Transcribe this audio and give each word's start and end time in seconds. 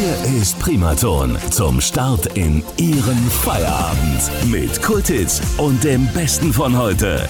Hier 0.00 0.40
ist 0.40 0.58
Primaton 0.58 1.36
zum 1.50 1.78
Start 1.78 2.24
in 2.34 2.64
Ihren 2.78 3.18
Feierabend 3.30 4.50
mit 4.50 4.80
Kultitz 4.80 5.42
und 5.58 5.84
dem 5.84 6.06
Besten 6.14 6.54
von 6.54 6.74
heute. 6.74 7.28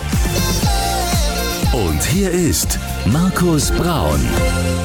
Und 1.72 2.00
hier 2.04 2.30
ist 2.30 2.78
Markus 3.06 3.72
Braun. 3.72 4.20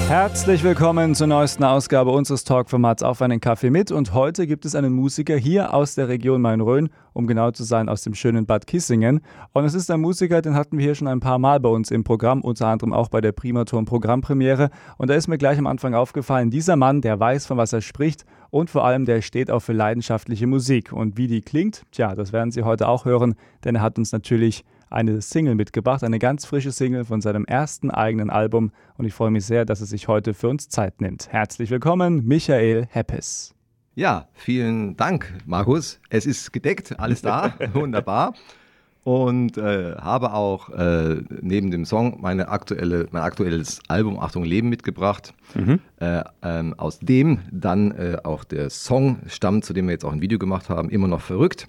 Herzlich 0.08 0.64
willkommen 0.64 1.16
zur 1.16 1.28
neuesten 1.28 1.64
Ausgabe 1.64 2.12
unseres 2.12 2.44
Talkformats 2.44 3.04
Auf 3.04 3.22
einen 3.22 3.42
Kaffee 3.42 3.70
mit. 3.70 3.92
Und 3.92 4.14
heute 4.14 4.48
gibt 4.48 4.66
es 4.66 4.74
einen 4.74 4.94
Musiker 4.94 5.36
hier 5.36 5.74
aus 5.74 5.96
der 5.96 6.08
Region 6.08 6.42
Main-Rhön, 6.42 6.90
um 7.14 7.28
genau 7.28 7.52
zu 7.52 7.64
sein, 7.64 7.90
aus 7.90 8.04
dem 8.04 8.14
schönen 8.16 8.46
Bad 8.46 8.68
Kissingen. 8.68 9.22
Und 9.52 9.66
es 9.66 9.74
ist 9.74 9.92
ein 9.92 10.00
Musiker, 10.00 10.42
den 10.42 10.56
hatten 10.56 10.78
wir 10.78 10.86
hier 10.86 10.96
schon 10.96 11.08
ein 11.08 11.20
paar 11.20 11.40
Mal 11.40 11.60
bei 11.60 11.70
uns 11.70 11.92
im 11.92 12.04
Programm, 12.04 12.42
unter 12.42 12.68
anderem 12.68 12.94
auch 12.94 13.10
bei 13.10 13.20
der 13.20 13.34
Primaton 13.34 13.86
Programmpremiere. 13.86 14.70
Und 14.98 15.10
da 15.10 15.16
ist 15.16 15.28
mir 15.28 15.38
gleich 15.38 15.58
am 15.58 15.68
Anfang 15.68 15.94
aufgefallen, 15.94 16.50
dieser 16.50 16.78
Mann, 16.78 17.02
der 17.02 17.20
weiß, 17.20 17.46
von 17.46 17.58
was 17.58 17.74
er 17.74 17.82
spricht 17.82 18.26
und 18.50 18.70
vor 18.70 18.86
allem, 18.86 19.06
der 19.06 19.22
steht 19.22 19.52
auch 19.52 19.60
für 19.60 19.74
leidenschaftliche 19.74 20.48
Musik. 20.48 20.94
Und 20.94 21.18
wie 21.18 21.28
die 21.28 21.42
klingt, 21.42 21.84
tja, 21.92 22.16
das 22.16 22.32
werden 22.32 22.52
Sie 22.52 22.64
heute 22.64 22.88
auch 22.88 23.06
hören, 23.06 23.36
denn 23.66 23.76
er 23.76 23.82
hat 23.82 23.98
uns 23.98 24.14
natürlich 24.14 24.64
eine 24.96 25.22
Single 25.22 25.56
mitgebracht, 25.56 26.04
eine 26.04 26.20
ganz 26.20 26.46
frische 26.46 26.72
Single 26.72 27.04
von 27.04 27.20
seinem 27.22 27.46
ersten 27.46 27.92
eigenen 27.92 28.30
Album 28.30 28.72
und 28.98 29.06
ich 29.06 29.14
freue 29.14 29.30
mich 29.30 29.46
sehr, 29.46 29.66
dass 29.66 29.82
er 29.82 29.88
sich 29.88 30.08
heute 30.08 30.34
für 30.34 30.48
uns 30.48 30.70
Zeit 30.70 31.02
nimmt. 31.02 31.28
Herzlich 31.32 31.70
willkommen, 31.70 32.26
Michael 32.26 32.88
Heppes. 32.90 33.54
Ja, 33.96 34.30
vielen 34.34 34.96
Dank, 34.96 35.34
Markus. 35.46 36.00
Es 36.10 36.26
ist 36.26 36.54
gedeckt, 36.54 36.98
alles 36.98 37.22
da, 37.22 37.54
wunderbar. 37.74 38.34
Und 39.04 39.58
äh, 39.58 39.96
habe 39.98 40.34
auch 40.34 40.70
äh, 40.70 41.22
neben 41.42 41.70
dem 41.70 41.86
Song 41.86 42.20
meine 42.22 42.48
aktuelle, 42.48 43.08
mein 43.12 43.22
aktuelles 43.22 43.82
Album 43.88 44.20
Achtung 44.20 44.44
Leben 44.44 44.70
mitgebracht, 44.70 45.34
mhm. 45.54 45.80
äh, 45.98 46.24
ähm, 46.42 46.74
aus 46.78 47.00
dem 47.00 47.40
dann 47.52 47.92
äh, 47.92 48.18
auch 48.24 48.46
der 48.46 48.72
Song 48.72 49.20
stammt, 49.28 49.64
zu 49.66 49.74
dem 49.74 49.86
wir 49.86 49.92
jetzt 49.92 50.06
auch 50.06 50.14
ein 50.14 50.22
Video 50.22 50.40
gemacht 50.40 50.70
haben, 50.70 50.90
immer 50.90 51.08
noch 51.08 51.22
verrückt 51.22 51.68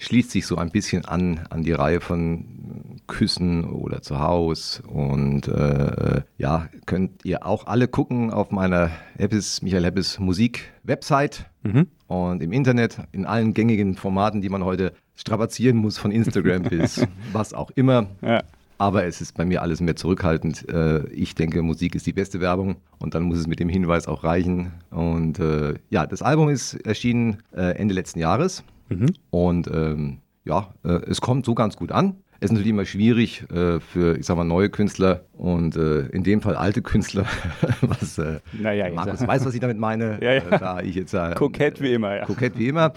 schließt 0.00 0.30
sich 0.30 0.46
so 0.46 0.56
ein 0.56 0.70
bisschen 0.70 1.04
an 1.04 1.40
an 1.50 1.62
die 1.62 1.72
Reihe 1.72 2.00
von 2.00 3.00
Küssen 3.06 3.64
oder 3.64 4.02
zu 4.02 4.18
Haus. 4.18 4.82
Und 4.86 5.46
äh, 5.48 6.22
ja, 6.38 6.68
könnt 6.86 7.24
ihr 7.24 7.46
auch 7.46 7.66
alle 7.66 7.86
gucken 7.86 8.30
auf 8.32 8.50
meiner 8.50 8.90
Heppes, 9.16 9.62
Michael 9.62 9.84
Heppes 9.84 10.18
Musik-Website 10.18 11.46
mhm. 11.62 11.86
und 12.06 12.42
im 12.42 12.52
Internet, 12.52 12.98
in 13.12 13.26
allen 13.26 13.52
gängigen 13.52 13.96
Formaten, 13.96 14.40
die 14.40 14.48
man 14.48 14.64
heute 14.64 14.92
strapazieren 15.16 15.76
muss, 15.76 15.98
von 15.98 16.12
Instagram 16.12 16.62
bis 16.70 17.06
was 17.32 17.52
auch 17.52 17.70
immer. 17.74 18.06
Ja. 18.22 18.42
Aber 18.78 19.04
es 19.04 19.20
ist 19.20 19.36
bei 19.36 19.44
mir 19.44 19.60
alles 19.60 19.82
mehr 19.82 19.96
zurückhaltend. 19.96 20.66
Äh, 20.70 21.06
ich 21.10 21.34
denke, 21.34 21.60
Musik 21.60 21.94
ist 21.94 22.06
die 22.06 22.14
beste 22.14 22.40
Werbung 22.40 22.76
und 22.98 23.14
dann 23.14 23.24
muss 23.24 23.38
es 23.38 23.46
mit 23.46 23.60
dem 23.60 23.68
Hinweis 23.68 24.08
auch 24.08 24.24
reichen. 24.24 24.72
Und 24.90 25.38
äh, 25.38 25.74
ja, 25.90 26.06
das 26.06 26.22
Album 26.22 26.48
ist 26.48 26.74
erschienen 26.86 27.42
äh, 27.54 27.76
Ende 27.76 27.92
letzten 27.92 28.20
Jahres. 28.20 28.64
Mhm. 28.90 29.14
Und 29.30 29.70
ähm, 29.72 30.18
ja, 30.44 30.74
äh, 30.84 31.00
es 31.08 31.20
kommt 31.20 31.46
so 31.46 31.54
ganz 31.54 31.76
gut 31.76 31.92
an. 31.92 32.16
Es 32.40 32.46
ist 32.46 32.52
natürlich 32.52 32.70
immer 32.70 32.86
schwierig 32.86 33.44
äh, 33.50 33.80
für, 33.80 34.16
ich 34.16 34.24
sag 34.24 34.36
mal, 34.36 34.44
neue 34.44 34.70
Künstler 34.70 35.26
und 35.32 35.76
äh, 35.76 36.06
in 36.06 36.24
dem 36.24 36.40
Fall 36.40 36.56
alte 36.56 36.80
Künstler, 36.80 37.26
was 37.82 38.16
äh, 38.16 38.40
naja, 38.58 38.90
Markus 38.94 39.26
weiß, 39.26 39.44
was 39.44 39.54
ich 39.54 39.60
damit 39.60 39.78
meine. 39.78 40.18
ja, 40.22 40.32
ja. 40.32 40.42
Äh, 40.50 40.58
da 40.58 40.80
ich 40.80 40.94
jetzt, 40.94 41.12
äh, 41.12 41.34
kokett 41.34 41.82
wie 41.82 41.92
immer, 41.92 42.16
ja. 42.16 42.24
Kokett 42.24 42.58
wie 42.58 42.68
immer. 42.68 42.94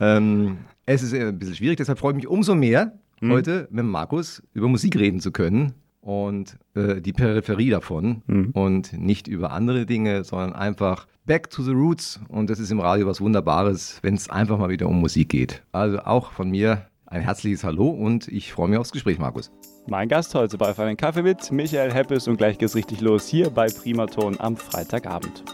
ähm, 0.00 0.58
es 0.86 1.04
ist 1.04 1.14
ein 1.14 1.38
bisschen 1.38 1.54
schwierig, 1.54 1.76
deshalb 1.76 2.00
freue 2.00 2.12
ich 2.12 2.16
mich 2.16 2.26
umso 2.26 2.56
mehr, 2.56 2.98
mhm. 3.20 3.30
heute 3.30 3.68
mit 3.70 3.84
Markus 3.84 4.42
über 4.54 4.66
Musik 4.66 4.96
reden 4.96 5.20
zu 5.20 5.30
können 5.30 5.74
und 6.00 6.58
äh, 6.74 7.00
die 7.00 7.12
Peripherie 7.12 7.70
davon 7.70 8.22
mhm. 8.26 8.50
und 8.52 8.92
nicht 8.92 9.28
über 9.28 9.52
andere 9.52 9.86
Dinge, 9.86 10.24
sondern 10.24 10.52
einfach 10.52 11.06
back 11.26 11.50
to 11.50 11.62
the 11.62 11.72
roots. 11.72 12.20
Und 12.28 12.50
das 12.50 12.58
ist 12.58 12.70
im 12.70 12.80
Radio 12.80 13.06
was 13.06 13.20
Wunderbares, 13.20 13.98
wenn 14.02 14.14
es 14.14 14.30
einfach 14.30 14.58
mal 14.58 14.70
wieder 14.70 14.88
um 14.88 15.00
Musik 15.00 15.28
geht. 15.28 15.62
Also 15.72 16.00
auch 16.00 16.32
von 16.32 16.50
mir 16.50 16.86
ein 17.06 17.22
herzliches 17.22 17.64
Hallo 17.64 17.88
und 17.88 18.28
ich 18.28 18.52
freue 18.52 18.68
mich 18.68 18.78
aufs 18.78 18.92
Gespräch, 18.92 19.18
Markus. 19.18 19.50
Mein 19.88 20.08
Gast 20.08 20.34
heute 20.34 20.56
bei 20.58 20.70
Auf 20.70 20.78
einen 20.78 20.96
Kaffee 20.96 21.22
mit 21.22 21.50
Michael 21.50 21.92
Heppes 21.92 22.28
und 22.28 22.36
gleich 22.36 22.58
geht's 22.58 22.76
richtig 22.76 23.00
los 23.00 23.26
hier 23.26 23.50
bei 23.50 23.66
Primaton 23.66 24.38
am 24.38 24.56
Freitagabend. 24.56 25.44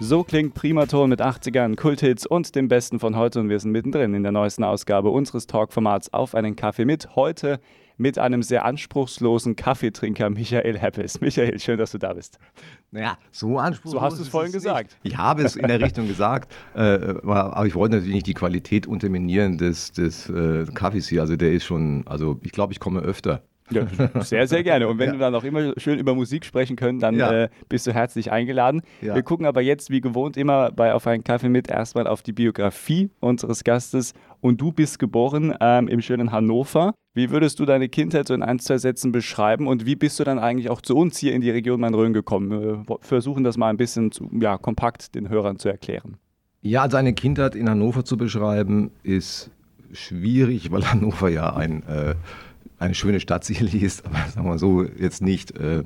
So 0.00 0.22
klingt 0.22 0.54
Primaton 0.54 1.10
mit 1.10 1.20
80ern, 1.20 1.74
Kulthits 1.74 2.24
und 2.24 2.54
dem 2.54 2.68
Besten 2.68 3.00
von 3.00 3.16
heute 3.16 3.40
und 3.40 3.48
wir 3.48 3.58
sind 3.58 3.72
mittendrin 3.72 4.14
in 4.14 4.22
der 4.22 4.30
neuesten 4.30 4.62
Ausgabe 4.62 5.10
unseres 5.10 5.48
Talkformats 5.48 6.12
Auf 6.12 6.36
einen 6.36 6.54
Kaffee 6.54 6.84
mit. 6.84 7.16
Heute 7.16 7.58
mit 7.96 8.16
einem 8.16 8.44
sehr 8.44 8.64
anspruchslosen 8.64 9.56
Kaffeetrinker 9.56 10.30
Michael 10.30 10.78
Heppes. 10.78 11.20
Michael, 11.20 11.58
schön, 11.58 11.78
dass 11.78 11.90
du 11.90 11.98
da 11.98 12.12
bist. 12.12 12.38
Naja, 12.92 13.18
so 13.32 13.58
anspruchslos. 13.58 13.92
So 13.92 14.00
hast 14.00 14.18
du 14.18 14.22
es 14.22 14.28
vorhin 14.28 14.52
gesagt. 14.52 14.96
Nicht. 15.02 15.14
Ich 15.14 15.18
habe 15.18 15.42
es 15.42 15.56
in 15.56 15.66
der 15.66 15.80
Richtung 15.80 16.06
gesagt, 16.08 16.54
äh, 16.76 16.80
aber 16.80 17.66
ich 17.66 17.74
wollte 17.74 17.96
natürlich 17.96 18.14
nicht 18.14 18.28
die 18.28 18.34
Qualität 18.34 18.86
unterminieren 18.86 19.58
des, 19.58 19.90
des 19.90 20.28
äh, 20.28 20.64
Kaffees 20.74 21.08
hier. 21.08 21.22
Also 21.22 21.34
der 21.34 21.52
ist 21.52 21.64
schon, 21.64 22.06
also 22.06 22.38
ich 22.44 22.52
glaube, 22.52 22.72
ich 22.72 22.78
komme 22.78 23.00
öfter. 23.00 23.42
Ja, 23.70 23.86
sehr, 24.22 24.46
sehr 24.46 24.62
gerne. 24.62 24.88
Und 24.88 24.98
wenn 24.98 25.08
ja. 25.08 25.12
wir 25.14 25.18
dann 25.18 25.34
auch 25.34 25.44
immer 25.44 25.72
schön 25.76 25.98
über 25.98 26.14
Musik 26.14 26.44
sprechen 26.44 26.76
können, 26.76 26.98
dann 26.98 27.16
ja. 27.16 27.44
äh, 27.44 27.48
bist 27.68 27.86
du 27.86 27.92
herzlich 27.92 28.30
eingeladen. 28.32 28.82
Ja. 29.00 29.14
Wir 29.14 29.22
gucken 29.22 29.46
aber 29.46 29.60
jetzt, 29.60 29.90
wie 29.90 30.00
gewohnt, 30.00 30.36
immer 30.36 30.70
bei 30.72 30.94
Auf 30.94 31.06
einen 31.06 31.24
Kaffee 31.24 31.48
mit 31.48 31.68
erstmal 31.68 32.06
auf 32.06 32.22
die 32.22 32.32
Biografie 32.32 33.10
unseres 33.20 33.64
Gastes. 33.64 34.14
Und 34.40 34.60
du 34.60 34.72
bist 34.72 34.98
geboren 34.98 35.54
ähm, 35.60 35.88
im 35.88 36.00
schönen 36.00 36.32
Hannover. 36.32 36.94
Wie 37.14 37.30
würdest 37.30 37.58
du 37.58 37.64
deine 37.64 37.88
Kindheit 37.88 38.28
so 38.28 38.34
in 38.34 38.42
ein, 38.42 38.60
zwei 38.60 38.78
Sätzen 38.78 39.10
beschreiben 39.10 39.66
und 39.66 39.86
wie 39.86 39.96
bist 39.96 40.20
du 40.20 40.24
dann 40.24 40.38
eigentlich 40.38 40.70
auch 40.70 40.80
zu 40.80 40.96
uns 40.96 41.18
hier 41.18 41.34
in 41.34 41.40
die 41.40 41.50
Region 41.50 41.80
Main-Rhön 41.80 42.12
gekommen? 42.12 42.50
Wir 42.50 42.84
versuchen 43.00 43.42
das 43.42 43.56
mal 43.56 43.70
ein 43.70 43.76
bisschen 43.76 44.12
zu, 44.12 44.30
ja, 44.40 44.56
kompakt 44.56 45.16
den 45.16 45.28
Hörern 45.28 45.58
zu 45.58 45.68
erklären. 45.68 46.18
Ja, 46.60 46.88
seine 46.88 47.14
Kindheit 47.14 47.56
in 47.56 47.68
Hannover 47.68 48.04
zu 48.04 48.16
beschreiben, 48.16 48.92
ist 49.02 49.50
schwierig, 49.92 50.70
weil 50.70 50.88
Hannover 50.88 51.28
ja 51.28 51.56
ein 51.56 51.82
äh, 51.88 52.14
eine 52.78 52.94
schöne 52.94 53.20
Stadt 53.20 53.44
sicherlich 53.44 53.82
ist, 53.82 54.06
aber 54.06 54.18
sagen 54.28 54.48
wir 54.48 54.58
so, 54.58 54.84
jetzt 54.84 55.22
nicht 55.22 55.56
äh, 55.58 55.82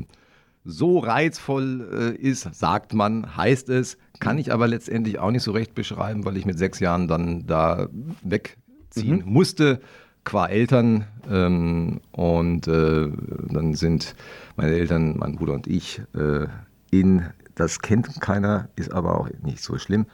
so 0.64 0.98
reizvoll 0.98 2.14
äh, 2.20 2.22
ist, 2.22 2.54
sagt 2.54 2.94
man, 2.94 3.36
heißt 3.36 3.68
es, 3.68 3.98
kann 4.20 4.38
ich 4.38 4.52
aber 4.52 4.68
letztendlich 4.68 5.18
auch 5.18 5.30
nicht 5.30 5.42
so 5.42 5.52
recht 5.52 5.74
beschreiben, 5.74 6.24
weil 6.24 6.36
ich 6.36 6.46
mit 6.46 6.58
sechs 6.58 6.78
Jahren 6.80 7.08
dann 7.08 7.46
da 7.46 7.88
wegziehen 8.22 9.24
mhm. 9.24 9.32
musste, 9.32 9.80
qua 10.24 10.46
Eltern. 10.46 11.06
Ähm, 11.28 12.00
und 12.12 12.68
äh, 12.68 13.08
dann 13.48 13.74
sind 13.74 14.14
meine 14.56 14.72
Eltern, 14.72 15.16
mein 15.18 15.34
Bruder 15.36 15.54
und 15.54 15.66
ich 15.66 16.00
äh, 16.14 16.46
in, 16.90 17.24
das 17.54 17.80
kennt 17.80 18.20
keiner, 18.20 18.68
ist 18.76 18.92
aber 18.92 19.18
auch 19.18 19.28
nicht 19.42 19.62
so 19.62 19.78
schlimm, 19.78 20.06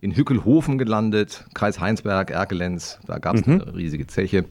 in 0.00 0.14
Hückelhofen 0.14 0.78
gelandet, 0.78 1.46
Kreis 1.54 1.80
Heinsberg, 1.80 2.30
Erkelenz, 2.30 3.00
da 3.06 3.18
gab 3.18 3.36
es 3.36 3.46
mhm. 3.46 3.62
eine 3.62 3.74
riesige 3.74 4.06
Zeche. 4.06 4.44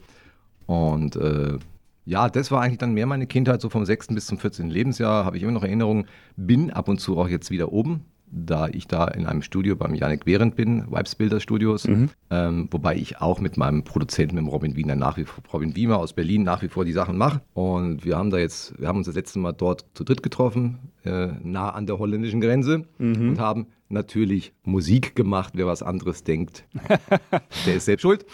Und 0.66 1.16
äh, 1.16 1.59
ja, 2.06 2.30
das 2.30 2.52
war 2.52 2.62
eigentlich 2.62 2.78
dann 2.78 2.94
mehr 2.94 3.08
meine 3.08 3.28
Kindheit, 3.28 3.62
so 3.62 3.70
vom 3.70 3.84
6. 3.84 4.08
bis 4.10 4.28
zum 4.28 4.38
14. 4.38 4.70
Lebensjahr 4.70 5.26
habe 5.26 5.38
ich 5.38 5.44
immer 5.44 5.52
noch 5.52 5.64
Erinnerungen. 5.64 6.08
Bin 6.36 6.72
ab 6.72 6.88
und 6.88 7.00
zu 7.00 7.18
auch 7.18 7.28
jetzt 7.28 7.50
wieder 7.50 7.72
oben, 7.72 8.06
da 8.31 8.68
ich 8.68 8.88
da 8.88 9.08
in 9.08 9.25
einem 9.25 9.41
Studio 9.41 9.75
beim 9.75 9.94
Janik 9.94 10.25
Behrendt 10.25 10.56
bin, 10.56 10.86
Vibes 10.91 11.16
Builder 11.16 11.40
Studios, 11.40 11.88
mhm. 11.88 12.09
ähm, 12.30 12.68
wobei 12.72 12.96
ich 12.96 13.22
auch 13.22 13.40
mit 13.40 13.58
meinem 13.58 13.84
Produzenten, 13.84 14.36
mit 14.36 14.44
dem 14.44 14.47
Robin 14.47 14.75
Wiener, 14.75 14.96
nach 14.96 15.18
wie 15.18 15.25
vor, 15.25 15.44
Robin 15.53 15.75
Wiemer 15.75 15.97
aus 15.97 16.13
Berlin, 16.13 16.44
nach 16.44 16.62
wie 16.62 16.68
vor 16.68 16.85
die 16.85 16.91
Sachen 16.91 17.18
mache. 17.18 17.41
Und 17.53 18.03
wir 18.06 18.18
haben 18.18 18.30
da 18.30 18.38
jetzt, 18.38 18.80
wir 18.80 18.88
haben 18.88 18.97
uns 18.97 19.08
das 19.08 19.16
letzte 19.16 19.40
Mal 19.40 19.53
dort 19.53 19.85
zu 19.94 20.03
dritt 20.03 20.24
getroffen, 20.24 20.80
äh, 21.03 21.28
nah 21.44 21.69
an 21.69 21.85
der 21.85 22.00
holländischen 22.00 22.41
Grenze 22.41 22.85
mhm. 22.97 23.30
und 23.30 23.40
haben 23.40 23.68
natürlich 23.90 24.53
Musik 24.64 25.16
gemacht. 25.16 25.53
Wer 25.56 25.68
was 25.68 25.84
anderes 25.84 26.24
denkt, 26.24 26.66
der 27.66 27.75
ist 27.75 27.85
selbst 27.85 28.02
schuld. 28.02 28.25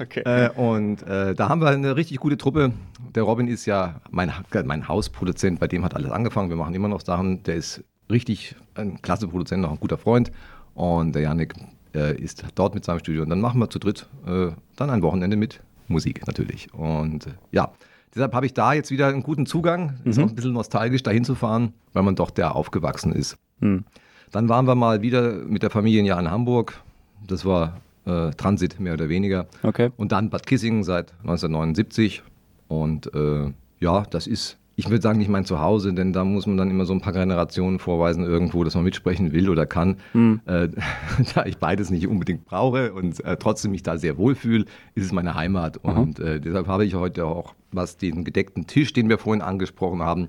okay. 0.00 0.22
äh, 0.24 0.50
und 0.50 1.02
äh, 1.02 1.34
da 1.34 1.48
haben 1.48 1.60
wir 1.60 1.68
eine 1.68 1.96
richtig 1.96 2.18
gute 2.18 2.36
Truppe. 2.36 2.72
Der 3.14 3.22
Robin 3.22 3.46
ist 3.46 3.66
ja 3.66 4.00
mein, 4.10 4.32
mein 4.64 4.88
Hausproduzent, 4.88 5.60
bei 5.60 5.68
dem 5.68 5.84
hat 5.84 5.94
alles 5.94 6.10
angefangen. 6.10 6.48
Wir 6.48 6.56
machen 6.56 6.74
immer 6.74 6.88
noch 6.88 7.02
Sachen. 7.02 7.42
Der 7.44 7.56
ist 7.56 7.84
richtig 8.10 8.56
ein 8.74 9.00
klasse 9.02 9.28
Produzent, 9.28 9.62
noch 9.62 9.72
ein 9.72 9.80
guter 9.80 9.98
Freund. 9.98 10.30
Und 10.74 11.14
der 11.14 11.22
Janik 11.22 11.54
äh, 11.94 12.16
ist 12.20 12.44
dort 12.54 12.74
mit 12.74 12.84
seinem 12.84 12.98
Studio. 12.98 13.22
Und 13.22 13.30
dann 13.30 13.40
machen 13.40 13.60
wir 13.60 13.70
zu 13.70 13.78
dritt 13.78 14.08
äh, 14.26 14.48
dann 14.76 14.90
ein 14.90 15.02
Wochenende 15.02 15.36
mit 15.36 15.60
Musik 15.88 16.26
natürlich. 16.26 16.72
Und 16.74 17.26
äh, 17.26 17.30
ja, 17.52 17.72
deshalb 18.14 18.34
habe 18.34 18.46
ich 18.46 18.54
da 18.54 18.72
jetzt 18.72 18.90
wieder 18.90 19.08
einen 19.08 19.22
guten 19.22 19.46
Zugang. 19.46 19.94
Ist 20.04 20.18
mhm. 20.18 20.24
auch 20.24 20.28
ein 20.28 20.34
bisschen 20.34 20.52
nostalgisch, 20.52 21.02
da 21.02 21.10
hinzufahren, 21.10 21.72
weil 21.92 22.02
man 22.02 22.16
doch 22.16 22.30
der 22.30 22.56
aufgewachsen 22.56 23.12
ist. 23.12 23.38
Mhm. 23.60 23.84
Dann 24.32 24.48
waren 24.48 24.66
wir 24.66 24.74
mal 24.74 25.02
wieder 25.02 25.32
mit 25.32 25.62
der 25.62 25.70
Familie 25.70 26.02
ein 26.02 26.06
Jahr 26.06 26.18
in 26.18 26.30
Hamburg. 26.30 26.82
Das 27.26 27.44
war 27.44 27.80
äh, 28.04 28.30
Transit 28.30 28.80
mehr 28.80 28.94
oder 28.94 29.08
weniger. 29.08 29.46
Okay. 29.62 29.90
Und 29.96 30.12
dann 30.12 30.30
Bad 30.30 30.46
Kissingen 30.46 30.82
seit 30.82 31.12
1979. 31.20 32.22
Und 32.68 33.14
äh, 33.14 33.52
ja, 33.78 34.02
das 34.10 34.26
ist 34.26 34.58
ich 34.76 34.90
würde 34.90 35.02
sagen, 35.02 35.18
nicht 35.18 35.28
mein 35.30 35.44
Zuhause, 35.44 35.92
denn 35.92 36.12
da 36.12 36.24
muss 36.24 36.46
man 36.46 36.56
dann 36.56 36.70
immer 36.70 36.84
so 36.84 36.92
ein 36.92 37.00
paar 37.00 37.12
Generationen 37.12 37.78
vorweisen 37.78 38.24
irgendwo, 38.24 38.64
dass 38.64 38.74
man 38.74 38.84
mitsprechen 38.84 39.32
will 39.32 39.48
oder 39.48 39.66
kann. 39.66 39.98
Mhm. 40.12 40.40
Äh, 40.46 40.68
da 41.34 41.46
ich 41.46 41.58
beides 41.58 41.90
nicht 41.90 42.08
unbedingt 42.08 42.44
brauche 42.44 42.92
und 42.92 43.24
äh, 43.24 43.36
trotzdem 43.36 43.70
mich 43.70 43.82
da 43.82 43.96
sehr 43.96 44.18
wohlfühle, 44.18 44.64
ist 44.94 45.04
es 45.04 45.12
meine 45.12 45.34
Heimat. 45.34 45.84
Mhm. 45.84 45.90
Und 45.90 46.18
äh, 46.18 46.40
deshalb 46.40 46.66
habe 46.66 46.84
ich 46.84 46.94
heute 46.94 47.26
auch, 47.26 47.54
was 47.70 47.96
den 47.96 48.24
gedeckten 48.24 48.66
Tisch, 48.66 48.92
den 48.92 49.08
wir 49.08 49.18
vorhin 49.18 49.42
angesprochen 49.42 50.02
haben, 50.02 50.28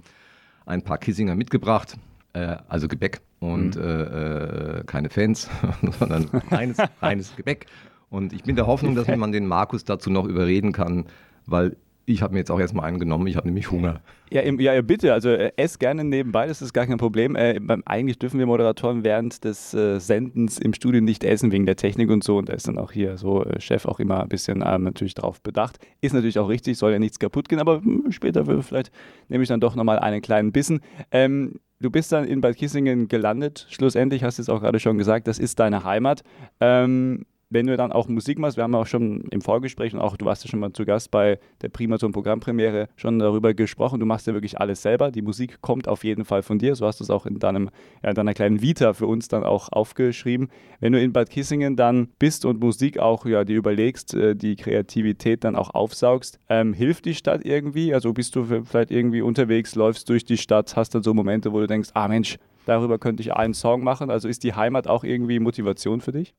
ein 0.65 0.83
paar 0.83 0.97
Kissinger 0.97 1.36
mitgebracht, 1.36 1.97
äh, 2.33 2.57
also 2.68 2.88
Gebäck 2.88 3.21
und 3.39 3.75
mhm. 3.75 3.81
Äh, 3.81 4.80
äh, 4.80 4.83
keine 4.86 5.09
Fans, 5.09 5.50
sondern 6.00 6.30
reines, 6.51 6.77
reines 7.01 7.36
Gebäck. 7.36 7.65
Und 8.09 8.31
ich 8.31 8.44
bin 8.44 8.56
der 8.56 8.68
Hoffnung, 8.68 8.95
dass 8.95 9.07
man 9.07 9.31
den 9.31 9.47
Markus 9.47 9.83
dazu 9.83 10.09
noch 10.09 10.25
überreden 10.25 10.71
kann, 10.71 11.06
weil 11.47 11.75
ich 12.06 12.22
habe 12.22 12.34
mir 12.34 12.40
jetzt 12.40 12.52
auch 12.52 12.60
erstmal 12.60 12.86
einen 12.86 13.00
genommen, 13.00 13.28
ich 13.28 13.36
habe 13.36 13.48
nämlich 13.48 13.72
Hunger. 13.72 14.02
Ja, 14.30 14.44
ja, 14.44 14.81
bitte, 14.81 15.13
also 15.13 15.30
äh, 15.30 15.52
ess 15.56 15.80
gerne 15.80 16.04
nebenbei, 16.04 16.48
das 16.48 16.62
ist 16.62 16.74
gar 16.74 16.86
kein 16.86 16.98
Problem. 16.98 17.36
Äh, 17.36 17.60
eigentlich 17.86 18.19
dürfen 18.19 18.40
wir 18.40 18.46
Moderatoren 18.46 19.04
während 19.04 19.44
des 19.44 19.74
äh, 19.74 20.00
Sendens 20.00 20.60
im 20.60 20.74
Studio 20.74 21.02
nicht 21.02 21.24
essen 21.24 21.52
wegen 21.52 21.66
der 21.66 21.75
Technik 21.75 22.10
und 22.10 22.24
so 22.24 22.38
und 22.38 22.50
da 22.50 22.54
ist 22.54 22.68
dann 22.68 22.78
auch 22.78 22.92
hier 22.92 23.18
so 23.18 23.44
äh, 23.44 23.60
Chef 23.60 23.86
auch 23.86 24.00
immer 24.00 24.22
ein 24.22 24.30
bisschen 24.30 24.63
ähm, 24.66 24.84
natürlich 24.84 25.16
drauf 25.16 25.42
bedacht. 25.42 25.80
Ist 26.02 26.13
natürlich 26.13 26.40
auch 26.40 26.50
richtig, 26.50 26.78
soll 26.78 26.92
ja 26.92 27.00
nichts 27.00 27.19
kaputt 27.19 27.50
gehen, 27.50 27.60
aber 27.60 27.81
mh, 27.81 28.04
hm, 28.04 28.12
später 28.12 28.46
vielleicht 28.62 28.92
nehme 29.30 29.44
ich 29.44 29.50
dann 29.50 29.60
doch 29.60 29.75
nochmal 29.75 30.00
einen 30.00 30.22
kleinen 30.22 30.52
Bissen. 30.52 30.81
Ähm, 31.12 31.60
du 31.80 31.90
bist 31.90 32.12
dann 32.12 32.25
in 32.25 32.42
Bad 32.42 32.56
Kissingen 32.56 33.07
gelandet, 33.07 33.68
schlussendlich 33.69 34.24
hast 34.24 34.38
du 34.38 34.42
es 34.42 34.50
auch 34.50 34.62
gerade 34.62 34.80
schon 34.80 34.98
gesagt, 34.98 35.28
das 35.28 35.40
ist 35.40 35.60
deine 35.60 35.84
Heimat. 35.84 36.24
Ähm, 36.60 37.25
wenn 37.50 37.68
du 37.68 37.77
dann 37.77 37.92
auch 37.92 38.07
Musik 38.07 38.39
machst, 38.39 38.57
wir 38.57 38.63
haben 38.63 38.75
auch 38.75 38.88
schon 38.88 39.21
im 39.31 39.42
Vorgespräch 39.42 39.94
und 39.94 40.00
auch 40.00 40.18
du 40.18 40.25
warst 40.25 40.44
ja 40.44 40.50
schon 40.50 40.59
mal 40.59 40.74
zu 40.74 40.86
Gast 40.86 41.12
bei 41.12 41.39
der 41.62 41.69
Primaton 41.69 42.12
Programmpremiere 42.12 42.88
schon 42.95 43.19
darüber 43.19 43.53
gesprochen, 43.53 44.00
du 44.00 44.06
machst 44.06 44.27
ja 44.27 44.33
wirklich 44.33 44.59
alles 44.59 44.81
selber, 44.81 45.12
die 45.12 45.21
Musik 45.21 45.62
kommt 45.62 45.88
auf 45.88 46.03
jeden 46.03 46.25
Fall 46.25 46.44
von 46.44 46.59
dir, 46.59 46.75
so 46.75 46.86
hast 46.86 47.00
du 47.00 47.03
es 47.03 47.09
auch 47.09 47.25
in, 47.25 47.39
deinem, 47.39 47.69
ja, 48.03 48.09
in 48.09 48.15
deiner 48.15 48.33
kleinen 48.33 48.62
Vita 48.62 48.94
für 48.94 49.07
uns 49.07 49.27
dann 49.27 49.44
auch 49.44 49.69
aufgeschrieben. 49.71 50.50
Wenn 50.80 50.94
du 50.94 51.01
in 51.01 51.13
Bad 51.13 51.30
Kissingen 51.30 51.75
dann 51.75 52.09
bist 52.19 52.45
und 52.45 52.59
Musik 52.59 53.00
auch 53.00 53.25
ja, 53.25 53.44
dir 53.44 53.57
überlegst, 53.57 54.13
äh, 54.13 54.36
die 54.36 54.56
Kreativität 54.56 55.44
dann 55.44 55.56
auch 55.56 55.69
aufsaugst, 55.74 56.39
ähm, 56.50 56.74
hilft 56.74 57.06
die 57.06 57.15
Stadt 57.15 57.45
irgendwie? 57.45 57.94
Also 57.94 58.13
bist 58.13 58.36
du 58.36 58.44
vielleicht 58.45 58.92
irgendwie 58.92 59.21
unterwegs, 59.21 59.75
läufst 59.75 60.09
durch 60.09 60.25
die 60.25 60.38
Stadt, 60.38 60.75
hast 60.75 60.95
dann 60.95 61.03
so 61.03 61.13
Momente, 61.13 61.51
wo 61.53 61.59
du 61.59 61.68
denkst, 61.68 61.89
ah 61.94 62.07
Mensch, 62.07 62.38
darüber 62.65 62.97
könnte 63.00 63.21
ich 63.21 63.33
einen 63.33 63.53
Song 63.53 63.83
machen. 63.83 64.09
Also 64.09 64.27
ist 64.27 64.44
die 64.44 64.53
Heimat 64.53 64.88
auch 64.88 65.03
irgendwie 65.03 65.39
Motivation 65.39 66.01
für 66.01 66.12
dich? 66.12 66.33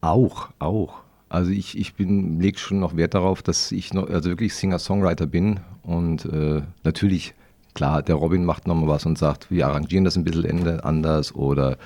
Auch, 0.00 0.48
auch. 0.58 1.00
Also 1.28 1.50
ich, 1.52 1.78
ich 1.78 1.94
bin, 1.94 2.40
lege 2.40 2.58
schon 2.58 2.80
noch 2.80 2.96
Wert 2.96 3.14
darauf, 3.14 3.42
dass 3.42 3.70
ich 3.70 3.94
noch, 3.94 4.08
also 4.08 4.30
wirklich 4.30 4.54
Singer-Songwriter 4.54 5.26
bin. 5.26 5.60
Und 5.82 6.24
äh, 6.24 6.62
natürlich, 6.82 7.34
klar, 7.74 8.02
der 8.02 8.16
Robin 8.16 8.44
macht 8.44 8.66
nochmal 8.66 8.88
was 8.88 9.06
und 9.06 9.16
sagt, 9.16 9.50
wir 9.50 9.66
arrangieren 9.68 10.04
das 10.04 10.16
ein 10.16 10.24
bisschen 10.24 10.80
anders 10.80 11.34
oder 11.34 11.76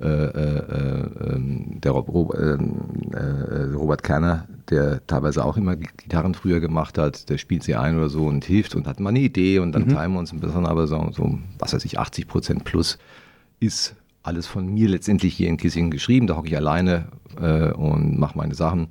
äh, 0.00 0.06
äh, 0.06 1.34
ähm, 1.34 1.78
der 1.82 1.92
Rob, 1.92 2.34
ähm, 2.34 3.12
äh, 3.12 3.74
Robert 3.74 4.02
Kerner, 4.02 4.46
der 4.70 5.06
teilweise 5.06 5.44
auch 5.44 5.58
immer 5.58 5.76
Gitarren 5.76 6.32
früher 6.32 6.58
gemacht 6.58 6.96
hat, 6.96 7.28
der 7.28 7.36
spielt 7.36 7.64
sie 7.64 7.74
ein 7.74 7.98
oder 7.98 8.08
so 8.08 8.24
und 8.24 8.42
hilft 8.46 8.74
und 8.74 8.86
hat 8.86 8.98
mal 8.98 9.10
eine 9.10 9.18
Idee 9.20 9.58
und 9.58 9.72
dann 9.72 9.82
mhm. 9.84 9.88
teilen 9.90 10.12
wir 10.14 10.20
uns 10.20 10.32
ein 10.32 10.40
bisschen, 10.40 10.64
aber 10.64 10.86
so, 10.86 11.10
so 11.12 11.38
was 11.58 11.74
weiß 11.74 11.84
ich, 11.84 11.98
80 11.98 12.28
Prozent 12.28 12.64
plus 12.64 12.98
ist 13.60 13.94
alles 14.22 14.46
von 14.46 14.66
mir 14.66 14.88
letztendlich 14.88 15.34
hier 15.34 15.48
in 15.48 15.56
Kissingen 15.56 15.90
geschrieben. 15.90 16.26
Da 16.26 16.36
hocke 16.36 16.48
ich 16.48 16.56
alleine 16.56 17.08
äh, 17.40 17.72
und 17.72 18.18
mache 18.18 18.36
meine 18.36 18.54
Sachen. 18.54 18.88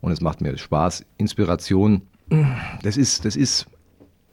Und 0.00 0.12
es 0.12 0.20
macht 0.20 0.40
mir 0.40 0.56
Spaß. 0.56 1.04
Inspiration, 1.16 2.02
das 2.82 2.96
ist, 2.96 3.24
das 3.24 3.36
ist, 3.36 3.66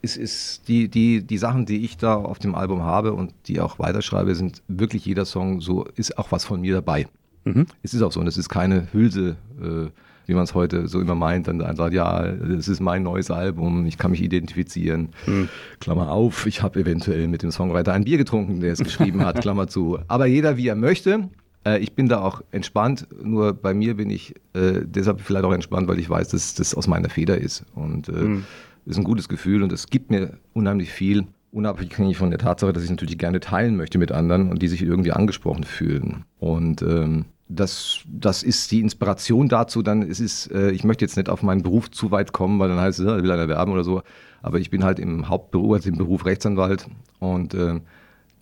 ist, 0.02 0.16
ist 0.16 0.68
die, 0.68 0.88
die, 0.88 1.26
die 1.26 1.38
Sachen, 1.38 1.66
die 1.66 1.84
ich 1.84 1.96
da 1.96 2.14
auf 2.14 2.38
dem 2.38 2.54
Album 2.54 2.82
habe 2.82 3.12
und 3.12 3.32
die 3.46 3.60
auch 3.60 3.78
weiterschreibe, 3.78 4.34
sind 4.34 4.62
wirklich 4.68 5.04
jeder 5.04 5.24
Song 5.24 5.60
so, 5.60 5.84
ist 5.96 6.18
auch 6.18 6.30
was 6.30 6.44
von 6.44 6.60
mir 6.60 6.74
dabei. 6.74 7.08
Mhm. 7.44 7.66
Es 7.82 7.94
ist 7.94 8.02
auch 8.02 8.12
so 8.12 8.20
und 8.20 8.26
es 8.26 8.36
ist 8.36 8.48
keine 8.48 8.92
Hülse. 8.92 9.36
Äh, 9.60 9.90
wie 10.26 10.34
man 10.34 10.44
es 10.44 10.54
heute 10.54 10.88
so 10.88 11.00
immer 11.00 11.14
meint, 11.14 11.48
dann 11.48 11.60
sagt, 11.76 11.94
ja, 11.94 12.26
das 12.32 12.68
ist 12.68 12.80
mein 12.80 13.02
neues 13.02 13.30
Album, 13.30 13.86
ich 13.86 13.98
kann 13.98 14.10
mich 14.10 14.22
identifizieren. 14.22 15.10
Hm. 15.24 15.48
Klammer 15.80 16.10
auf, 16.10 16.46
ich 16.46 16.62
habe 16.62 16.80
eventuell 16.80 17.28
mit 17.28 17.42
dem 17.42 17.50
Songwriter 17.50 17.92
ein 17.92 18.04
Bier 18.04 18.18
getrunken, 18.18 18.60
der 18.60 18.72
es 18.72 18.80
geschrieben 18.80 19.24
hat, 19.24 19.40
Klammer 19.40 19.68
zu. 19.68 19.98
Aber 20.08 20.26
jeder, 20.26 20.56
wie 20.56 20.68
er 20.68 20.76
möchte. 20.76 21.30
Äh, 21.64 21.78
ich 21.78 21.92
bin 21.94 22.08
da 22.08 22.20
auch 22.20 22.42
entspannt, 22.50 23.06
nur 23.22 23.52
bei 23.52 23.74
mir 23.74 23.96
bin 23.96 24.10
ich 24.10 24.34
äh, 24.54 24.80
deshalb 24.84 25.20
vielleicht 25.20 25.44
auch 25.44 25.52
entspannt, 25.52 25.88
weil 25.88 25.98
ich 25.98 26.10
weiß, 26.10 26.28
dass 26.28 26.54
das 26.54 26.74
aus 26.74 26.86
meiner 26.86 27.08
Feder 27.08 27.38
ist. 27.38 27.64
Und 27.74 28.08
äh, 28.08 28.12
hm. 28.12 28.44
ist 28.86 28.98
ein 28.98 29.04
gutes 29.04 29.28
Gefühl 29.28 29.62
und 29.62 29.72
es 29.72 29.86
gibt 29.86 30.10
mir 30.10 30.38
unheimlich 30.52 30.90
viel 30.90 31.26
unabhängig 31.52 32.18
von 32.18 32.30
der 32.30 32.38
Tatsache, 32.38 32.72
dass 32.72 32.84
ich 32.84 32.90
natürlich 32.90 33.16
gerne 33.16 33.40
teilen 33.40 33.76
möchte 33.76 33.98
mit 33.98 34.12
anderen 34.12 34.50
und 34.50 34.60
die 34.60 34.68
sich 34.68 34.82
irgendwie 34.82 35.12
angesprochen 35.12 35.64
fühlen. 35.64 36.24
Und 36.38 36.82
ähm, 36.82 37.24
das, 37.48 38.00
das 38.06 38.42
ist 38.42 38.70
die 38.72 38.80
Inspiration 38.80 39.48
dazu. 39.48 39.82
Dann 39.82 40.02
ist 40.02 40.20
es, 40.20 40.46
äh, 40.48 40.70
ich 40.70 40.84
möchte 40.84 41.04
jetzt 41.04 41.16
nicht 41.16 41.28
auf 41.28 41.42
meinen 41.42 41.62
Beruf 41.62 41.90
zu 41.90 42.10
weit 42.10 42.32
kommen, 42.32 42.58
weil 42.58 42.68
dann 42.68 42.80
heißt 42.80 42.98
es, 43.00 43.06
ja, 43.06 43.22
will 43.22 43.30
einer 43.30 43.48
werben 43.48 43.72
oder 43.72 43.84
so. 43.84 44.02
Aber 44.42 44.58
ich 44.58 44.70
bin 44.70 44.84
halt 44.84 44.98
im 44.98 45.28
Hauptberuf, 45.28 45.74
also 45.74 45.88
im 45.88 45.96
Beruf 45.96 46.24
Rechtsanwalt. 46.24 46.86
Und 47.18 47.54
äh, 47.54 47.80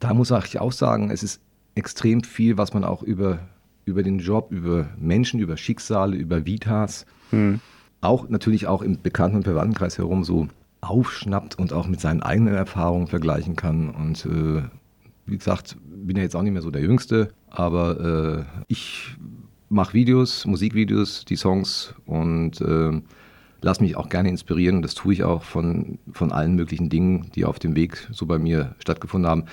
da 0.01 0.15
muss 0.15 0.31
ich 0.31 0.61
auch 0.61 0.73
sagen, 0.73 1.11
es 1.11 1.23
ist 1.23 1.41
extrem 1.75 2.23
viel, 2.23 2.57
was 2.57 2.73
man 2.73 2.85
auch 2.85 3.03
über, 3.03 3.41
über 3.85 4.03
den 4.03 4.19
Job, 4.19 4.51
über 4.51 4.89
Menschen, 4.99 5.41
über 5.41 5.57
Schicksale, 5.57 6.17
über 6.17 6.47
Vitas, 6.47 7.07
hm. 7.31 7.61
auch 8.01 8.29
natürlich 8.29 8.67
auch 8.67 8.83
im 8.83 9.01
Bekannten- 9.01 9.39
und 9.39 9.45
Verwandtenkreis 9.45 9.99
herum 9.99 10.25
so 10.25 10.49
aufschnappt 10.81 11.59
und 11.59 11.73
auch 11.73 11.87
mit 11.87 12.01
seinen 12.01 12.23
eigenen 12.23 12.55
Erfahrungen 12.55 13.07
vergleichen 13.07 13.57
kann. 13.57 13.91
Und 13.91 14.27
äh, 14.27 14.63
wie 15.27 15.39
gesagt, 15.39 15.77
bin 15.87 16.17
ja 16.17 16.23
jetzt 16.23 16.37
auch 16.37 16.43
nicht 16.43 16.53
mehr 16.53 16.63
so 16.63 16.71
der 16.71 16.83
Jüngste, 16.83 17.31
aber 17.49 18.47
äh, 18.49 18.63
ich 18.69 19.17
mache 19.69 19.95
Videos, 19.95 20.47
Musikvideos, 20.47 21.25
die 21.25 21.37
Songs 21.37 21.95
und 22.07 22.61
äh, 22.61 23.01
lasse 23.63 23.83
mich 23.83 23.97
auch 23.97 24.09
gerne 24.09 24.29
inspirieren. 24.29 24.77
Und 24.77 24.83
das 24.83 24.95
tue 24.95 25.15
ich 25.15 25.25
auch 25.25 25.43
von, 25.43 25.99
von 26.13 26.33
allen 26.33 26.55
möglichen 26.55 26.91
Dingen, 26.91 27.31
die 27.35 27.45
auf 27.45 27.59
dem 27.59 27.75
Weg 27.75 28.09
so 28.13 28.27
bei 28.27 28.39
mir 28.39 28.75
stattgefunden 28.79 29.29
haben. 29.29 29.45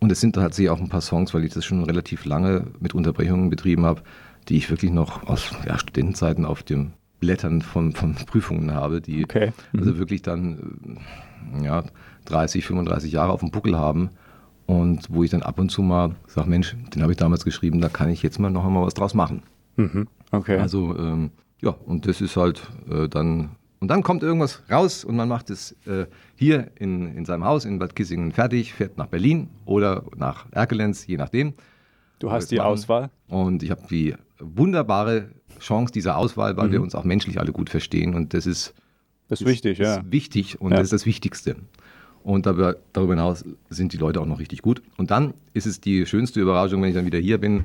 Und 0.00 0.12
es 0.12 0.20
sind 0.20 0.34
tatsächlich 0.34 0.70
auch 0.70 0.80
ein 0.80 0.90
paar 0.90 1.00
Songs, 1.00 1.34
weil 1.34 1.44
ich 1.44 1.52
das 1.52 1.64
schon 1.64 1.82
relativ 1.82 2.24
lange 2.24 2.66
mit 2.78 2.94
Unterbrechungen 2.94 3.50
betrieben 3.50 3.84
habe, 3.84 4.02
die 4.48 4.56
ich 4.56 4.70
wirklich 4.70 4.92
noch 4.92 5.26
aus 5.26 5.50
ja, 5.66 5.78
Studentenzeiten 5.78 6.44
auf 6.44 6.62
dem 6.62 6.92
Blättern 7.18 7.62
von, 7.62 7.92
von 7.92 8.14
Prüfungen 8.14 8.72
habe, 8.72 9.00
die 9.00 9.24
okay. 9.24 9.52
mhm. 9.72 9.80
also 9.80 9.98
wirklich 9.98 10.22
dann 10.22 11.00
ja, 11.62 11.82
30, 12.26 12.64
35 12.64 13.10
Jahre 13.10 13.32
auf 13.32 13.40
dem 13.40 13.50
Buckel 13.50 13.76
haben 13.76 14.10
und 14.68 15.06
wo 15.08 15.24
ich 15.24 15.30
dann 15.30 15.42
ab 15.42 15.58
und 15.58 15.70
zu 15.70 15.80
mal 15.80 16.14
sage, 16.26 16.48
Mensch, 16.50 16.76
den 16.94 17.00
habe 17.00 17.12
ich 17.12 17.16
damals 17.16 17.42
geschrieben, 17.42 17.80
da 17.80 17.88
kann 17.88 18.10
ich 18.10 18.22
jetzt 18.22 18.38
mal 18.38 18.50
noch 18.50 18.66
einmal 18.66 18.84
was 18.84 18.92
draus 18.92 19.14
machen. 19.14 19.42
Mhm. 19.76 20.06
Okay. 20.30 20.58
Also 20.58 20.94
ähm, 20.98 21.30
ja, 21.62 21.70
und 21.70 22.06
das 22.06 22.20
ist 22.20 22.36
halt 22.36 22.70
äh, 22.90 23.08
dann, 23.08 23.52
und 23.80 23.88
dann 23.88 24.02
kommt 24.02 24.22
irgendwas 24.22 24.62
raus 24.70 25.04
und 25.04 25.16
man 25.16 25.26
macht 25.26 25.48
es 25.48 25.72
äh, 25.86 26.04
hier 26.36 26.70
in, 26.78 27.16
in 27.16 27.24
seinem 27.24 27.44
Haus 27.44 27.64
in 27.64 27.78
Bad 27.78 27.96
Kissingen 27.96 28.30
fertig, 28.30 28.74
fährt 28.74 28.98
nach 28.98 29.06
Berlin 29.06 29.48
oder 29.64 30.04
nach 30.16 30.44
Erkelenz, 30.50 31.06
je 31.06 31.16
nachdem. 31.16 31.54
Du 32.18 32.30
hast 32.30 32.50
die 32.50 32.56
machen. 32.56 32.66
Auswahl? 32.66 33.10
Und 33.28 33.62
ich 33.62 33.70
habe 33.70 33.82
die 33.88 34.16
wunderbare 34.38 35.30
Chance 35.60 35.94
dieser 35.94 36.18
Auswahl, 36.18 36.58
weil 36.58 36.68
mhm. 36.68 36.72
wir 36.72 36.82
uns 36.82 36.94
auch 36.94 37.04
menschlich 37.04 37.40
alle 37.40 37.52
gut 37.52 37.70
verstehen 37.70 38.14
und 38.14 38.34
das 38.34 38.44
ist, 38.44 38.74
das 39.28 39.40
ist 39.40 39.46
wichtig, 39.46 39.80
ist, 39.80 39.86
ja. 39.86 39.96
Ist 39.96 40.12
wichtig 40.12 40.60
und 40.60 40.72
ja. 40.72 40.76
das 40.76 40.88
ist 40.88 40.92
das 40.92 41.06
Wichtigste. 41.06 41.56
Und 42.28 42.44
darüber, 42.44 42.76
darüber 42.92 43.14
hinaus 43.14 43.42
sind 43.70 43.94
die 43.94 43.96
Leute 43.96 44.20
auch 44.20 44.26
noch 44.26 44.38
richtig 44.38 44.60
gut. 44.60 44.82
Und 44.98 45.10
dann 45.10 45.32
ist 45.54 45.66
es 45.66 45.80
die 45.80 46.04
schönste 46.04 46.42
Überraschung, 46.42 46.82
wenn 46.82 46.90
ich 46.90 46.94
dann 46.94 47.06
wieder 47.06 47.18
hier 47.18 47.38
bin 47.38 47.64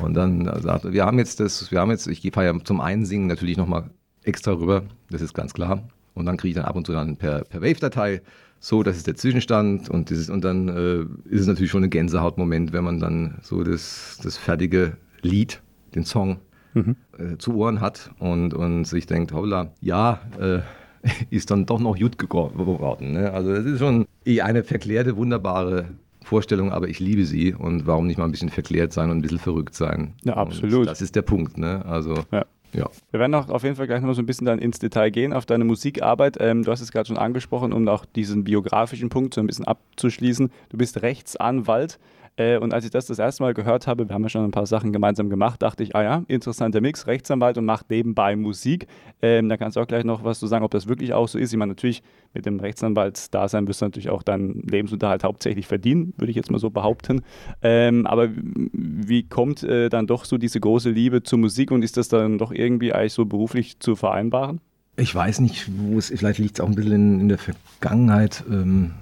und 0.00 0.14
dann 0.14 0.44
sagt, 0.62 0.92
wir 0.92 1.04
haben 1.04 1.18
jetzt 1.18 1.40
das, 1.40 1.72
wir 1.72 1.80
haben 1.80 1.90
jetzt, 1.90 2.06
ich 2.06 2.20
fahre 2.32 2.46
ja 2.46 2.54
zum 2.62 2.80
Einsingen 2.80 3.26
natürlich 3.26 3.56
nochmal 3.56 3.90
extra 4.22 4.52
rüber, 4.52 4.84
das 5.10 5.22
ist 5.22 5.34
ganz 5.34 5.54
klar. 5.54 5.88
Und 6.14 6.24
dann 6.24 6.36
kriege 6.36 6.50
ich 6.50 6.54
dann 6.54 6.66
ab 6.66 6.76
und 6.76 6.86
zu 6.86 6.92
dann 6.92 7.16
per, 7.16 7.42
per 7.46 7.62
Wave-Datei, 7.62 8.22
so, 8.60 8.84
das 8.84 8.96
ist 8.96 9.08
der 9.08 9.16
Zwischenstand 9.16 9.90
und, 9.90 10.08
dieses, 10.10 10.30
und 10.30 10.44
dann 10.44 10.68
äh, 10.68 11.00
ist 11.28 11.40
es 11.40 11.46
natürlich 11.48 11.72
schon 11.72 11.82
ein 11.82 11.90
Gänsehautmoment, 11.90 12.72
wenn 12.72 12.84
man 12.84 13.00
dann 13.00 13.38
so 13.42 13.64
das, 13.64 14.20
das 14.22 14.36
fertige 14.36 14.98
Lied, 15.22 15.62
den 15.96 16.04
Song 16.04 16.38
mhm. 16.74 16.94
äh, 17.18 17.38
zu 17.38 17.56
Ohren 17.56 17.80
hat 17.80 18.12
und, 18.20 18.54
und 18.54 18.84
sich 18.84 19.06
denkt, 19.06 19.32
holla, 19.32 19.72
ja, 19.80 20.20
äh, 20.38 20.60
ist 21.30 21.50
dann 21.50 21.66
doch 21.66 21.80
noch 21.80 21.98
gut 21.98 22.18
geworden. 22.18 23.12
Ne? 23.12 23.32
Also 23.32 23.54
das 23.54 23.64
ist 23.64 23.78
schon 23.78 24.06
eine 24.40 24.64
verklärte, 24.64 25.16
wunderbare 25.16 25.86
Vorstellung, 26.22 26.72
aber 26.72 26.88
ich 26.88 26.98
liebe 26.98 27.24
sie 27.24 27.54
und 27.54 27.86
warum 27.86 28.06
nicht 28.06 28.18
mal 28.18 28.24
ein 28.24 28.32
bisschen 28.32 28.48
verklärt 28.48 28.92
sein 28.92 29.10
und 29.10 29.18
ein 29.18 29.22
bisschen 29.22 29.38
verrückt 29.38 29.74
sein. 29.74 30.14
Ja, 30.24 30.34
absolut. 30.34 30.80
Und 30.80 30.86
das 30.86 31.00
ist 31.00 31.14
der 31.14 31.22
Punkt. 31.22 31.56
Ne? 31.56 31.84
Also 31.86 32.14
ja. 32.32 32.44
Ja. 32.72 32.90
Wir 33.10 33.20
werden 33.20 33.34
auch 33.34 33.48
auf 33.48 33.62
jeden 33.62 33.76
Fall 33.76 33.86
gleich 33.86 34.02
noch 34.02 34.12
so 34.12 34.20
ein 34.20 34.26
bisschen 34.26 34.44
dann 34.44 34.58
ins 34.58 34.78
Detail 34.78 35.10
gehen 35.10 35.32
auf 35.32 35.46
deine 35.46 35.64
Musikarbeit. 35.64 36.36
Ähm, 36.40 36.62
du 36.62 36.70
hast 36.70 36.82
es 36.82 36.92
gerade 36.92 37.06
schon 37.06 37.16
angesprochen, 37.16 37.72
um 37.72 37.88
auch 37.88 38.04
diesen 38.04 38.44
biografischen 38.44 39.08
Punkt 39.08 39.34
so 39.34 39.40
ein 39.40 39.46
bisschen 39.46 39.64
abzuschließen. 39.64 40.50
Du 40.68 40.76
bist 40.76 41.00
Rechtsanwalt. 41.02 41.98
Äh, 42.36 42.58
und 42.58 42.74
als 42.74 42.84
ich 42.84 42.90
das 42.90 43.06
das 43.06 43.18
erste 43.18 43.42
Mal 43.42 43.54
gehört 43.54 43.86
habe, 43.86 44.08
wir 44.08 44.14
haben 44.14 44.22
ja 44.22 44.28
schon 44.28 44.44
ein 44.44 44.50
paar 44.50 44.66
Sachen 44.66 44.92
gemeinsam 44.92 45.30
gemacht, 45.30 45.62
dachte 45.62 45.82
ich, 45.82 45.96
ah 45.96 46.02
ja, 46.02 46.22
interessanter 46.28 46.80
Mix, 46.80 47.06
Rechtsanwalt 47.06 47.58
und 47.58 47.64
macht 47.64 47.90
nebenbei 47.90 48.36
Musik. 48.36 48.86
Ähm, 49.22 49.48
da 49.48 49.56
kannst 49.56 49.76
du 49.76 49.80
auch 49.80 49.86
gleich 49.86 50.04
noch 50.04 50.24
was 50.24 50.38
zu 50.38 50.46
sagen, 50.46 50.64
ob 50.64 50.70
das 50.70 50.86
wirklich 50.86 51.14
auch 51.14 51.28
so 51.28 51.38
ist. 51.38 51.52
Ich 51.52 51.58
meine, 51.58 51.72
natürlich 51.72 52.02
mit 52.34 52.44
dem 52.44 52.60
Rechtsanwaltsdasein 52.60 53.66
wirst 53.66 53.80
du 53.80 53.86
natürlich 53.86 54.10
auch 54.10 54.22
deinen 54.22 54.62
Lebensunterhalt 54.62 55.24
hauptsächlich 55.24 55.66
verdienen, 55.66 56.12
würde 56.18 56.30
ich 56.30 56.36
jetzt 56.36 56.50
mal 56.50 56.58
so 56.58 56.70
behaupten. 56.70 57.22
Ähm, 57.62 58.06
aber 58.06 58.28
wie 58.72 59.22
kommt 59.22 59.62
äh, 59.62 59.88
dann 59.88 60.06
doch 60.06 60.24
so 60.24 60.36
diese 60.36 60.60
große 60.60 60.90
Liebe 60.90 61.22
zur 61.22 61.38
Musik 61.38 61.70
und 61.70 61.82
ist 61.82 61.96
das 61.96 62.08
dann 62.08 62.38
doch 62.38 62.52
irgendwie 62.52 62.92
eigentlich 62.92 63.14
so 63.14 63.24
beruflich 63.24 63.80
zu 63.80 63.96
vereinbaren? 63.96 64.60
Ich 64.98 65.14
weiß 65.14 65.40
nicht, 65.40 65.70
wo 65.76 65.98
es, 65.98 66.08
vielleicht 66.08 66.38
liegt 66.38 66.58
es 66.58 66.60
auch 66.60 66.68
ein 66.68 66.74
bisschen 66.74 66.92
in, 66.92 67.20
in 67.20 67.28
der 67.28 67.38
Vergangenheit. 67.38 68.44
Ähm, 68.50 68.92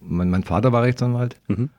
mein, 0.00 0.30
mein, 0.30 0.42
Vater 0.42 0.72
war 0.72 0.82
Rechtsanwalt. 0.82 1.36
Mhm. 1.46 1.70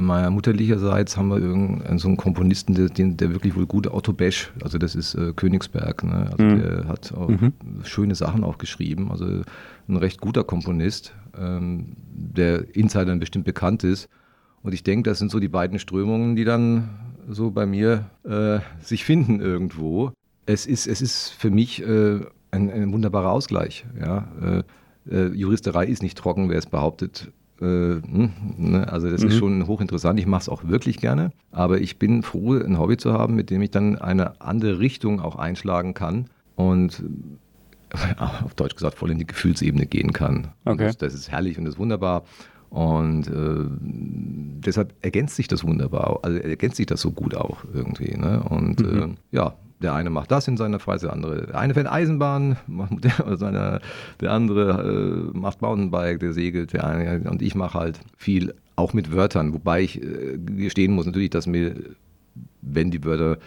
Meiner 0.00 0.30
Mutterlicherseits 0.30 1.16
haben 1.16 1.28
wir 1.28 1.38
irgendeinen 1.38 1.98
so 1.98 2.08
einen 2.08 2.16
Komponisten, 2.16 2.74
der, 2.74 2.88
der 2.88 3.32
wirklich 3.32 3.56
wohl 3.56 3.66
gute 3.66 3.94
Otto 3.94 4.12
Besch, 4.12 4.52
also 4.62 4.78
das 4.78 4.94
ist 4.94 5.14
äh, 5.14 5.32
Königsberg, 5.34 6.04
ne? 6.04 6.28
also 6.30 6.42
mhm. 6.42 6.62
der 6.62 6.88
hat 6.88 7.12
auch 7.14 7.28
mhm. 7.28 7.52
schöne 7.84 8.14
Sachen 8.14 8.44
auch 8.44 8.58
geschrieben, 8.58 9.10
also 9.10 9.26
ein 9.88 9.96
recht 9.96 10.20
guter 10.20 10.44
Komponist, 10.44 11.14
ähm, 11.38 11.96
der 12.08 12.74
Insidern 12.74 13.20
bestimmt 13.20 13.44
bekannt 13.44 13.84
ist. 13.84 14.08
Und 14.62 14.72
ich 14.72 14.82
denke, 14.82 15.10
das 15.10 15.18
sind 15.18 15.30
so 15.30 15.38
die 15.38 15.48
beiden 15.48 15.78
Strömungen, 15.78 16.34
die 16.34 16.44
dann 16.44 16.88
so 17.28 17.50
bei 17.50 17.66
mir 17.66 18.10
äh, 18.24 18.58
sich 18.80 19.04
finden 19.04 19.40
irgendwo. 19.40 20.12
Es 20.46 20.66
ist, 20.66 20.86
es 20.86 21.00
ist 21.00 21.28
für 21.30 21.50
mich 21.50 21.82
äh, 21.82 22.20
ein, 22.50 22.70
ein, 22.70 22.92
wunderbarer 22.92 23.30
Ausgleich. 23.30 23.84
Ja? 24.00 24.28
Äh, 25.08 25.14
äh 25.14 25.28
Juristerei 25.28 25.86
ist 25.86 26.02
nicht 26.02 26.18
trocken, 26.18 26.48
wer 26.48 26.58
es 26.58 26.66
behauptet. 26.66 27.30
Äh, 27.60 27.64
hm, 27.64 28.30
ne? 28.58 28.92
Also 28.92 29.10
das 29.10 29.22
mhm. 29.22 29.28
ist 29.28 29.36
schon 29.36 29.66
hochinteressant. 29.66 30.18
Ich 30.18 30.26
mache 30.26 30.42
es 30.42 30.48
auch 30.48 30.64
wirklich 30.64 30.98
gerne. 30.98 31.32
Aber 31.52 31.80
ich 31.80 31.98
bin 31.98 32.22
froh, 32.22 32.54
ein 32.54 32.78
Hobby 32.78 32.96
zu 32.96 33.12
haben, 33.12 33.34
mit 33.34 33.50
dem 33.50 33.62
ich 33.62 33.70
dann 33.70 33.96
eine 33.96 34.40
andere 34.40 34.78
Richtung 34.78 35.20
auch 35.20 35.36
einschlagen 35.36 35.94
kann. 35.94 36.26
Und 36.54 37.02
auf 38.44 38.54
Deutsch 38.54 38.74
gesagt 38.74 38.98
voll 38.98 39.10
in 39.10 39.18
die 39.18 39.26
Gefühlsebene 39.26 39.86
gehen 39.86 40.12
kann. 40.12 40.48
Okay. 40.64 40.84
Das, 40.84 40.98
das, 40.98 41.14
ist 41.14 41.30
herrlich 41.30 41.58
und 41.58 41.64
das 41.64 41.74
ist 41.74 41.80
wunderbar. 41.80 42.24
Und 42.70 43.28
äh, 43.28 43.64
deshalb 44.66 44.92
ergänzt 45.00 45.36
sich 45.36 45.48
das 45.48 45.64
wunderbar, 45.64 46.18
also 46.22 46.36
ergänzt 46.38 46.76
sich 46.76 46.86
das 46.86 47.00
so 47.00 47.12
gut 47.12 47.34
auch 47.34 47.64
irgendwie. 47.72 48.16
Ne? 48.16 48.42
Und 48.42 48.80
mhm. 48.80 49.16
äh, 49.32 49.36
ja, 49.36 49.54
der 49.80 49.94
eine 49.94 50.10
macht 50.10 50.30
das 50.30 50.48
in 50.48 50.56
seiner 50.56 50.78
Freizeit, 50.78 51.08
der 51.08 51.12
andere, 51.12 51.46
der 51.46 51.58
eine 51.58 51.74
fährt 51.74 51.90
Eisenbahn, 51.90 52.56
der, 52.90 53.36
seine, 53.36 53.80
der 54.20 54.32
andere 54.32 55.30
äh, 55.32 55.38
macht 55.38 55.62
Mountainbike, 55.62 56.20
der 56.20 56.32
segelt, 56.32 56.72
der 56.72 56.86
eine, 56.86 57.30
und 57.30 57.42
ich 57.42 57.54
mache 57.54 57.78
halt 57.78 58.00
viel, 58.16 58.54
auch 58.76 58.92
mit 58.92 59.12
Wörtern, 59.12 59.52
wobei 59.54 59.82
ich 59.82 60.02
äh, 60.02 60.38
gestehen 60.38 60.92
muss 60.92 61.06
natürlich, 61.06 61.30
dass 61.30 61.46
mir, 61.46 61.74
wenn 62.62 62.90
die 62.90 63.04
Wörter 63.04 63.38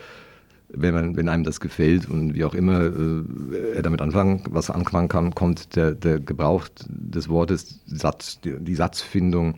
wenn, 0.71 0.93
man, 0.93 1.17
wenn 1.17 1.29
einem 1.29 1.43
das 1.43 1.59
gefällt 1.59 2.09
und 2.09 2.36
wie 2.36 2.43
auch 2.43 2.53
immer 2.53 2.81
äh, 2.81 3.75
er 3.75 3.81
damit 3.81 4.01
anfangen, 4.01 4.43
was 4.50 4.69
anfangen 4.69 5.07
kann, 5.07 5.33
kommt 5.33 5.75
der, 5.75 5.93
der 5.93 6.19
Gebrauch 6.19 6.67
des 6.88 7.27
Wortes, 7.27 7.81
Satz, 7.88 8.39
die, 8.41 8.55
die 8.59 8.75
Satzfindung, 8.75 9.55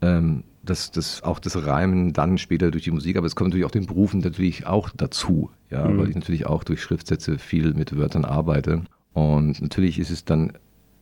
ähm, 0.00 0.42
das, 0.62 0.90
das, 0.90 1.22
auch 1.22 1.38
das 1.38 1.66
Reimen 1.66 2.12
dann 2.12 2.38
später 2.38 2.70
durch 2.70 2.84
die 2.84 2.90
Musik, 2.90 3.16
aber 3.16 3.26
es 3.26 3.34
kommt 3.34 3.50
natürlich 3.50 3.66
auch 3.66 3.72
den 3.72 3.86
Berufen 3.86 4.20
natürlich 4.20 4.66
auch 4.66 4.90
dazu, 4.90 5.50
ja, 5.70 5.86
mhm. 5.88 5.98
weil 5.98 6.08
ich 6.10 6.14
natürlich 6.14 6.46
auch 6.46 6.64
durch 6.64 6.82
Schriftsätze 6.82 7.38
viel 7.38 7.74
mit 7.74 7.96
Wörtern 7.96 8.24
arbeite. 8.24 8.82
Und 9.12 9.60
natürlich 9.60 9.98
ist 9.98 10.10
es 10.10 10.24
dann 10.24 10.52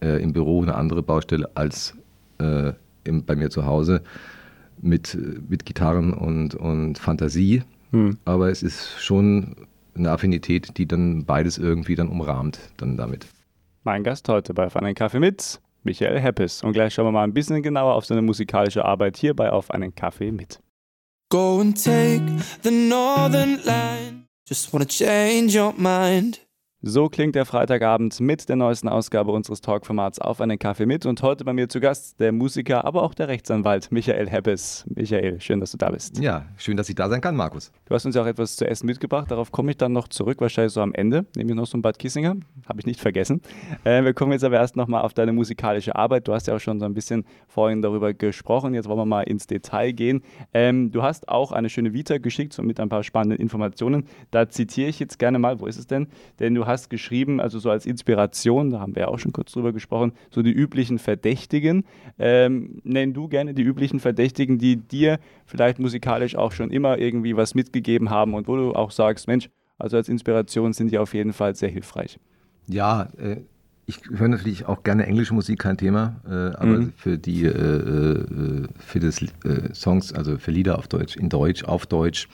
äh, 0.01 0.23
im 0.23 0.33
Büro 0.33 0.63
eine 0.63 0.75
andere 0.75 1.03
Baustelle 1.03 1.51
als 1.55 1.97
äh, 2.39 2.73
im, 3.05 3.25
bei 3.25 3.37
mir 3.37 3.51
zu 3.51 3.67
Hause 3.67 4.03
mit, 4.81 5.17
mit 5.49 5.67
Gitarren 5.67 6.15
und, 6.15 6.55
und 6.55 6.99
Fantasie. 6.99 7.63
Hm. 7.93 8.19
Aber 8.25 8.51
es 8.51 8.63
ist 8.63 9.01
schon 9.01 9.67
eine 9.95 10.11
Affinität, 10.11 10.79
die 10.79 10.87
dann 10.87 11.25
beides 11.25 11.59
irgendwie 11.59 11.95
dann 11.95 12.09
umrahmt, 12.09 12.61
dann 12.79 12.97
damit. 12.97 13.27
Mein 13.85 14.05
Gast 14.05 14.29
heute 14.29 14.55
bei 14.55 14.75
einen 14.75 14.95
Kaffee 14.95 15.21
mit 15.21 15.61
Michael 15.83 16.21
Heppes. 16.21 16.63
Und 16.63 16.73
gleich 16.73 16.95
schauen 16.95 17.07
wir 17.07 17.13
mal 17.13 17.25
ein 17.25 17.35
bisschen 17.35 17.63
genauer 17.63 17.95
auf 17.95 18.05
seine 18.05 18.23
musikalische 18.23 18.85
Arbeit 18.85 19.17
hier 19.17 19.35
bei 19.35 19.51
Auf 19.51 19.71
einen 19.71 19.95
Kaffee 19.95 20.33
mit. 20.33 20.61
Go 21.31 21.61
and 21.61 21.83
take 21.83 22.23
the 22.63 22.71
northern 22.71 23.61
line. 23.65 24.27
Just 24.49 24.73
wanna 24.73 24.85
change 24.85 25.57
your 25.57 25.73
mind. 25.77 26.41
So 26.83 27.11
klingt 27.11 27.35
der 27.35 27.45
Freitagabend 27.45 28.21
mit 28.21 28.49
der 28.49 28.57
neuesten 28.57 28.89
Ausgabe 28.89 29.33
unseres 29.33 29.61
Talkformats 29.61 30.19
auf 30.19 30.41
einen 30.41 30.59
Kaffee 30.59 30.87
mit 30.87 31.05
und 31.05 31.21
heute 31.21 31.45
bei 31.45 31.53
mir 31.53 31.69
zu 31.69 31.79
Gast 31.79 32.19
der 32.21 32.33
Musiker, 32.33 32.87
aber 32.87 33.03
auch 33.03 33.13
der 33.13 33.29
Rechtsanwalt 33.29 33.93
Michael 33.93 34.31
Heppes. 34.31 34.87
Michael, 34.89 35.43
schön, 35.43 35.61
dass 35.61 35.73
du 35.73 35.77
da 35.77 35.91
bist. 35.91 36.19
Ja, 36.21 36.47
schön, 36.57 36.79
dass 36.79 36.89
ich 36.89 36.95
da 36.95 37.11
sein 37.11 37.21
kann, 37.21 37.37
Markus. 37.37 37.71
Du 37.85 37.95
hast 37.95 38.07
uns 38.07 38.15
ja 38.15 38.23
auch 38.23 38.27
etwas 38.27 38.57
zu 38.57 38.67
essen 38.67 38.87
mitgebracht, 38.87 39.31
darauf 39.31 39.53
komme 39.53 39.73
ich 39.73 39.77
dann 39.77 39.93
noch 39.93 40.09
zurück, 40.09 40.41
wahrscheinlich 40.41 40.73
so 40.73 40.81
am 40.81 40.95
Ende, 40.95 41.27
nämlich 41.37 41.55
noch 41.55 41.67
so 41.67 41.77
ein 41.77 41.83
Bad 41.83 41.99
Kissinger, 41.99 42.37
habe 42.67 42.81
ich 42.81 42.87
nicht 42.87 42.99
vergessen. 42.99 43.43
Äh, 43.85 44.03
wir 44.03 44.15
kommen 44.15 44.33
jetzt 44.33 44.45
aber 44.45 44.57
erst 44.57 44.77
nochmal 44.77 45.03
auf 45.03 45.13
deine 45.13 45.35
musikalische 45.35 45.95
Arbeit. 45.97 46.29
Du 46.29 46.33
hast 46.33 46.47
ja 46.47 46.57
auch 46.57 46.61
schon 46.61 46.81
so 46.81 46.87
ein 46.87 46.95
bisschen 46.95 47.27
vorhin 47.47 47.83
darüber 47.83 48.15
gesprochen, 48.15 48.73
jetzt 48.73 48.89
wollen 48.89 49.01
wir 49.01 49.05
mal 49.05 49.25
ins 49.25 49.47
Detail 49.47 49.93
gehen. 49.93 50.23
Ähm, 50.55 50.91
du 50.93 51.03
hast 51.03 51.29
auch 51.29 51.53
eine 51.53 51.69
schöne 51.69 51.93
Vita 51.93 52.17
geschickt, 52.17 52.55
so 52.55 52.63
mit 52.63 52.81
ein 52.81 52.89
paar 52.89 53.03
spannenden 53.03 53.39
Informationen. 53.39 54.07
Da 54.31 54.49
zitiere 54.49 54.89
ich 54.89 54.99
jetzt 54.99 55.19
gerne 55.19 55.39
mal, 55.39 55.61
wo 55.61 55.67
ist 55.67 55.77
es 55.77 55.87
denn? 55.87 56.09
Denn 56.39 56.55
du 56.55 56.70
hast 56.71 56.89
geschrieben, 56.89 57.41
also 57.41 57.59
so 57.59 57.71
als 57.71 57.85
Inspiration, 57.85 58.71
da 58.71 58.81
haben 58.81 58.95
wir 58.95 59.03
ja 59.03 59.09
auch 59.09 59.19
schon 59.19 59.33
kurz 59.33 59.53
drüber 59.53 59.73
gesprochen, 59.73 60.13
so 60.31 60.43
die 60.43 60.53
üblichen 60.53 60.99
Verdächtigen. 60.99 61.85
Ähm, 62.19 62.81
nenn 62.83 63.13
du 63.13 63.29
gerne 63.29 63.53
die 63.53 63.63
üblichen 63.63 64.01
Verdächtigen, 64.01 64.59
die 64.59 64.77
dir 64.77 65.19
vielleicht 65.47 65.79
musikalisch 65.79 66.37
auch 66.37 66.53
schon 66.53 66.71
immer 66.71 66.99
irgendwie 66.99 67.37
was 67.37 67.55
mitgegeben 67.55 68.11
haben 68.11 68.35
und 68.35 68.49
wo 68.49 68.57
du 68.57 68.73
auch 68.73 68.91
sagst, 68.91 69.29
Mensch, 69.29 69.51
also 69.79 69.97
als 69.97 70.09
Inspiration 70.09 70.73
sind 70.73 70.91
die 70.91 70.99
auf 70.99 71.15
jeden 71.15 71.33
Fall 71.33 71.55
sehr 71.55 71.71
hilfreich. 71.71 72.19
Ja, 72.67 73.09
äh, 73.19 73.37
ich 73.87 74.01
höre 74.09 74.29
natürlich 74.29 74.67
auch 74.67 74.85
gerne 74.85 75.07
englische 75.07 75.35
Musik, 75.35 75.59
kein 75.59 75.77
Thema, 75.77 76.21
äh, 76.25 76.57
aber 76.57 76.79
mhm. 76.79 76.93
für 76.97 77.19
die, 77.19 77.45
äh, 77.45 77.49
äh 77.49 78.69
für 78.79 79.01
das 79.01 79.21
äh, 79.23 79.75
Songs, 79.75 80.13
also 80.13 80.39
für 80.39 80.53
Lieder 80.53 80.79
auf 80.79 80.87
Deutsch, 80.87 81.17
in 81.17 81.29
Deutsch, 81.29 81.65
auf 81.65 81.87
Deutsch, 81.87 82.29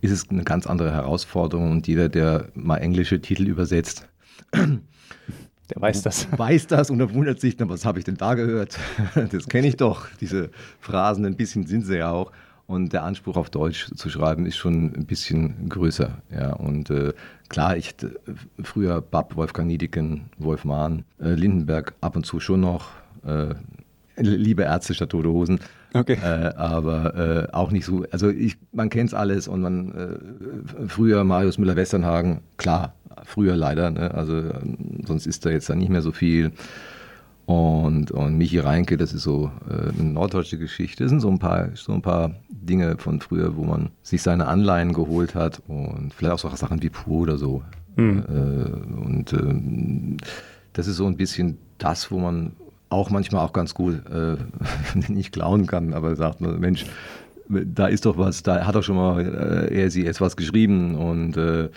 ist 0.00 0.10
es 0.10 0.30
eine 0.30 0.44
ganz 0.44 0.66
andere 0.66 0.92
Herausforderung 0.92 1.70
und 1.70 1.86
jeder, 1.86 2.08
der 2.08 2.48
mal 2.54 2.78
englische 2.78 3.20
Titel 3.20 3.46
übersetzt, 3.46 4.08
der 4.52 4.78
weiß 5.74 6.02
das. 6.02 6.28
Weiß 6.38 6.66
das 6.66 6.90
und 6.90 7.00
er 7.00 7.12
wundert 7.12 7.40
sich, 7.40 7.56
na, 7.58 7.68
was 7.68 7.84
habe 7.84 7.98
ich 7.98 8.04
denn 8.04 8.16
da 8.16 8.34
gehört? 8.34 8.78
Das 9.30 9.48
kenne 9.48 9.68
ich 9.68 9.76
doch, 9.76 10.08
diese 10.20 10.50
Phrasen, 10.80 11.26
ein 11.26 11.36
bisschen 11.36 11.66
sind 11.66 11.84
sie 11.84 11.98
ja 11.98 12.10
auch. 12.10 12.32
Und 12.66 12.92
der 12.92 13.02
Anspruch 13.02 13.38
auf 13.38 13.48
Deutsch 13.48 13.90
zu 13.94 14.10
schreiben 14.10 14.44
ist 14.44 14.58
schon 14.58 14.92
ein 14.94 15.06
bisschen 15.06 15.70
größer. 15.70 16.20
Ja. 16.30 16.52
Und 16.52 16.90
äh, 16.90 17.14
klar, 17.48 17.78
ich 17.78 17.94
äh, 18.02 18.10
früher 18.62 19.00
Bab, 19.00 19.36
Wolfgang 19.36 19.66
Niedigen, 19.68 20.28
Wolf 20.36 20.66
Mahn, 20.66 21.04
äh, 21.18 21.30
Lindenberg 21.30 21.94
ab 22.02 22.14
und 22.14 22.26
zu 22.26 22.40
schon 22.40 22.60
noch. 22.60 22.90
Äh, 23.24 23.54
liebe 24.16 24.64
Ärzte 24.64 24.92
statt 24.92 25.10
tote 25.10 25.30
Hosen. 25.30 25.60
Okay. 25.98 26.18
Äh, 26.22 26.54
aber 26.54 27.14
äh, 27.16 27.52
auch 27.52 27.70
nicht 27.70 27.84
so, 27.84 28.04
also 28.10 28.30
ich, 28.30 28.56
man 28.72 28.88
kennt 28.88 29.08
es 29.10 29.14
alles 29.14 29.48
und 29.48 29.60
man, 29.60 29.94
äh, 29.94 30.88
früher 30.88 31.24
Marius 31.24 31.58
Müller-Westernhagen, 31.58 32.40
klar, 32.56 32.94
früher 33.24 33.56
leider, 33.56 33.90
ne? 33.90 34.14
also 34.14 34.36
ähm, 34.36 35.00
sonst 35.04 35.26
ist 35.26 35.44
da 35.44 35.50
jetzt 35.50 35.68
da 35.68 35.74
nicht 35.74 35.90
mehr 35.90 36.02
so 36.02 36.12
viel. 36.12 36.52
Und, 37.46 38.10
und 38.10 38.36
Michi 38.36 38.58
Reinke, 38.58 38.98
das 38.98 39.14
ist 39.14 39.22
so 39.22 39.50
äh, 39.70 39.98
eine 39.98 40.10
norddeutsche 40.10 40.58
Geschichte. 40.58 41.04
Das 41.04 41.10
sind 41.10 41.20
so 41.20 41.30
ein, 41.30 41.38
paar, 41.38 41.70
so 41.76 41.94
ein 41.94 42.02
paar 42.02 42.34
Dinge 42.50 42.98
von 42.98 43.20
früher, 43.20 43.56
wo 43.56 43.64
man 43.64 43.88
sich 44.02 44.22
seine 44.22 44.48
Anleihen 44.48 44.92
geholt 44.92 45.34
hat 45.34 45.62
und 45.66 46.12
vielleicht 46.12 46.34
auch 46.34 46.38
so 46.38 46.54
Sachen 46.54 46.82
wie 46.82 46.90
Pur 46.90 47.22
oder 47.22 47.38
so. 47.38 47.62
Mhm. 47.96 48.24
Äh, 48.28 49.02
und 49.02 49.32
äh, 49.32 50.16
das 50.74 50.88
ist 50.88 50.96
so 50.96 51.06
ein 51.06 51.16
bisschen 51.16 51.56
das, 51.78 52.10
wo 52.10 52.18
man 52.18 52.52
auch 52.88 53.10
manchmal 53.10 53.44
auch 53.44 53.52
ganz 53.52 53.74
gut 53.74 54.02
äh, 54.10 54.36
nicht 55.08 55.32
klauen 55.32 55.66
kann, 55.66 55.94
aber 55.94 56.16
sagt 56.16 56.40
man, 56.40 56.58
Mensch, 56.58 56.86
da 57.48 57.86
ist 57.86 58.04
doch 58.04 58.18
was, 58.18 58.42
da 58.42 58.66
hat 58.66 58.74
doch 58.74 58.82
schon 58.82 58.96
mal 58.96 59.20
äh, 59.20 59.74
er 59.74 59.90
sie 59.90 60.06
etwas 60.06 60.36
geschrieben 60.36 60.94
und 60.94 61.36
äh, 61.36 61.70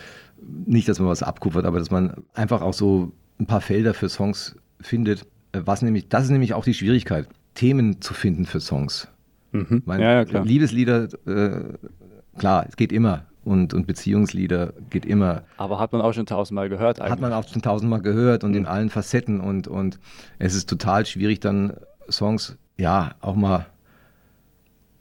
nicht, 0.66 0.90
dass 0.90 1.00
man 1.00 1.08
was 1.08 1.24
abkupfert, 1.24 1.66
aber 1.66 1.80
dass 1.80 1.92
man 1.92 2.24
einfach 2.34 2.62
auch 2.62 2.74
so 2.74 3.12
ein 3.40 3.46
paar 3.46 3.62
Felder 3.62 3.94
für 3.94 4.10
Songs 4.10 4.56
findet. 4.80 5.26
Äh, 5.52 5.62
was 5.66 5.82
nämlich, 5.82 6.10
das 6.10 6.26
ist 6.26 6.32
nämlich 6.32 6.54
auch 6.54 6.64
die 6.64 6.74
Schwierigkeit, 6.74 7.28
Themen 7.56 8.02
zu 8.02 8.14
finden 8.14 8.46
für 8.46 8.60
Songs. 8.60 9.08
Mhm. 9.52 9.84
Meine, 9.86 10.04
ja, 10.04 10.14
ja, 10.14 10.26
klar. 10.26 10.46
Liebeslieder, 10.46 11.08
äh, 11.26 12.38
klar, 12.38 12.66
es 12.68 12.76
geht 12.76 12.92
immer 12.92 13.26
und, 13.44 13.74
und 13.74 13.88
Beziehungslieder 13.88 14.74
geht 14.90 15.06
immer. 15.06 15.44
Aber 15.58 15.80
hat 15.80 15.92
man 15.94 16.02
auch 16.02 16.14
schon 16.14 16.26
tausendmal 16.26 16.70
gehört 16.70 17.00
eigentlich. 17.00 17.12
Hat 17.12 17.22
man 17.22 17.34
auch 17.34 17.48
schon 17.48 17.62
tausendmal 17.62 18.02
gehört 18.02 18.44
und 18.44 18.52
mhm. 18.52 18.58
in 18.58 18.66
allen 18.66 18.90
Facetten 18.90 19.40
und, 19.40 19.68
und 19.68 20.00
es 20.40 20.54
ist 20.56 20.70
total 20.70 21.06
schwierig 21.06 21.40
dann 21.40 21.74
Songs, 22.10 22.58
ja, 22.78 23.16
auch 23.22 23.36
mal 23.36 23.68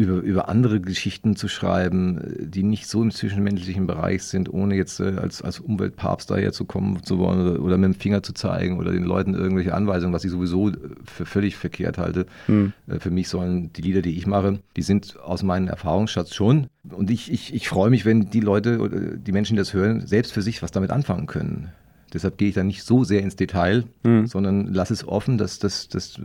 über, 0.00 0.14
über 0.20 0.48
andere 0.48 0.80
Geschichten 0.80 1.36
zu 1.36 1.46
schreiben, 1.46 2.20
die 2.40 2.62
nicht 2.62 2.86
so 2.86 3.02
im 3.02 3.10
zwischenmenschlichen 3.10 3.86
Bereich 3.86 4.22
sind, 4.24 4.52
ohne 4.52 4.74
jetzt 4.74 4.98
äh, 5.00 5.16
als, 5.16 5.42
als 5.42 5.60
Umweltpapst 5.60 6.30
daherzukommen 6.30 7.02
zu 7.02 7.18
wollen 7.18 7.40
oder, 7.40 7.62
oder, 7.62 7.76
mit 7.76 7.94
dem 7.94 8.00
Finger 8.00 8.22
zu 8.22 8.32
zeigen 8.32 8.78
oder 8.78 8.92
den 8.92 9.04
Leuten 9.04 9.34
irgendwelche 9.34 9.74
Anweisungen, 9.74 10.14
was 10.14 10.24
ich 10.24 10.30
sowieso 10.30 10.72
für 11.04 11.26
völlig 11.26 11.56
verkehrt 11.56 11.98
halte. 11.98 12.26
Hm. 12.46 12.72
Äh, 12.86 12.98
für 12.98 13.10
mich 13.10 13.28
sollen 13.28 13.72
die 13.74 13.82
Lieder, 13.82 14.00
die 14.00 14.16
ich 14.16 14.26
mache, 14.26 14.58
die 14.76 14.82
sind 14.82 15.18
aus 15.20 15.42
meinem 15.42 15.68
Erfahrungsschatz 15.68 16.34
schon. 16.34 16.68
Und 16.90 17.10
ich, 17.10 17.30
ich, 17.30 17.52
ich 17.52 17.68
freue 17.68 17.90
mich, 17.90 18.06
wenn 18.06 18.30
die 18.30 18.40
Leute 18.40 18.78
oder 18.78 18.98
die 18.98 19.32
Menschen, 19.32 19.54
die 19.54 19.58
das 19.60 19.74
hören, 19.74 20.06
selbst 20.06 20.32
für 20.32 20.42
sich 20.42 20.62
was 20.62 20.70
damit 20.70 20.90
anfangen 20.90 21.26
können. 21.26 21.68
Deshalb 22.12 22.38
gehe 22.38 22.48
ich 22.48 22.54
da 22.54 22.64
nicht 22.64 22.82
so 22.82 23.04
sehr 23.04 23.20
ins 23.20 23.36
Detail, 23.36 23.84
mhm. 24.02 24.26
sondern 24.26 24.66
lasse 24.72 24.94
es 24.94 25.06
offen, 25.06 25.38
dass, 25.38 25.58
dass, 25.58 25.88
dass 25.88 26.18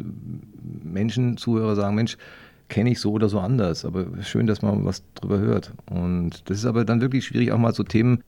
Menschen, 0.84 1.38
Zuhörer 1.38 1.76
sagen, 1.76 1.96
Mensch, 1.96 2.18
kenne 2.70 2.92
ich 2.92 3.00
so 3.00 3.12
oder 3.12 3.30
so 3.30 3.40
anders, 3.40 3.86
aber 3.86 4.08
schön, 4.22 4.48
dass 4.48 4.62
man 4.62 4.86
was 4.86 5.04
drüber 5.16 5.40
hört. 5.40 5.72
Und 5.90 6.50
das 6.50 6.58
ist 6.58 6.66
aber 6.66 6.86
dann 6.86 7.02
wirklich 7.02 7.26
schwierig, 7.26 7.52
auch 7.52 7.58
mal 7.58 7.74
so 7.74 7.84
Themen 7.84 8.24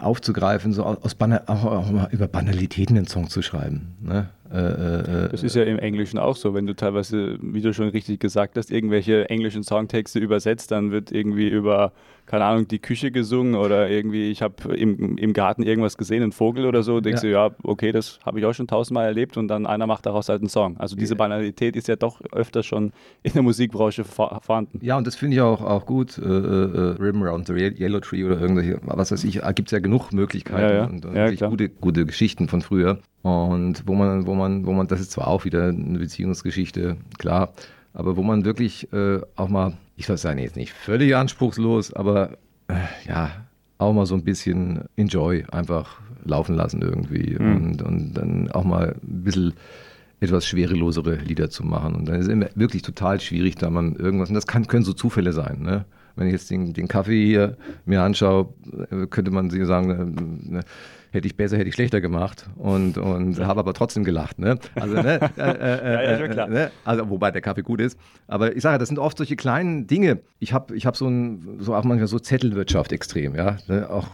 aufzugreifen, 0.00 0.72
so 0.72 0.84
aus 0.84 1.14
Banal, 1.14 1.42
auch, 1.46 1.90
mal 1.90 2.08
über 2.10 2.28
Banalitäten 2.28 2.96
einen 2.96 3.06
Song 3.06 3.28
zu 3.28 3.40
schreiben. 3.42 3.94
Ne? 4.02 4.28
Äh, 4.52 4.58
äh, 4.58 5.28
das 5.30 5.42
ist 5.42 5.56
ja 5.56 5.64
im 5.64 5.78
Englischen 5.78 6.18
auch 6.18 6.36
so, 6.36 6.54
wenn 6.54 6.66
du 6.66 6.74
teilweise, 6.74 7.38
wie 7.40 7.62
du 7.62 7.72
schon 7.72 7.88
richtig 7.88 8.20
gesagt 8.20 8.58
hast, 8.58 8.70
irgendwelche 8.70 9.28
englischen 9.30 9.62
Songtexte 9.62 10.18
übersetzt, 10.18 10.70
dann 10.70 10.90
wird 10.90 11.12
irgendwie 11.12 11.48
über 11.48 11.92
keine 12.26 12.44
Ahnung, 12.44 12.68
die 12.68 12.78
Küche 12.78 13.10
gesungen 13.10 13.54
oder 13.54 13.88
irgendwie, 13.88 14.30
ich 14.30 14.42
habe 14.42 14.74
im, 14.74 15.16
im 15.18 15.32
Garten 15.32 15.62
irgendwas 15.62 15.96
gesehen, 15.96 16.22
einen 16.22 16.32
Vogel 16.32 16.66
oder 16.66 16.82
so, 16.82 17.00
denkst 17.00 17.22
ja. 17.22 17.48
du, 17.48 17.54
ja, 17.54 17.56
okay, 17.62 17.92
das 17.92 18.18
habe 18.24 18.38
ich 18.38 18.46
auch 18.46 18.54
schon 18.54 18.66
tausendmal 18.66 19.06
erlebt 19.06 19.36
und 19.36 19.48
dann 19.48 19.66
einer 19.66 19.86
macht 19.86 20.06
daraus 20.06 20.28
halt 20.28 20.40
einen 20.40 20.48
Song. 20.48 20.76
Also 20.78 20.96
diese 20.96 21.16
Banalität 21.16 21.76
ist 21.76 21.88
ja 21.88 21.96
doch 21.96 22.20
öfter 22.32 22.62
schon 22.62 22.92
in 23.22 23.32
der 23.32 23.42
Musikbranche 23.42 24.04
vorhanden. 24.04 24.78
Ja, 24.82 24.96
und 24.96 25.06
das 25.06 25.16
finde 25.16 25.36
ich 25.36 25.42
auch, 25.42 25.62
auch 25.62 25.86
gut. 25.86 26.18
Äh, 26.18 26.22
äh, 26.22 26.96
Rhythm 26.98 27.22
Around 27.22 27.46
the 27.46 27.52
Yellow 27.52 28.00
Tree 28.00 28.24
oder 28.24 28.40
irgendwelche, 28.40 28.80
was 28.82 29.12
weiß 29.12 29.24
ich, 29.24 29.40
gibt 29.54 29.68
es 29.68 29.72
ja 29.72 29.78
genug 29.78 30.12
Möglichkeiten 30.12 30.60
ja, 30.60 30.74
ja. 30.74 30.84
und, 30.84 31.04
und 31.04 31.14
ja, 31.14 31.48
gute, 31.48 31.68
gute 31.68 32.06
Geschichten 32.06 32.48
von 32.48 32.62
früher. 32.62 32.98
Und 33.22 33.84
wo 33.86 33.94
man, 33.94 34.26
wo 34.26 34.34
man, 34.34 34.66
wo 34.66 34.72
man, 34.72 34.86
das 34.86 35.00
ist 35.00 35.12
zwar 35.12 35.28
auch 35.28 35.44
wieder 35.44 35.68
eine 35.68 35.98
Beziehungsgeschichte, 35.98 36.96
klar, 37.18 37.54
aber 37.94 38.16
wo 38.16 38.22
man 38.22 38.44
wirklich 38.44 38.92
äh, 38.92 39.20
auch 39.36 39.48
mal, 39.48 39.74
ich 39.96 40.06
soll 40.06 40.18
sagen, 40.18 40.38
jetzt 40.38 40.56
nicht 40.56 40.72
völlig 40.72 41.14
anspruchslos, 41.14 41.92
aber 41.92 42.38
äh, 42.68 42.74
ja, 43.08 43.30
auch 43.78 43.92
mal 43.92 44.06
so 44.06 44.14
ein 44.14 44.24
bisschen 44.24 44.84
Enjoy 44.96 45.44
einfach 45.50 46.00
laufen 46.24 46.54
lassen 46.54 46.82
irgendwie 46.82 47.36
mhm. 47.38 47.56
und, 47.56 47.82
und 47.82 48.14
dann 48.14 48.50
auch 48.50 48.64
mal 48.64 48.96
ein 49.02 49.24
bisschen 49.24 49.54
etwas 50.20 50.46
schwerelosere 50.46 51.16
Lieder 51.16 51.50
zu 51.50 51.64
machen. 51.64 51.94
Und 51.94 52.06
dann 52.06 52.16
ist 52.16 52.26
es 52.26 52.32
immer 52.32 52.48
wirklich 52.54 52.82
total 52.82 53.20
schwierig, 53.20 53.56
da 53.56 53.70
man 53.70 53.96
irgendwas, 53.96 54.30
und 54.30 54.34
das 54.34 54.46
kann, 54.46 54.66
können 54.66 54.84
so 54.84 54.92
Zufälle 54.92 55.32
sein. 55.32 55.60
Ne? 55.62 55.84
Wenn 56.16 56.26
ich 56.28 56.32
jetzt 56.32 56.50
den, 56.50 56.72
den 56.72 56.88
Kaffee 56.88 57.26
hier 57.26 57.56
mir 57.84 58.02
anschaue, 58.02 58.48
äh, 58.90 59.06
könnte 59.06 59.30
man 59.30 59.50
sich 59.50 59.64
sagen, 59.66 59.90
äh, 59.90 60.52
ne, 60.54 60.60
hätte 61.14 61.26
ich 61.26 61.36
besser, 61.36 61.56
hätte 61.56 61.68
ich 61.68 61.74
schlechter 61.74 62.00
gemacht 62.00 62.50
und, 62.56 62.98
und 62.98 63.38
habe 63.38 63.60
aber 63.60 63.72
trotzdem 63.72 64.04
gelacht. 64.04 64.38
Ne? 64.38 64.58
Also, 64.74 64.94
ne, 64.94 65.20
äh, 65.36 65.40
äh, 65.40 66.24
äh, 66.24 66.36
ja, 66.36 66.46
ne? 66.46 66.70
also, 66.84 67.08
wobei 67.08 67.30
der 67.30 67.40
Kaffee 67.40 67.62
gut 67.62 67.80
ist. 67.80 67.98
Aber 68.26 68.54
ich 68.54 68.62
sage, 68.62 68.78
das 68.78 68.88
sind 68.88 68.98
oft 68.98 69.16
solche 69.16 69.36
kleinen 69.36 69.86
Dinge. 69.86 70.20
Ich 70.40 70.52
habe 70.52 70.74
ich 70.76 70.86
hab 70.86 70.96
so 70.96 71.06
ein, 71.06 71.58
so 71.60 71.74
auch 71.74 71.84
manchmal 71.84 72.08
so 72.08 72.18
Zettelwirtschaft 72.18 72.92
extrem, 72.92 73.36
ja. 73.36 73.56
Ne? 73.68 73.88
Auch 73.88 74.08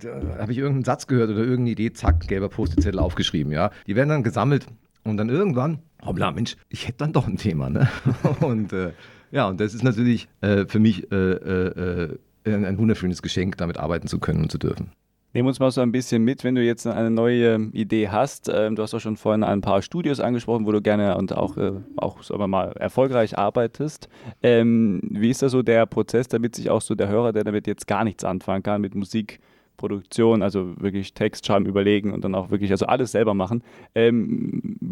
da 0.00 0.40
habe 0.40 0.52
ich 0.52 0.58
irgendeinen 0.58 0.84
Satz 0.84 1.06
gehört 1.08 1.30
oder 1.30 1.40
irgendeine 1.40 1.70
Idee, 1.70 1.92
zack, 1.92 2.28
gelber 2.28 2.48
Post-it-Zettel 2.48 3.00
aufgeschrieben, 3.00 3.52
ja. 3.52 3.70
Die 3.86 3.96
werden 3.96 4.08
dann 4.08 4.22
gesammelt 4.22 4.66
und 5.02 5.16
dann 5.16 5.28
irgendwann, 5.28 5.80
hoppla, 6.04 6.30
Mensch, 6.30 6.56
ich 6.68 6.86
hätte 6.86 6.98
dann 6.98 7.12
doch 7.12 7.26
ein 7.26 7.36
Thema, 7.36 7.70
ne? 7.70 7.88
und 8.40 8.72
äh, 8.72 8.92
ja, 9.36 9.48
und 9.48 9.60
das 9.60 9.74
ist 9.74 9.84
natürlich 9.84 10.28
äh, 10.40 10.64
für 10.64 10.78
mich 10.78 11.12
äh, 11.12 11.14
äh, 11.14 12.18
ein, 12.46 12.64
ein 12.64 12.78
wunderschönes 12.78 13.20
Geschenk, 13.20 13.58
damit 13.58 13.76
arbeiten 13.76 14.08
zu 14.08 14.18
können 14.18 14.42
und 14.42 14.50
zu 14.50 14.56
dürfen. 14.56 14.92
Nehmen 15.34 15.48
uns 15.48 15.60
mal 15.60 15.70
so 15.70 15.82
ein 15.82 15.92
bisschen 15.92 16.24
mit, 16.24 16.42
wenn 16.42 16.54
du 16.54 16.62
jetzt 16.62 16.86
eine 16.86 17.10
neue 17.10 17.68
Idee 17.72 18.08
hast. 18.08 18.50
Ähm, 18.50 18.76
du 18.76 18.82
hast 18.82 18.94
auch 18.94 19.00
schon 19.00 19.18
vorhin 19.18 19.44
ein 19.44 19.60
paar 19.60 19.82
Studios 19.82 20.20
angesprochen, 20.20 20.64
wo 20.64 20.72
du 20.72 20.80
gerne 20.80 21.18
und 21.18 21.36
auch, 21.36 21.58
äh, 21.58 21.72
auch 21.96 22.22
sagen 22.22 22.40
wir 22.40 22.48
mal, 22.48 22.72
erfolgreich 22.78 23.36
arbeitest. 23.36 24.08
Ähm, 24.42 25.02
wie 25.02 25.28
ist 25.28 25.42
da 25.42 25.50
so 25.50 25.62
der 25.62 25.84
Prozess, 25.84 26.28
damit 26.28 26.54
sich 26.54 26.70
auch 26.70 26.80
so 26.80 26.94
der 26.94 27.08
Hörer, 27.08 27.34
der 27.34 27.44
damit 27.44 27.66
jetzt 27.66 27.86
gar 27.86 28.04
nichts 28.04 28.24
anfangen 28.24 28.62
kann, 28.62 28.80
mit 28.80 28.94
Musikproduktion, 28.94 30.40
also 30.40 30.80
wirklich 30.80 31.12
Text 31.12 31.44
schreiben, 31.44 31.66
überlegen 31.66 32.14
und 32.14 32.24
dann 32.24 32.34
auch 32.34 32.48
wirklich 32.48 32.70
also 32.70 32.86
alles 32.86 33.12
selber 33.12 33.34
machen. 33.34 33.62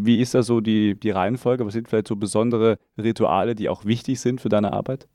Wie 0.05 0.21
ist 0.21 0.35
da 0.35 0.43
so 0.43 0.61
die, 0.61 0.99
die 0.99 1.11
Reihenfolge? 1.11 1.65
Was 1.65 1.73
sind 1.73 1.89
vielleicht 1.89 2.09
so 2.09 2.17
besondere 2.17 2.79
Rituale, 2.99 3.55
die 3.55 3.69
auch 3.69 3.85
wichtig 3.85 4.21
sind 4.21 4.41
für 4.41 4.49
deine 4.49 4.73
Arbeit? 4.73 5.09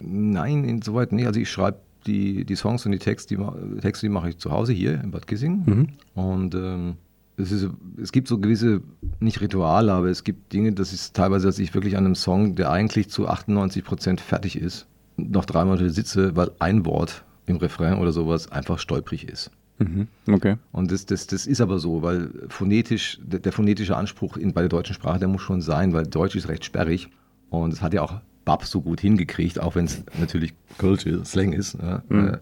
Nein, 0.00 0.64
insoweit 0.64 1.12
nicht. 1.12 1.26
Also 1.26 1.40
ich 1.40 1.50
schreibe 1.50 1.78
die, 2.06 2.44
die 2.44 2.56
Songs 2.56 2.86
und 2.86 2.92
die 2.92 2.98
Texte, 2.98 3.36
die, 3.36 3.80
Texte, 3.80 4.06
die 4.06 4.10
mache 4.10 4.30
ich 4.30 4.38
zu 4.38 4.50
Hause 4.50 4.72
hier 4.72 5.00
in 5.02 5.10
Bad 5.10 5.26
Kissing. 5.26 5.62
Mhm. 5.66 5.88
Und 6.14 6.54
ähm, 6.54 6.96
es, 7.36 7.52
ist, 7.52 7.68
es 8.00 8.12
gibt 8.12 8.28
so 8.28 8.38
gewisse, 8.38 8.80
nicht 9.20 9.40
Rituale, 9.40 9.92
aber 9.92 10.08
es 10.08 10.24
gibt 10.24 10.52
Dinge, 10.52 10.72
das 10.72 10.92
ist 10.92 11.14
teilweise, 11.14 11.46
dass 11.46 11.58
ich 11.58 11.74
wirklich 11.74 11.96
an 11.96 12.04
einem 12.04 12.14
Song, 12.14 12.54
der 12.54 12.70
eigentlich 12.70 13.10
zu 13.10 13.28
98 13.28 13.84
Prozent 13.84 14.20
fertig 14.20 14.56
ist, 14.56 14.86
noch 15.16 15.44
drei 15.44 15.64
Monate 15.64 15.90
sitze, 15.90 16.34
weil 16.36 16.50
ein 16.58 16.86
Wort 16.86 17.24
im 17.46 17.56
Refrain 17.56 17.98
oder 17.98 18.12
sowas 18.12 18.50
einfach 18.50 18.78
stolprig 18.78 19.28
ist. 19.28 19.50
Mhm. 19.78 20.08
Okay. 20.28 20.56
Und 20.72 20.92
das, 20.92 21.06
das, 21.06 21.26
das 21.26 21.46
ist 21.46 21.60
aber 21.60 21.78
so, 21.78 22.02
weil 22.02 22.30
phonetisch, 22.48 23.18
der, 23.22 23.40
der 23.40 23.52
phonetische 23.52 23.96
Anspruch 23.96 24.36
in, 24.36 24.52
bei 24.52 24.60
der 24.60 24.68
deutschen 24.68 24.94
Sprache, 24.94 25.18
der 25.18 25.28
muss 25.28 25.42
schon 25.42 25.60
sein, 25.60 25.92
weil 25.92 26.06
Deutsch 26.06 26.36
ist 26.36 26.48
recht 26.48 26.64
sperrig. 26.64 27.08
Und 27.50 27.72
es 27.72 27.82
hat 27.82 27.94
ja 27.94 28.02
auch 28.02 28.20
Bab 28.44 28.64
so 28.64 28.80
gut 28.80 29.00
hingekriegt, 29.00 29.58
auch 29.58 29.74
wenn 29.74 29.86
es 29.86 30.04
natürlich 30.18 30.54
Culture 30.78 31.24
Slang 31.24 31.52
ist, 31.52 31.74
ja, 31.80 32.02
mhm. 32.08 32.28
äh, 32.28 32.38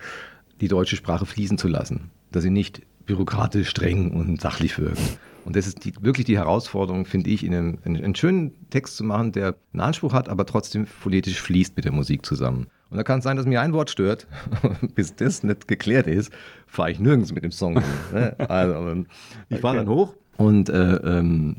die 0.61 0.69
deutsche 0.69 0.97
Sprache 0.97 1.27
fließen 1.27 1.59
zu 1.59 1.69
lassen. 1.69 2.11
Dass 2.31 2.43
sie 2.43 2.51
nicht 2.51 2.83
bürokratisch 3.07 3.69
streng 3.69 4.13
und 4.13 4.41
sachlich 4.41 4.79
wirkt. 4.79 5.19
Und 5.45 5.57
das 5.57 5.67
ist 5.67 5.85
die, 5.85 5.93
wirklich 6.01 6.25
die 6.25 6.37
Herausforderung, 6.37 7.05
finde 7.05 7.31
ich, 7.31 7.45
in 7.45 7.55
einem, 7.55 7.79
einen 7.85 8.15
schönen 8.15 8.53
Text 8.71 8.97
zu 8.97 9.05
machen, 9.05 9.33
der 9.33 9.57
einen 9.73 9.81
Anspruch 9.81 10.13
hat, 10.13 10.29
aber 10.29 10.47
trotzdem 10.47 10.87
phonetisch 10.87 11.41
fließt 11.41 11.75
mit 11.75 11.85
der 11.85 11.93
Musik 11.93 12.25
zusammen. 12.25 12.69
Und 12.91 12.99
da 12.99 13.03
kann 13.03 13.19
es 13.19 13.25
sein, 13.25 13.37
dass 13.37 13.47
mir 13.47 13.61
ein 13.61 13.73
Wort 13.73 13.91
stört. 13.91 14.27
Bis 14.95 15.17
das 15.17 15.43
nicht 15.43 15.67
geklärt 15.67 16.07
ist, 16.07 16.31
fahre 16.73 16.91
ich 16.91 16.99
nirgends 16.99 17.33
mit 17.33 17.45
dem 17.45 17.53
Song. 17.53 17.75
Ne? 18.13 18.35
Also, 18.49 19.05
ich 19.49 19.61
fahre 19.61 19.79
okay. 19.79 19.87
dann 19.87 19.95
hoch 19.95 20.15
und 20.37 20.69
äh, 20.69 20.95
ähm, 20.97 21.57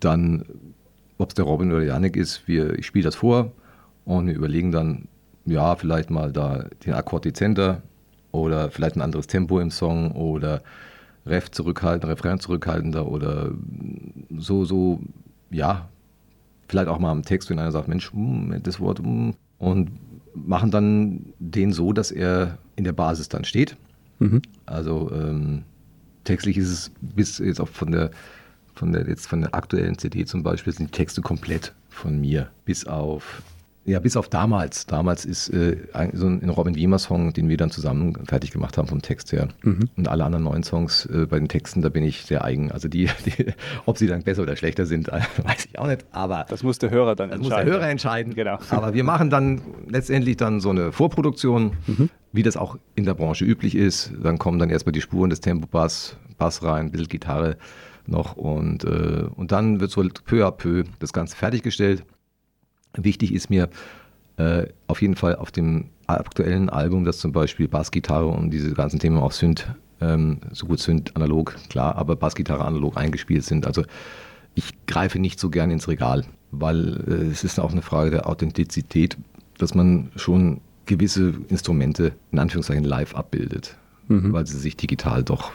dann 0.00 0.44
ob 1.22 1.30
es 1.30 1.34
der 1.34 1.44
Robin 1.44 1.72
oder 1.72 1.84
Janik 1.84 2.16
ist, 2.16 2.46
wir, 2.46 2.78
ich 2.78 2.86
spiele 2.86 3.04
das 3.04 3.14
vor 3.14 3.52
und 4.04 4.26
wir 4.26 4.34
überlegen 4.34 4.72
dann, 4.72 5.08
ja, 5.46 5.76
vielleicht 5.76 6.10
mal 6.10 6.32
da 6.32 6.66
den 6.84 6.94
Akkord 6.94 7.24
dezenter 7.24 7.82
oder 8.32 8.70
vielleicht 8.70 8.96
ein 8.96 9.02
anderes 9.02 9.26
Tempo 9.26 9.60
im 9.60 9.70
Song 9.70 10.12
oder 10.12 10.62
Ref 11.24 11.50
zurückhaltender, 11.50 12.08
Refrain 12.08 12.40
zurückhaltender 12.40 13.06
oder 13.06 13.52
so, 14.36 14.64
so, 14.64 15.00
ja, 15.50 15.88
vielleicht 16.68 16.88
auch 16.88 16.98
mal 16.98 17.12
am 17.12 17.22
Text, 17.22 17.50
wenn 17.50 17.58
einer 17.58 17.72
sagt, 17.72 17.88
Mensch, 17.88 18.12
mm, 18.12 18.54
das 18.62 18.80
Wort, 18.80 19.00
mm, 19.00 19.30
und 19.58 19.90
machen 20.34 20.70
dann 20.70 21.26
den 21.38 21.72
so, 21.72 21.92
dass 21.92 22.10
er 22.10 22.58
in 22.74 22.84
der 22.84 22.92
Basis 22.92 23.28
dann 23.28 23.44
steht. 23.44 23.76
Mhm. 24.18 24.42
Also 24.66 25.10
ähm, 25.12 25.62
textlich 26.24 26.56
ist 26.58 26.70
es 26.70 26.92
bis 27.00 27.38
jetzt 27.38 27.60
auch 27.60 27.68
von 27.68 27.92
der 27.92 28.10
von 28.74 28.92
der, 28.92 29.06
jetzt 29.06 29.26
von 29.26 29.42
der 29.42 29.54
aktuellen 29.54 29.98
CD 29.98 30.24
zum 30.24 30.42
Beispiel 30.42 30.72
sind 30.72 30.86
die 30.86 30.96
Texte 30.96 31.20
komplett 31.20 31.74
von 31.90 32.18
mir, 32.18 32.50
bis 32.64 32.86
auf 32.86 33.42
ja, 33.84 33.98
bis 33.98 34.16
auf 34.16 34.28
damals. 34.28 34.86
Damals 34.86 35.24
ist 35.24 35.48
äh, 35.48 35.76
so 36.12 36.28
ein 36.28 36.48
Robin 36.48 36.76
Wiemer 36.76 37.00
Song, 37.00 37.32
den 37.32 37.48
wir 37.48 37.56
dann 37.56 37.70
zusammen 37.70 38.14
fertig 38.26 38.52
gemacht 38.52 38.78
haben 38.78 38.86
vom 38.86 39.02
Text 39.02 39.32
her. 39.32 39.48
Mhm. 39.62 39.90
Und 39.96 40.06
alle 40.06 40.24
anderen 40.24 40.44
neuen 40.44 40.62
Songs 40.62 41.06
äh, 41.06 41.26
bei 41.26 41.38
den 41.38 41.48
Texten, 41.48 41.82
da 41.82 41.88
bin 41.88 42.04
ich 42.04 42.22
sehr 42.22 42.44
eigen. 42.44 42.70
Also 42.70 42.86
die, 42.86 43.10
die, 43.26 43.52
ob 43.84 43.98
sie 43.98 44.06
dann 44.06 44.22
besser 44.22 44.42
oder 44.42 44.54
schlechter 44.54 44.86
sind, 44.86 45.08
weiß 45.08 45.66
ich 45.66 45.78
auch 45.80 45.88
nicht. 45.88 46.04
Aber 46.12 46.46
das 46.48 46.62
muss 46.62 46.78
der 46.78 46.90
Hörer 46.90 47.16
dann 47.16 47.30
das 47.30 47.38
entscheiden. 47.38 47.40
Das 47.40 47.64
muss 47.64 47.64
der 47.64 47.80
Hörer 47.80 47.90
entscheiden. 47.90 48.34
Genau. 48.34 48.58
Aber 48.70 48.94
wir 48.94 49.02
machen 49.02 49.30
dann 49.30 49.60
letztendlich 49.88 50.36
dann 50.36 50.60
so 50.60 50.70
eine 50.70 50.92
Vorproduktion, 50.92 51.72
mhm. 51.88 52.08
Wie 52.32 52.42
das 52.42 52.56
auch 52.56 52.78
in 52.94 53.04
der 53.04 53.14
Branche 53.14 53.44
üblich 53.44 53.74
ist. 53.74 54.12
Dann 54.22 54.38
kommen 54.38 54.58
dann 54.58 54.70
erstmal 54.70 54.92
die 54.92 55.00
Spuren 55.00 55.30
des 55.30 55.40
Tempo-Bass, 55.40 56.16
Bass 56.38 56.62
rein, 56.62 56.86
ein 56.86 56.90
bisschen 56.90 57.08
Gitarre 57.08 57.56
noch 58.06 58.36
und, 58.36 58.84
äh, 58.84 59.26
und 59.36 59.52
dann 59.52 59.80
wird 59.80 59.90
so 59.90 60.02
peu 60.24 60.46
à 60.46 60.50
peu 60.50 60.84
das 60.98 61.12
Ganze 61.12 61.36
fertiggestellt. 61.36 62.04
Wichtig 62.94 63.32
ist 63.32 63.48
mir 63.48 63.68
äh, 64.36 64.66
auf 64.86 65.02
jeden 65.02 65.14
Fall 65.14 65.36
auf 65.36 65.50
dem 65.50 65.90
aktuellen 66.06 66.68
Album, 66.68 67.04
dass 67.04 67.18
zum 67.18 67.32
Beispiel 67.32 67.68
Bassgitarre 67.68 68.26
und 68.26 68.50
diese 68.50 68.72
ganzen 68.72 68.98
Themen 68.98 69.18
auch 69.18 69.32
Synth, 69.32 69.66
ähm, 70.00 70.38
so 70.52 70.66
gut 70.66 70.80
Synth 70.80 71.14
analog, 71.14 71.56
klar, 71.68 71.96
aber 71.96 72.16
Bassgitarre 72.16 72.64
analog 72.64 72.96
eingespielt 72.96 73.44
sind. 73.44 73.66
Also 73.66 73.84
ich 74.54 74.72
greife 74.86 75.18
nicht 75.18 75.38
so 75.38 75.48
gern 75.48 75.70
ins 75.70 75.88
Regal, 75.88 76.24
weil 76.50 77.02
äh, 77.06 77.30
es 77.30 77.44
ist 77.44 77.60
auch 77.60 77.72
eine 77.72 77.82
Frage 77.82 78.10
der 78.10 78.28
Authentizität, 78.28 79.16
dass 79.58 79.74
man 79.74 80.10
schon 80.16 80.60
gewisse 80.96 81.34
Instrumente 81.48 82.12
in 82.30 82.38
Anführungszeichen 82.38 82.84
live 82.84 83.14
abbildet, 83.14 83.76
mhm. 84.08 84.32
weil 84.32 84.46
sie 84.46 84.58
sich 84.58 84.76
digital 84.76 85.22
doch 85.22 85.52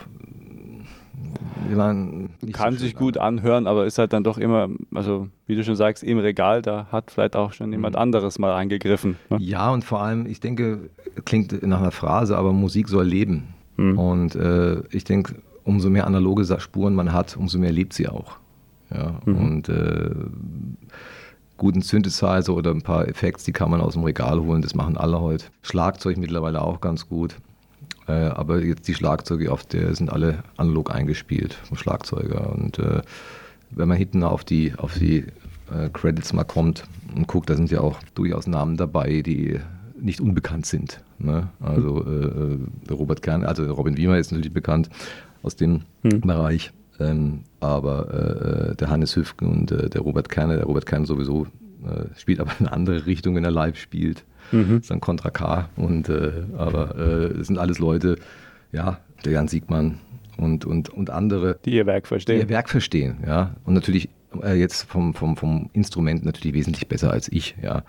Kann 2.53 2.73
so 2.73 2.79
sich 2.79 2.95
gut 2.95 3.17
an. 3.17 3.39
anhören, 3.39 3.67
aber 3.67 3.85
ist 3.85 3.97
halt 3.97 4.13
dann 4.13 4.23
doch 4.23 4.37
immer, 4.37 4.69
also 4.93 5.27
wie 5.45 5.55
du 5.55 5.63
schon 5.63 5.75
sagst, 5.75 6.03
im 6.03 6.17
Regal, 6.19 6.61
da 6.61 6.87
hat 6.91 7.11
vielleicht 7.11 7.35
auch 7.35 7.53
schon 7.53 7.71
jemand 7.71 7.95
mhm. 7.95 8.01
anderes 8.01 8.39
mal 8.39 8.53
eingegriffen. 8.53 9.17
Ne? 9.29 9.37
Ja, 9.39 9.69
und 9.71 9.83
vor 9.83 10.01
allem, 10.01 10.25
ich 10.25 10.39
denke, 10.39 10.89
klingt 11.25 11.63
nach 11.63 11.79
einer 11.79 11.91
Phrase, 11.91 12.37
aber 12.37 12.53
Musik 12.53 12.87
soll 12.87 13.05
leben. 13.05 13.49
Mhm. 13.77 13.99
Und 13.99 14.35
äh, 14.35 14.81
ich 14.91 15.03
denke, 15.03 15.35
umso 15.63 15.89
mehr 15.89 16.07
analoge 16.07 16.45
Spuren 16.59 16.95
man 16.95 17.11
hat, 17.13 17.37
umso 17.37 17.59
mehr 17.59 17.71
lebt 17.71 17.93
sie 17.93 18.07
auch. 18.07 18.37
Ja, 18.93 19.19
mhm. 19.25 19.35
und 19.35 19.69
äh, 19.69 20.11
guten 21.57 21.81
Synthesizer 21.81 22.53
oder 22.53 22.71
ein 22.71 22.81
paar 22.81 23.07
Effekte, 23.07 23.45
die 23.45 23.51
kann 23.51 23.71
man 23.71 23.81
aus 23.81 23.93
dem 23.93 24.03
Regal 24.03 24.39
holen, 24.39 24.61
das 24.61 24.75
machen 24.75 24.97
alle 24.97 25.19
heute. 25.19 25.45
Schlagzeug 25.61 26.17
mittlerweile 26.17 26.61
auch 26.61 26.81
ganz 26.81 27.07
gut. 27.07 27.35
Äh, 28.07 28.11
aber 28.11 28.63
jetzt 28.63 28.87
die 28.87 28.93
Schlagzeuge 28.93 29.51
auf 29.51 29.65
der 29.65 29.93
sind 29.95 30.11
alle 30.11 30.43
analog 30.55 30.93
eingespielt 30.93 31.53
vom 31.53 31.77
Schlagzeuger. 31.77 32.51
Und 32.51 32.79
äh, 32.79 33.01
wenn 33.71 33.87
man 33.87 33.97
hinten 33.97 34.23
auf 34.23 34.43
die, 34.43 34.73
auf 34.77 34.97
die 34.97 35.25
äh, 35.71 35.89
Credits 35.91 36.33
mal 36.33 36.45
kommt 36.45 36.85
und 37.15 37.27
guckt, 37.27 37.49
da 37.49 37.55
sind 37.55 37.69
ja 37.71 37.81
auch 37.81 37.99
durchaus 38.15 38.47
Namen 38.47 38.77
dabei, 38.77 39.21
die 39.21 39.59
nicht 39.99 40.21
unbekannt 40.21 40.65
sind. 40.65 41.01
Ne? 41.19 41.49
Also 41.59 42.05
äh, 42.05 42.91
Robert 42.93 43.21
Kern, 43.21 43.43
also 43.43 43.71
Robin 43.73 43.97
Wiemer 43.97 44.17
ist 44.17 44.31
natürlich 44.31 44.53
bekannt 44.53 44.89
aus 45.43 45.55
dem 45.55 45.81
hm. 46.03 46.21
Bereich. 46.21 46.71
Ähm, 46.99 47.41
aber 47.59 48.71
äh, 48.71 48.75
der 48.75 48.89
Hannes 48.89 49.15
Hüfken 49.15 49.47
und 49.47 49.71
äh, 49.71 49.89
der 49.89 50.01
Robert 50.01 50.29
Kerne, 50.29 50.55
der 50.57 50.65
Robert 50.65 50.85
Kerne 50.85 51.05
sowieso 51.05 51.45
äh, 51.85 52.05
spielt 52.17 52.39
aber 52.39 52.51
in 52.59 52.67
eine 52.67 52.73
andere 52.75 53.05
Richtung, 53.05 53.35
wenn 53.35 53.43
er 53.43 53.51
live 53.51 53.77
spielt. 53.77 54.23
Mhm. 54.51 54.77
ist 54.77 54.89
dann 54.89 55.01
Contra 55.01 55.29
K. 55.29 55.69
Und, 55.75 56.09
äh, 56.09 56.31
aber 56.57 56.95
es 56.95 57.47
sind 57.47 57.57
alles 57.57 57.79
Leute, 57.79 58.17
ja, 58.71 58.99
der 59.25 59.33
Jan 59.33 59.49
Siegmann 59.49 59.99
und, 60.37 60.63
und, 60.63 60.89
und 60.89 61.09
andere. 61.09 61.59
Die 61.65 61.75
ihr 61.75 61.85
Werk 61.85 62.07
verstehen. 62.07 62.37
Die 62.37 62.43
ihr 62.43 62.49
Werk 62.49 62.69
verstehen, 62.69 63.17
ja. 63.25 63.55
Und 63.65 63.73
natürlich 63.73 64.09
jetzt 64.55 64.83
vom, 64.83 65.13
vom, 65.13 65.35
vom 65.35 65.69
Instrument 65.73 66.23
natürlich 66.23 66.55
wesentlich 66.55 66.87
besser 66.87 67.11
als 67.11 67.29
ich, 67.29 67.55
ja. 67.61 67.83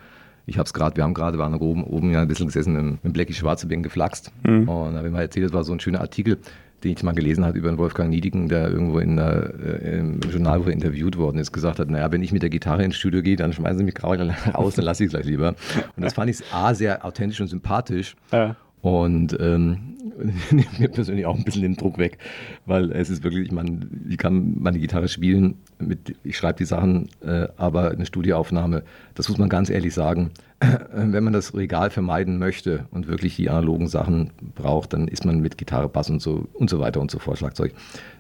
Ich 0.47 0.57
habe 0.57 0.67
es 0.67 0.73
gerade, 0.73 0.97
wir 0.97 1.05
haben 1.05 1.13
gerade, 1.13 1.37
waren 1.37 1.55
oben, 1.55 1.85
oben 1.85 2.11
ja 2.11 2.23
ein 2.23 2.29
bisschen 2.29 2.47
gesessen 2.47 2.75
im, 2.75 2.99
im 3.03 3.13
Blackie 3.13 3.35
Schwarzebing 3.35 3.83
geflaxt. 3.83 4.33
Mhm. 4.45 4.67
Und 4.67 4.93
da 4.93 4.99
habe 4.99 5.09
ich 5.09 5.13
mal 5.13 5.21
erzählt, 5.21 5.45
das 5.45 5.53
war 5.53 5.63
so 5.63 5.75
ein 5.75 5.81
schöner 5.81 6.01
Artikel 6.01 6.39
den 6.85 6.93
ich 6.93 7.03
mal 7.03 7.13
gelesen 7.13 7.45
habe 7.45 7.59
über 7.59 7.69
den 7.69 7.79
Wolfgang 7.79 8.11
Niedigen, 8.11 8.49
der 8.49 8.71
irgendwo 8.71 8.99
in 8.99 9.17
der, 9.17 9.53
äh, 9.61 9.99
im 9.99 10.21
Journal, 10.21 10.61
wo 10.61 10.69
er 10.69 10.73
interviewt 10.73 11.17
worden 11.19 11.39
ist, 11.39 11.53
gesagt 11.53 11.79
hat, 11.79 11.91
naja, 11.91 12.11
wenn 12.13 12.23
ich 12.23 12.33
mit 12.33 12.43
der 12.43 12.51
Gitarre 12.51 12.85
ins 12.85 12.97
Studio 12.97 13.23
gehe, 13.23 13.37
dann 13.37 13.53
schmeißen 13.53 13.79
sie 13.79 13.85
mich 13.85 13.95
grau 13.95 14.13
raus, 14.55 14.75
dann 14.75 14.85
lasse 14.85 15.05
ich 15.05 15.09
es 15.09 15.13
gleich 15.13 15.27
lieber. 15.27 15.55
Und 15.97 16.05
das 16.05 16.15
fand 16.15 16.31
ich 16.31 16.39
A, 16.53 16.75
sehr 16.75 17.05
authentisch 17.05 17.41
und 17.41 17.49
sympathisch. 17.49 18.15
Ja. 18.33 18.57
Und 18.81 19.37
ähm, 19.41 19.97
nimmt 20.51 20.79
mir 20.79 20.89
persönlich 20.89 21.27
auch 21.27 21.37
ein 21.37 21.45
bisschen 21.45 21.63
den 21.63 21.77
Druck 21.77 21.99
weg, 21.99 22.19
weil 22.65 22.93
es 22.93 23.11
ist 23.11 23.25
wirklich, 23.25 23.47
ich 23.47 23.53
meine, 23.53 23.81
ich 24.09 24.19
kann 24.19 24.55
meine 24.61 24.79
Gitarre 24.79 25.09
spielen, 25.09 25.57
mit, 25.79 26.17
ich 26.23 26.37
schreibe 26.37 26.59
die 26.59 26.65
Sachen, 26.65 27.09
äh, 27.25 27.49
aber 27.57 27.91
eine 27.91 28.07
Studioaufnahme, 28.07 28.85
das 29.15 29.29
muss 29.29 29.39
man 29.39 29.49
ganz 29.49 29.69
ehrlich 29.69 29.95
sagen, 29.95 30.31
wenn 30.93 31.25
man 31.25 31.33
das 31.33 31.55
Regal 31.55 31.91
vermeiden 31.91 32.39
möchte 32.39 32.87
und 32.91 33.07
wirklich 33.07 33.37
die 33.37 33.49
analogen 33.49 33.87
Sachen 33.87 34.31
braucht, 34.55 34.93
dann 34.93 35.07
ist 35.07 35.25
man 35.25 35.41
mit 35.41 35.57
Gitarre, 35.57 35.89
Bass 35.89 36.11
und 36.11 36.21
so 36.21 36.49
und 36.55 36.69
so 36.69 36.81
weiter 36.81 37.01
und 37.01 37.11
so 37.11 37.19
fort, 37.19 37.39
Schlagzeug, 37.39 37.73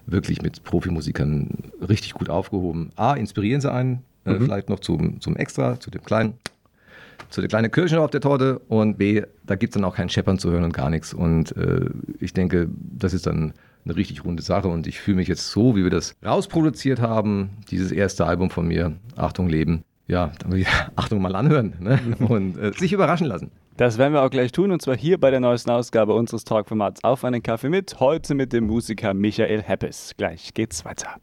wirklich 0.06 0.42
mit 0.42 0.62
Profimusikern 0.62 1.48
richtig 1.88 2.14
gut 2.14 2.30
aufgehoben. 2.30 2.90
A, 2.96 3.14
inspirieren 3.14 3.60
sie 3.60 3.72
einen, 3.72 4.04
äh, 4.24 4.34
mhm. 4.34 4.44
vielleicht 4.44 4.68
noch 4.68 4.80
zum, 4.80 5.20
zum 5.20 5.36
Extra, 5.36 5.80
zu 5.80 5.90
dem 5.90 6.04
kleinen 6.04 6.34
zu 7.30 7.40
der 7.42 7.48
kleinen 7.48 7.70
Kirche 7.70 8.00
auf 8.00 8.10
der 8.10 8.20
Torte 8.20 8.58
und 8.68 8.96
B, 8.96 9.22
da 9.44 9.54
gibt 9.54 9.72
es 9.72 9.74
dann 9.74 9.84
auch 9.84 9.94
kein 9.94 10.08
Scheppern 10.08 10.38
zu 10.38 10.50
hören 10.50 10.64
und 10.64 10.72
gar 10.72 10.88
nichts. 10.88 11.12
Und 11.12 11.54
äh, 11.56 11.86
ich 12.20 12.32
denke, 12.32 12.68
das 12.72 13.12
ist 13.12 13.26
dann 13.26 13.52
eine 13.84 13.96
richtig 13.96 14.24
runde 14.24 14.42
Sache 14.42 14.68
und 14.68 14.86
ich 14.86 15.00
fühle 15.00 15.18
mich 15.18 15.28
jetzt 15.28 15.50
so, 15.50 15.76
wie 15.76 15.82
wir 15.82 15.90
das 15.90 16.14
rausproduziert 16.24 17.00
haben, 17.00 17.50
dieses 17.70 17.92
erste 17.92 18.26
Album 18.26 18.50
von 18.50 18.66
mir, 18.66 18.94
Achtung 19.16 19.48
Leben. 19.48 19.84
Ja, 20.08 20.32
dann 20.40 20.52
will 20.52 20.60
ich 20.62 20.68
Achtung 20.96 21.22
mal 21.22 21.36
anhören 21.36 21.74
ne? 21.78 22.00
und 22.28 22.58
äh, 22.58 22.72
sich 22.72 22.92
überraschen 22.92 23.26
lassen. 23.26 23.52
Das 23.76 23.96
werden 23.96 24.12
wir 24.12 24.22
auch 24.22 24.30
gleich 24.30 24.50
tun 24.50 24.72
und 24.72 24.82
zwar 24.82 24.96
hier 24.96 25.20
bei 25.20 25.30
der 25.30 25.38
neuesten 25.38 25.70
Ausgabe 25.70 26.14
unseres 26.14 26.42
Talkformats 26.42 27.04
Auf 27.04 27.24
einen 27.24 27.42
Kaffee 27.44 27.68
mit. 27.68 28.00
Heute 28.00 28.34
mit 28.34 28.52
dem 28.52 28.66
Musiker 28.66 29.14
Michael 29.14 29.62
Heppes. 29.62 30.14
Gleich 30.16 30.52
geht's 30.52 30.84
weiter. 30.84 31.16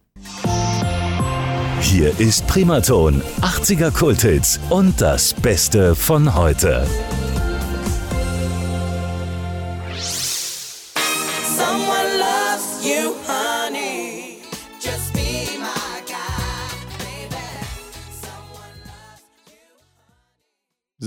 Hier 1.82 2.17
ist 2.19 2.48
Primaton, 2.48 3.21
80er 3.41 3.91
Kulthits 3.91 4.60
und 4.69 5.00
das 5.02 5.34
Beste 5.34 5.95
von 5.95 6.34
heute. 6.34 6.88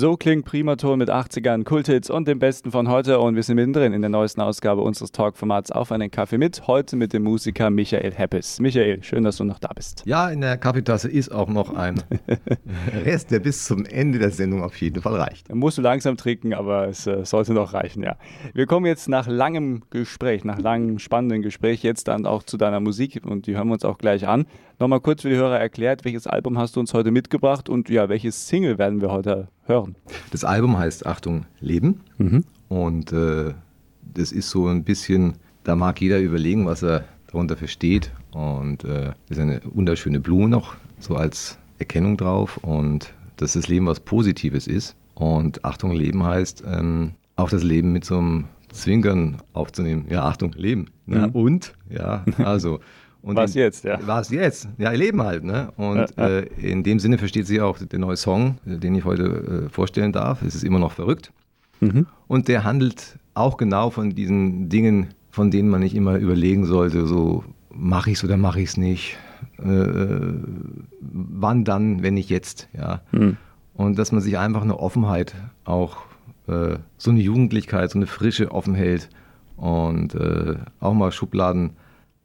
So 0.00 0.16
klingt 0.16 0.44
Primaton 0.44 0.96
mit 0.96 1.10
80ern, 1.10 1.64
Kulthits 1.64 2.08
und 2.08 2.28
dem 2.28 2.38
Besten 2.38 2.70
von 2.70 2.88
heute. 2.88 3.18
Und 3.18 3.34
wir 3.34 3.42
sind 3.42 3.56
mittendrin 3.56 3.92
in 3.92 4.00
der 4.00 4.08
neuesten 4.08 4.40
Ausgabe 4.40 4.80
unseres 4.80 5.10
Talkformats 5.10 5.72
Auf 5.72 5.90
einen 5.90 6.08
Kaffee 6.08 6.38
mit. 6.38 6.68
Heute 6.68 6.94
mit 6.94 7.12
dem 7.12 7.24
Musiker 7.24 7.68
Michael 7.68 8.12
Heppes. 8.12 8.60
Michael, 8.60 9.02
schön, 9.02 9.24
dass 9.24 9.38
du 9.38 9.44
noch 9.44 9.58
da 9.58 9.70
bist. 9.74 10.04
Ja, 10.06 10.30
in 10.30 10.40
der 10.40 10.56
Kaffeetasse 10.56 11.08
ist 11.08 11.32
auch 11.32 11.48
noch 11.48 11.74
ein 11.74 12.00
Rest, 13.04 13.32
der 13.32 13.40
bis 13.40 13.64
zum 13.64 13.86
Ende 13.86 14.20
der 14.20 14.30
Sendung 14.30 14.62
auf 14.62 14.80
jeden 14.80 15.02
Fall 15.02 15.16
reicht. 15.16 15.50
Dann 15.50 15.58
musst 15.58 15.78
du 15.78 15.82
langsam 15.82 16.16
trinken, 16.16 16.54
aber 16.54 16.86
es 16.86 17.08
äh, 17.08 17.24
sollte 17.24 17.52
noch 17.52 17.74
reichen, 17.74 18.04
ja. 18.04 18.18
Wir 18.54 18.66
kommen 18.66 18.86
jetzt 18.86 19.08
nach 19.08 19.26
langem 19.26 19.82
Gespräch, 19.90 20.44
nach 20.44 20.60
langem 20.60 21.00
spannenden 21.00 21.42
Gespräch 21.42 21.82
jetzt 21.82 22.06
dann 22.06 22.24
auch 22.24 22.44
zu 22.44 22.56
deiner 22.56 22.78
Musik 22.78 23.26
und 23.26 23.48
die 23.48 23.56
hören 23.56 23.66
wir 23.66 23.74
uns 23.74 23.84
auch 23.84 23.98
gleich 23.98 24.28
an. 24.28 24.46
Nochmal 24.80 25.00
kurz 25.00 25.22
für 25.22 25.28
die 25.28 25.34
Hörer 25.34 25.58
erklärt, 25.58 26.04
welches 26.04 26.28
Album 26.28 26.56
hast 26.56 26.76
du 26.76 26.80
uns 26.80 26.94
heute 26.94 27.10
mitgebracht 27.10 27.68
und 27.68 27.88
ja, 27.88 28.08
welches 28.08 28.46
Single 28.46 28.78
werden 28.78 29.00
wir 29.00 29.10
heute 29.10 29.48
hören? 29.64 29.96
Das 30.30 30.44
Album 30.44 30.78
heißt 30.78 31.04
Achtung 31.04 31.46
Leben 31.58 32.02
mhm. 32.16 32.44
und 32.68 33.12
äh, 33.12 33.54
das 34.14 34.30
ist 34.30 34.50
so 34.50 34.68
ein 34.68 34.84
bisschen, 34.84 35.34
da 35.64 35.74
mag 35.74 36.00
jeder 36.00 36.20
überlegen, 36.20 36.64
was 36.64 36.84
er 36.84 37.02
darunter 37.26 37.56
versteht 37.56 38.12
und 38.30 38.84
äh, 38.84 39.14
ist 39.28 39.40
eine 39.40 39.60
wunderschöne 39.64 40.20
Blume 40.20 40.48
noch 40.48 40.76
so 41.00 41.16
als 41.16 41.58
Erkennung 41.80 42.16
drauf 42.16 42.58
und 42.58 43.12
dass 43.36 43.54
das 43.54 43.66
Leben 43.66 43.86
was 43.86 43.98
Positives 43.98 44.68
ist 44.68 44.94
und 45.16 45.64
Achtung 45.64 45.90
Leben 45.90 46.22
heißt 46.22 46.62
ähm, 46.64 47.14
auch 47.34 47.50
das 47.50 47.64
Leben 47.64 47.92
mit 47.92 48.04
so 48.04 48.18
einem 48.18 48.44
Zwinkern 48.70 49.38
aufzunehmen. 49.54 50.06
Ja, 50.08 50.24
Achtung, 50.24 50.52
Leben. 50.52 50.86
Ne? 51.06 51.26
Mhm. 51.26 51.32
Und, 51.32 51.72
ja, 51.88 52.24
also 52.38 52.80
was 53.22 53.54
in, 53.54 53.62
jetzt, 53.62 53.84
ja. 53.84 53.98
Was 54.06 54.30
jetzt? 54.30 54.68
Ja, 54.78 54.92
ihr 54.92 54.98
Leben 54.98 55.22
halt. 55.22 55.44
Ne? 55.44 55.72
Und 55.76 55.96
ja, 55.96 56.06
ja. 56.16 56.28
Äh, 56.38 56.48
in 56.58 56.82
dem 56.82 56.98
Sinne 56.98 57.18
versteht 57.18 57.46
sie 57.46 57.60
auch 57.60 57.78
der 57.78 57.98
neue 57.98 58.16
Song, 58.16 58.58
den 58.64 58.94
ich 58.94 59.04
heute 59.04 59.66
äh, 59.66 59.68
vorstellen 59.68 60.12
darf. 60.12 60.42
Es 60.42 60.54
ist 60.54 60.64
immer 60.64 60.78
noch 60.78 60.92
verrückt. 60.92 61.32
Mhm. 61.80 62.06
Und 62.26 62.48
der 62.48 62.64
handelt 62.64 63.18
auch 63.34 63.56
genau 63.56 63.90
von 63.90 64.14
diesen 64.14 64.68
Dingen, 64.68 65.08
von 65.30 65.50
denen 65.50 65.68
man 65.68 65.80
nicht 65.80 65.94
immer 65.94 66.16
überlegen 66.16 66.64
sollte, 66.64 67.06
so 67.06 67.44
mache 67.70 68.10
ich 68.10 68.18
es 68.18 68.24
oder 68.24 68.36
mache 68.36 68.60
ich 68.60 68.70
es 68.70 68.76
nicht. 68.76 69.16
Äh, 69.62 69.68
äh, 69.68 70.34
wann 71.00 71.64
dann, 71.64 72.02
wenn 72.02 72.14
nicht 72.14 72.30
jetzt. 72.30 72.68
Ja? 72.76 73.02
Mhm. 73.12 73.36
Und 73.74 73.98
dass 73.98 74.12
man 74.12 74.20
sich 74.20 74.38
einfach 74.38 74.62
eine 74.62 74.78
Offenheit 74.78 75.34
auch, 75.64 75.98
äh, 76.48 76.76
so 76.96 77.10
eine 77.10 77.20
Jugendlichkeit, 77.20 77.90
so 77.90 77.98
eine 77.98 78.06
Frische 78.06 78.50
offen 78.50 78.74
hält 78.74 79.08
und 79.56 80.14
äh, 80.14 80.56
auch 80.80 80.94
mal 80.94 81.12
Schubladen 81.12 81.70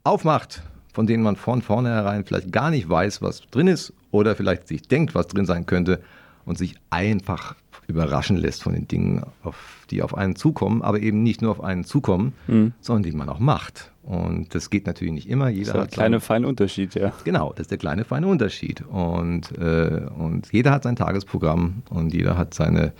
aufmacht 0.04 0.64
von 0.94 1.08
denen 1.08 1.24
man 1.24 1.36
von 1.36 1.62
vornherein 1.62 2.24
vielleicht 2.24 2.52
gar 2.52 2.70
nicht 2.70 2.88
weiß, 2.88 3.22
was 3.22 3.42
drin 3.52 3.68
ist 3.68 3.94
oder 4.12 4.36
vielleicht 4.36 4.68
sich 4.68 4.84
denkt, 4.84 5.16
was 5.16 5.28
drin 5.28 5.46
sein 5.46 5.66
könnte 5.66 6.02
und 6.46 6.58
sich 6.58 6.76
einfach 6.90 7.56
überraschen 7.88 8.38
lässt 8.38 8.64
von 8.64 8.74
den 8.74 8.88
Dingen, 8.88 9.24
auf, 9.44 9.86
die 9.90 10.02
auf 10.02 10.16
einen 10.16 10.36
zukommen, 10.36 10.82
aber 10.82 11.00
eben 11.00 11.24
nicht 11.24 11.42
nur 11.42 11.52
auf 11.52 11.62
einen 11.62 11.84
zukommen, 11.84 12.34
mhm. 12.48 12.74
sondern 12.80 13.04
die 13.04 13.12
man 13.12 13.28
auch 13.28 13.40
macht. 13.40 13.92
Und 14.04 14.54
das 14.54 14.70
geht 14.70 14.86
natürlich 14.86 15.14
nicht 15.14 15.30
immer. 15.30 15.50
Jeder 15.50 15.74
das 15.74 15.84
ist 15.84 15.92
der 15.92 15.98
kleine 15.98 16.20
feine 16.20 16.48
Unterschied, 16.48 16.94
ja. 16.96 17.12
Genau, 17.24 17.52
das 17.52 17.62
ist 17.62 17.72
der 17.72 17.78
kleine 17.78 18.06
feine 18.06 18.28
Unterschied. 18.28 18.82
Und, 18.82 19.58
äh, 19.58 20.02
und 20.18 20.52
jeder 20.52 20.72
hat 20.72 20.84
sein 20.84 20.96
Tagesprogramm 20.96 21.84
und 21.90 22.14
jeder 22.14 22.38
hat 22.38 22.54
seine 22.54 22.94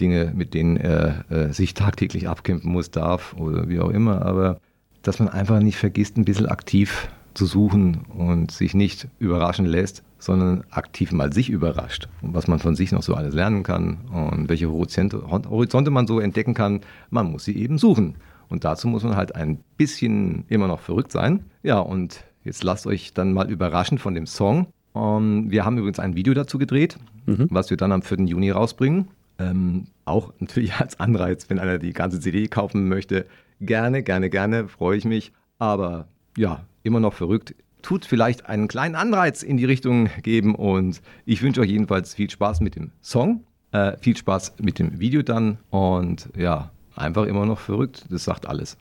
Dinge, 0.00 0.32
mit 0.34 0.54
denen 0.54 0.76
er 0.76 1.24
äh, 1.30 1.52
sich 1.52 1.74
tagtäglich 1.74 2.28
abkämpfen 2.28 2.70
muss, 2.70 2.90
darf 2.90 3.34
oder 3.34 3.68
wie 3.68 3.80
auch 3.80 3.90
immer. 3.90 4.24
Aber 4.24 4.60
dass 5.02 5.18
man 5.18 5.28
einfach 5.28 5.60
nicht 5.60 5.76
vergisst, 5.76 6.16
ein 6.16 6.24
bisschen 6.24 6.46
aktiv 6.46 7.08
zu 7.36 7.46
suchen 7.46 8.06
und 8.16 8.50
sich 8.50 8.74
nicht 8.74 9.08
überraschen 9.18 9.66
lässt, 9.66 10.02
sondern 10.18 10.64
aktiv 10.70 11.12
mal 11.12 11.32
sich 11.32 11.50
überrascht 11.50 12.08
und 12.22 12.34
was 12.34 12.48
man 12.48 12.58
von 12.58 12.74
sich 12.74 12.92
noch 12.92 13.02
so 13.02 13.14
alles 13.14 13.34
lernen 13.34 13.62
kann 13.62 13.98
und 14.12 14.48
welche 14.48 14.70
Horizonte, 14.70 15.22
Horizonte 15.30 15.90
man 15.90 16.06
so 16.06 16.20
entdecken 16.20 16.54
kann, 16.54 16.80
man 17.10 17.30
muss 17.30 17.44
sie 17.44 17.56
eben 17.56 17.78
suchen. 17.78 18.16
Und 18.48 18.64
dazu 18.64 18.88
muss 18.88 19.02
man 19.02 19.16
halt 19.16 19.34
ein 19.34 19.58
bisschen 19.76 20.44
immer 20.48 20.68
noch 20.68 20.80
verrückt 20.80 21.10
sein. 21.10 21.44
Ja, 21.62 21.78
und 21.78 22.24
jetzt 22.44 22.62
lasst 22.62 22.86
euch 22.86 23.12
dann 23.12 23.32
mal 23.32 23.50
überraschen 23.50 23.98
von 23.98 24.14
dem 24.14 24.26
Song. 24.26 24.68
Um, 24.92 25.02
ähm, 25.02 25.50
wir 25.50 25.64
haben 25.64 25.76
übrigens 25.76 25.98
ein 25.98 26.14
Video 26.16 26.32
dazu 26.32 26.56
gedreht, 26.56 26.96
mhm. 27.26 27.48
was 27.50 27.70
wir 27.70 27.76
dann 27.76 27.92
am 27.92 28.02
4. 28.02 28.20
Juni 28.20 28.50
rausbringen. 28.50 29.08
Ähm, 29.38 29.88
auch 30.04 30.32
natürlich 30.38 30.74
als 30.78 30.98
Anreiz, 31.00 31.50
wenn 31.50 31.58
einer 31.58 31.78
die 31.78 31.92
ganze 31.92 32.20
CD 32.20 32.46
kaufen 32.46 32.88
möchte. 32.88 33.26
Gerne, 33.60 34.02
gerne, 34.02 34.30
gerne, 34.30 34.68
freue 34.68 34.96
ich 34.96 35.04
mich. 35.04 35.32
Aber 35.58 36.06
ja, 36.36 36.64
immer 36.86 37.00
noch 37.00 37.12
verrückt. 37.12 37.54
Tut 37.82 38.04
vielleicht 38.04 38.46
einen 38.46 38.68
kleinen 38.68 38.94
Anreiz 38.94 39.42
in 39.42 39.56
die 39.56 39.64
Richtung 39.64 40.08
geben 40.22 40.54
und 40.54 41.02
ich 41.24 41.42
wünsche 41.42 41.60
euch 41.60 41.70
jedenfalls 41.70 42.14
viel 42.14 42.30
Spaß 42.30 42.60
mit 42.60 42.74
dem 42.76 42.92
Song, 43.02 43.44
äh, 43.72 43.96
viel 43.98 44.16
Spaß 44.16 44.54
mit 44.60 44.78
dem 44.78 44.98
Video 44.98 45.22
dann 45.22 45.58
und 45.70 46.30
ja, 46.36 46.70
einfach 46.94 47.26
immer 47.26 47.46
noch 47.46 47.60
verrückt. 47.60 48.06
Das 48.10 48.24
sagt 48.24 48.46
alles. 48.46 48.76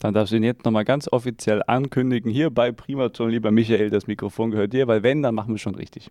Dann 0.00 0.14
darfst 0.14 0.32
du 0.32 0.36
ihn 0.36 0.42
jetzt 0.42 0.64
nochmal 0.64 0.84
ganz 0.84 1.08
offiziell 1.12 1.62
ankündigen. 1.66 2.30
Hier 2.30 2.50
bei 2.50 2.72
Primaton, 2.72 3.30
lieber 3.30 3.50
Michael, 3.50 3.90
das 3.90 4.06
Mikrofon 4.06 4.50
gehört 4.50 4.72
dir, 4.72 4.88
weil 4.88 5.02
wenn, 5.02 5.22
dann 5.22 5.34
machen 5.34 5.54
wir 5.54 5.58
schon 5.58 5.74
richtig. 5.74 6.10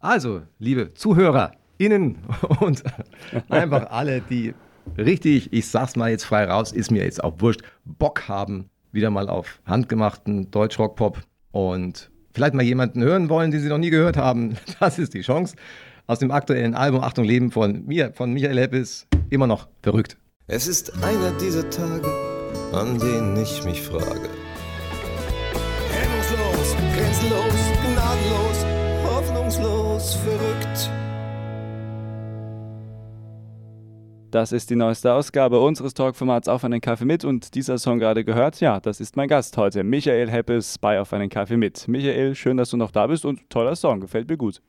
Also, 0.00 0.42
liebe 0.58 0.92
ZuhörerInnen 0.94 2.18
und 2.60 2.82
einfach 3.48 3.90
alle, 3.90 4.20
die 4.20 4.52
richtig, 4.98 5.52
ich 5.52 5.68
sag's 5.68 5.96
mal 5.96 6.10
jetzt 6.10 6.24
frei 6.24 6.44
raus, 6.44 6.72
ist 6.72 6.90
mir 6.90 7.04
jetzt 7.04 7.24
auch 7.24 7.34
wurscht, 7.38 7.62
Bock 7.84 8.28
haben, 8.28 8.68
wieder 8.92 9.10
mal 9.10 9.28
auf 9.28 9.60
handgemachten 9.66 10.50
Deutschrock-Pop 10.50 11.18
und 11.50 12.10
vielleicht 12.32 12.54
mal 12.54 12.62
jemanden 12.62 13.02
hören 13.02 13.28
wollen, 13.28 13.50
den 13.50 13.60
sie 13.60 13.68
noch 13.68 13.78
nie 13.78 13.90
gehört 13.90 14.16
haben. 14.16 14.56
Das 14.80 14.98
ist 14.98 15.14
die 15.14 15.22
Chance. 15.22 15.56
Aus 16.06 16.18
dem 16.18 16.30
aktuellen 16.30 16.74
Album 16.74 17.02
Achtung 17.02 17.24
Leben 17.24 17.50
von 17.50 17.86
mir, 17.86 18.12
von 18.12 18.32
Michael 18.32 18.58
Heppes, 18.58 19.06
immer 19.30 19.46
noch 19.46 19.68
verrückt. 19.82 20.16
Es 20.46 20.66
ist 20.66 20.92
einer 21.02 21.30
dieser 21.38 21.68
Tage, 21.70 22.12
an 22.72 22.98
denen 22.98 23.36
ich 23.40 23.64
mich 23.64 23.80
frage. 23.80 24.28
Hemmungslos, 25.90 26.76
grenzenlos, 26.94 27.54
gnadenlos, 27.84 28.66
hoffnungslos, 29.04 30.14
verrückt. 30.16 31.01
Das 34.32 34.50
ist 34.50 34.70
die 34.70 34.76
neueste 34.76 35.12
Ausgabe 35.12 35.60
unseres 35.60 35.92
Talkformats 35.92 36.48
Auf 36.48 36.64
einen 36.64 36.80
Kaffee 36.80 37.04
mit 37.04 37.22
und 37.22 37.54
dieser 37.54 37.76
Song 37.76 37.98
gerade 37.98 38.24
gehört, 38.24 38.60
ja, 38.60 38.80
das 38.80 38.98
ist 38.98 39.14
mein 39.14 39.28
Gast 39.28 39.58
heute, 39.58 39.84
Michael 39.84 40.30
Heppes 40.30 40.78
bei 40.78 40.98
Auf 40.98 41.12
einen 41.12 41.28
Kaffee 41.28 41.58
mit. 41.58 41.86
Michael, 41.86 42.34
schön, 42.34 42.56
dass 42.56 42.70
du 42.70 42.78
noch 42.78 42.92
da 42.92 43.08
bist 43.08 43.26
und 43.26 43.50
toller 43.50 43.76
Song, 43.76 44.00
gefällt 44.00 44.30
mir 44.30 44.38
gut. 44.38 44.62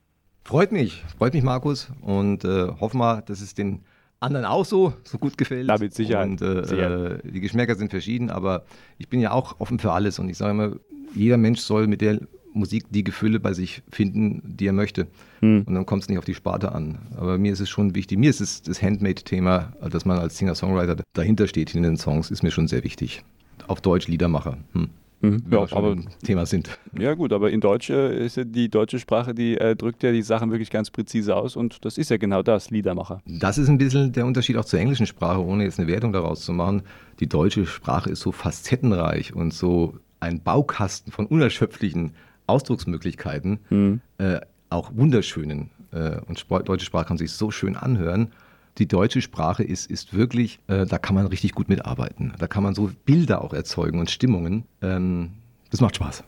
Freut 0.44 0.74
mich, 0.74 1.02
freut 1.18 1.34
mich, 1.34 1.44
Markus, 1.44 1.90
und 2.02 2.44
äh, 2.44 2.74
hoffen 2.78 2.98
wir, 2.98 3.22
dass 3.22 3.40
es 3.40 3.54
den 3.54 3.86
anderen 4.20 4.44
auch 4.44 4.66
so, 4.66 4.96
so 5.06 5.18
gut 5.18 5.38
gefällt. 5.38 5.70
Ja, 5.70 5.78
mit 5.78 5.94
Sicherheit. 5.94 6.28
Und 6.28 6.42
äh, 6.42 6.66
Sicherheit. 6.66 7.22
die 7.24 7.40
Geschmäcker 7.40 7.76
sind 7.76 7.90
verschieden, 7.90 8.32
aber 8.32 8.66
ich 8.98 9.08
bin 9.08 9.22
ja 9.22 9.32
auch 9.32 9.62
offen 9.62 9.80
für 9.80 9.94
alles 9.94 10.20
und 10.20 10.28
ich 10.28 10.38
sage 10.38 10.52
immer, 10.52 10.76
jeder 11.16 11.38
Mensch 11.38 11.62
soll 11.62 11.88
mit 11.88 12.02
der 12.02 12.20
Musik 12.54 12.86
die 12.90 13.04
Gefühle 13.04 13.40
bei 13.40 13.54
sich 13.54 13.84
finden, 13.90 14.42
die 14.46 14.68
er 14.68 14.74
möchte. 14.74 15.08
Hm. 15.40 15.64
Und 15.66 15.74
dann 15.74 15.86
kommt 15.86 16.04
es 16.04 16.10
nicht 16.10 16.18
auf 16.18 16.26
die 16.26 16.36
Sparte 16.36 16.72
an. 16.72 17.00
Aber 17.18 17.38
mir 17.38 17.54
ist 17.54 17.60
es 17.60 17.70
schon 17.70 17.96
wichtig, 17.96 18.18
mir 18.18 18.30
ist 18.30 18.42
es 18.42 18.62
das 18.62 18.82
Handmade-Thema, 18.82 19.74
dass 19.90 20.06
man 20.06 20.18
als 20.20 20.38
Singer-Songwriter 20.38 20.98
dahinter 21.14 21.48
steht 21.48 21.74
in 21.76 21.84
den 21.84 21.98
Songs, 21.98 22.32
ist 22.32 22.44
mir 22.44 22.52
schon 22.52 22.68
sehr 22.68 22.84
wichtig. 22.84 23.24
Auf 23.68 23.82
Deutsch 23.82 24.08
Liedermacher. 24.08 24.58
Hm. 24.74 24.90
Mhm, 25.24 25.42
ja, 25.50 25.66
aber 25.72 25.96
Thema 26.22 26.46
sind. 26.46 26.78
Ja 27.00 27.14
gut, 27.14 27.32
aber 27.32 27.50
in 27.50 27.62
Deutsch 27.62 27.90
äh, 27.90 28.26
ist 28.26 28.36
ja 28.36 28.44
die 28.44 28.68
deutsche 28.68 29.00
Sprache, 29.00 29.34
die 29.34 29.58
äh, 29.58 29.74
drückt 29.74 30.04
ja 30.04 30.12
die 30.12 30.22
Sachen 30.22 30.52
wirklich 30.52 30.70
ganz 30.70 30.92
präzise 30.92 31.38
aus 31.38 31.56
und 31.56 31.86
das 31.86 31.98
ist 31.98 32.10
ja 32.10 32.18
genau 32.18 32.44
das, 32.44 32.72
Liedermacher. 32.72 33.22
Das 33.26 33.58
ist 33.58 33.70
ein 33.70 33.78
bisschen 33.78 34.12
der 34.12 34.26
Unterschied 34.26 34.58
auch 34.58 34.66
zur 34.66 34.80
englischen 34.80 35.06
Sprache, 35.06 35.42
ohne 35.42 35.64
jetzt 35.64 35.80
eine 35.80 35.88
Wertung 35.88 36.12
daraus 36.12 36.42
zu 36.42 36.52
machen. 36.52 36.82
Die 37.22 37.28
deutsche 37.28 37.66
Sprache 37.66 38.10
ist 38.10 38.20
so 38.20 38.34
facettenreich 38.34 39.34
und 39.34 39.54
so 39.54 39.98
ein 40.20 40.42
Baukasten 40.42 41.14
von 41.14 41.26
unerschöpflichen 41.26 42.12
Ausdrucksmöglichkeiten, 42.48 43.60
mhm. 43.70 44.02
äh, 44.18 44.40
auch 44.70 44.92
wunderschönen. 44.96 45.70
Äh, 45.92 46.20
und 46.28 46.46
deutsche 46.68 46.86
Sprache 46.86 47.06
kann 47.06 47.18
sich 47.18 47.32
so 47.32 47.52
schön 47.52 47.76
anhören. 47.76 48.32
Die 48.80 48.88
deutsche 48.88 49.22
Sprache 49.22 49.64
ist, 49.64 49.90
ist 49.90 50.14
wirklich, 50.14 50.60
äh, 50.68 50.86
da 50.86 50.98
kann 50.98 51.16
man 51.16 51.28
richtig 51.28 51.54
gut 51.54 51.70
mitarbeiten. 51.70 52.34
Da 52.40 52.48
kann 52.48 52.64
man 52.64 52.74
so 52.74 52.90
Bilder 53.06 53.44
auch 53.44 53.54
erzeugen 53.54 54.00
und 54.00 54.10
Stimmungen. 54.10 54.66
Ähm, 54.82 55.34
das 55.70 55.80
macht 55.80 55.96
Spaß. 55.96 56.24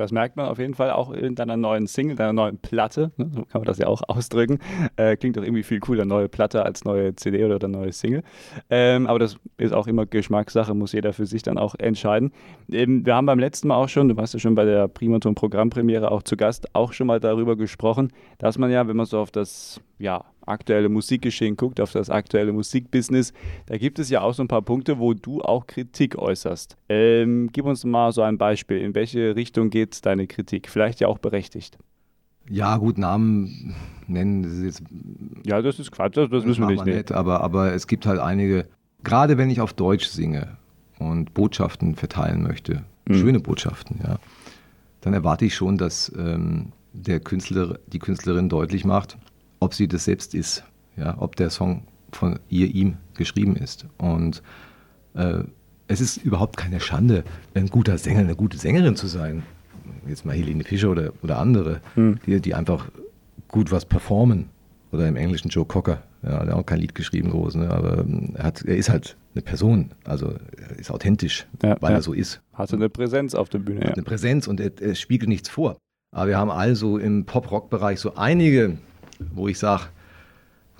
Das 0.00 0.12
merkt 0.12 0.36
man 0.36 0.46
auf 0.46 0.58
jeden 0.58 0.74
Fall 0.74 0.90
auch 0.90 1.10
in 1.12 1.34
deiner 1.34 1.56
neuen 1.56 1.86
Single, 1.86 2.16
deiner 2.16 2.32
neuen 2.32 2.58
Platte. 2.58 3.12
Ne? 3.16 3.30
So 3.32 3.42
kann 3.42 3.60
man 3.60 3.64
das 3.64 3.78
ja 3.78 3.86
auch 3.86 4.02
ausdrücken. 4.08 4.58
Äh, 4.96 5.16
klingt 5.16 5.36
doch 5.36 5.42
irgendwie 5.42 5.62
viel 5.62 5.80
cooler, 5.80 6.04
neue 6.04 6.28
Platte 6.28 6.64
als 6.64 6.84
neue 6.84 7.14
CD 7.14 7.44
oder 7.44 7.68
neue 7.68 7.92
Single. 7.92 8.22
Ähm, 8.70 9.06
aber 9.06 9.18
das 9.18 9.36
ist 9.58 9.72
auch 9.72 9.86
immer 9.86 10.06
Geschmackssache, 10.06 10.74
muss 10.74 10.92
jeder 10.92 11.12
für 11.12 11.26
sich 11.26 11.42
dann 11.42 11.58
auch 11.58 11.74
entscheiden. 11.78 12.32
Ähm, 12.72 13.04
wir 13.04 13.14
haben 13.14 13.26
beim 13.26 13.38
letzten 13.38 13.68
Mal 13.68 13.76
auch 13.76 13.88
schon, 13.88 14.08
du 14.08 14.16
warst 14.16 14.34
ja 14.34 14.40
schon 14.40 14.54
bei 14.54 14.64
der 14.64 14.88
Primaton 14.88 15.34
Programmpremiere 15.34 16.10
auch 16.10 16.22
zu 16.22 16.36
Gast, 16.36 16.74
auch 16.74 16.92
schon 16.92 17.06
mal 17.06 17.20
darüber 17.20 17.56
gesprochen, 17.56 18.12
dass 18.38 18.58
man 18.58 18.70
ja, 18.70 18.88
wenn 18.88 18.96
man 18.96 19.06
so 19.06 19.18
auf 19.18 19.30
das 19.30 19.80
ja, 20.00 20.24
aktuelle 20.46 20.88
Musikgeschehen 20.88 21.56
guckt, 21.56 21.80
auf 21.80 21.92
das 21.92 22.10
aktuelle 22.10 22.52
Musikbusiness, 22.52 23.32
da 23.66 23.76
gibt 23.76 23.98
es 23.98 24.10
ja 24.10 24.22
auch 24.22 24.32
so 24.34 24.42
ein 24.42 24.48
paar 24.48 24.62
Punkte, 24.62 24.98
wo 24.98 25.14
du 25.14 25.42
auch 25.42 25.66
Kritik 25.66 26.16
äußerst. 26.16 26.76
Ähm, 26.88 27.50
gib 27.52 27.66
uns 27.66 27.84
mal 27.84 28.10
so 28.10 28.22
ein 28.22 28.38
Beispiel. 28.38 28.78
In 28.78 28.94
welche 28.94 29.36
Richtung 29.36 29.70
geht 29.70 30.04
deine 30.06 30.26
Kritik? 30.26 30.68
Vielleicht 30.68 31.00
ja 31.00 31.08
auch 31.08 31.18
berechtigt. 31.18 31.78
Ja, 32.48 32.78
gut, 32.78 32.98
Namen 32.98 33.76
nennen, 34.08 34.42
das 34.42 34.52
ist 34.52 34.64
jetzt. 34.64 34.82
Ja, 35.44 35.62
das 35.62 35.78
ist 35.78 35.92
Quatsch, 35.92 36.16
das, 36.16 36.30
das 36.30 36.44
müssen 36.44 36.62
wir 36.62 36.70
nicht. 36.70 36.86
nicht 36.86 37.12
aber, 37.12 37.42
aber 37.42 37.74
es 37.74 37.86
gibt 37.86 38.06
halt 38.06 38.18
einige, 38.18 38.66
gerade 39.04 39.38
wenn 39.38 39.50
ich 39.50 39.60
auf 39.60 39.72
Deutsch 39.72 40.06
singe 40.06 40.56
und 40.98 41.32
Botschaften 41.34 41.94
verteilen 41.94 42.42
möchte, 42.42 42.84
mhm. 43.06 43.14
schöne 43.14 43.40
Botschaften, 43.40 44.00
ja, 44.02 44.16
dann 45.02 45.12
erwarte 45.12 45.44
ich 45.44 45.54
schon, 45.54 45.78
dass 45.78 46.10
ähm, 46.18 46.72
der 46.92 47.20
Künstler, 47.20 47.78
die 47.86 48.00
Künstlerin 48.00 48.48
deutlich 48.48 48.84
macht, 48.84 49.16
ob 49.60 49.74
sie 49.74 49.86
das 49.86 50.04
selbst 50.04 50.34
ist, 50.34 50.64
ja, 50.96 51.16
ob 51.18 51.36
der 51.36 51.50
Song 51.50 51.84
von 52.12 52.40
ihr, 52.48 52.74
ihm 52.74 52.96
geschrieben 53.14 53.56
ist. 53.56 53.86
Und 53.98 54.42
äh, 55.14 55.44
es 55.86 56.00
ist 56.00 56.16
überhaupt 56.18 56.56
keine 56.56 56.80
Schande, 56.80 57.24
ein 57.54 57.68
guter 57.68 57.98
Sänger, 57.98 58.20
eine 58.20 58.36
gute 58.36 58.58
Sängerin 58.58 58.96
zu 58.96 59.06
sein. 59.06 59.42
Jetzt 60.08 60.24
mal 60.24 60.34
Helene 60.34 60.64
Fischer 60.64 60.90
oder, 60.90 61.12
oder 61.22 61.38
andere, 61.38 61.80
hm. 61.94 62.18
die, 62.26 62.40
die 62.40 62.54
einfach 62.54 62.90
gut 63.48 63.70
was 63.70 63.84
performen. 63.84 64.48
Oder 64.92 65.06
im 65.06 65.14
Englischen 65.14 65.50
Joe 65.50 65.64
Cocker, 65.64 66.02
ja, 66.22 66.44
der 66.44 66.54
hat 66.54 66.62
auch 66.62 66.66
kein 66.66 66.80
Lied 66.80 66.96
geschrieben, 66.96 67.30
groß, 67.30 67.54
ne, 67.54 67.70
aber 67.70 67.98
ähm, 67.98 68.34
er, 68.34 68.42
hat, 68.42 68.62
er 68.62 68.76
ist 68.76 68.90
halt 68.90 69.16
eine 69.34 69.42
Person, 69.42 69.92
also 70.04 70.34
er 70.56 70.78
ist 70.80 70.90
authentisch, 70.90 71.46
ja, 71.62 71.76
weil 71.80 71.92
ja. 71.92 71.98
er 71.98 72.02
so 72.02 72.12
ist. 72.12 72.40
Hatte 72.54 72.74
eine 72.74 72.88
Präsenz 72.88 73.36
auf 73.36 73.48
der 73.48 73.60
Bühne. 73.60 73.80
Hat 73.82 73.88
ja. 73.90 73.94
eine 73.94 74.02
Präsenz 74.02 74.48
und 74.48 74.58
er, 74.58 74.72
er 74.80 74.96
spiegelt 74.96 75.28
nichts 75.28 75.48
vor. 75.48 75.76
Aber 76.12 76.26
wir 76.26 76.38
haben 76.38 76.50
also 76.50 76.98
im 76.98 77.24
Pop-Rock-Bereich 77.24 78.00
so 78.00 78.16
einige 78.16 78.78
wo 79.32 79.48
ich 79.48 79.58
sage, 79.58 79.84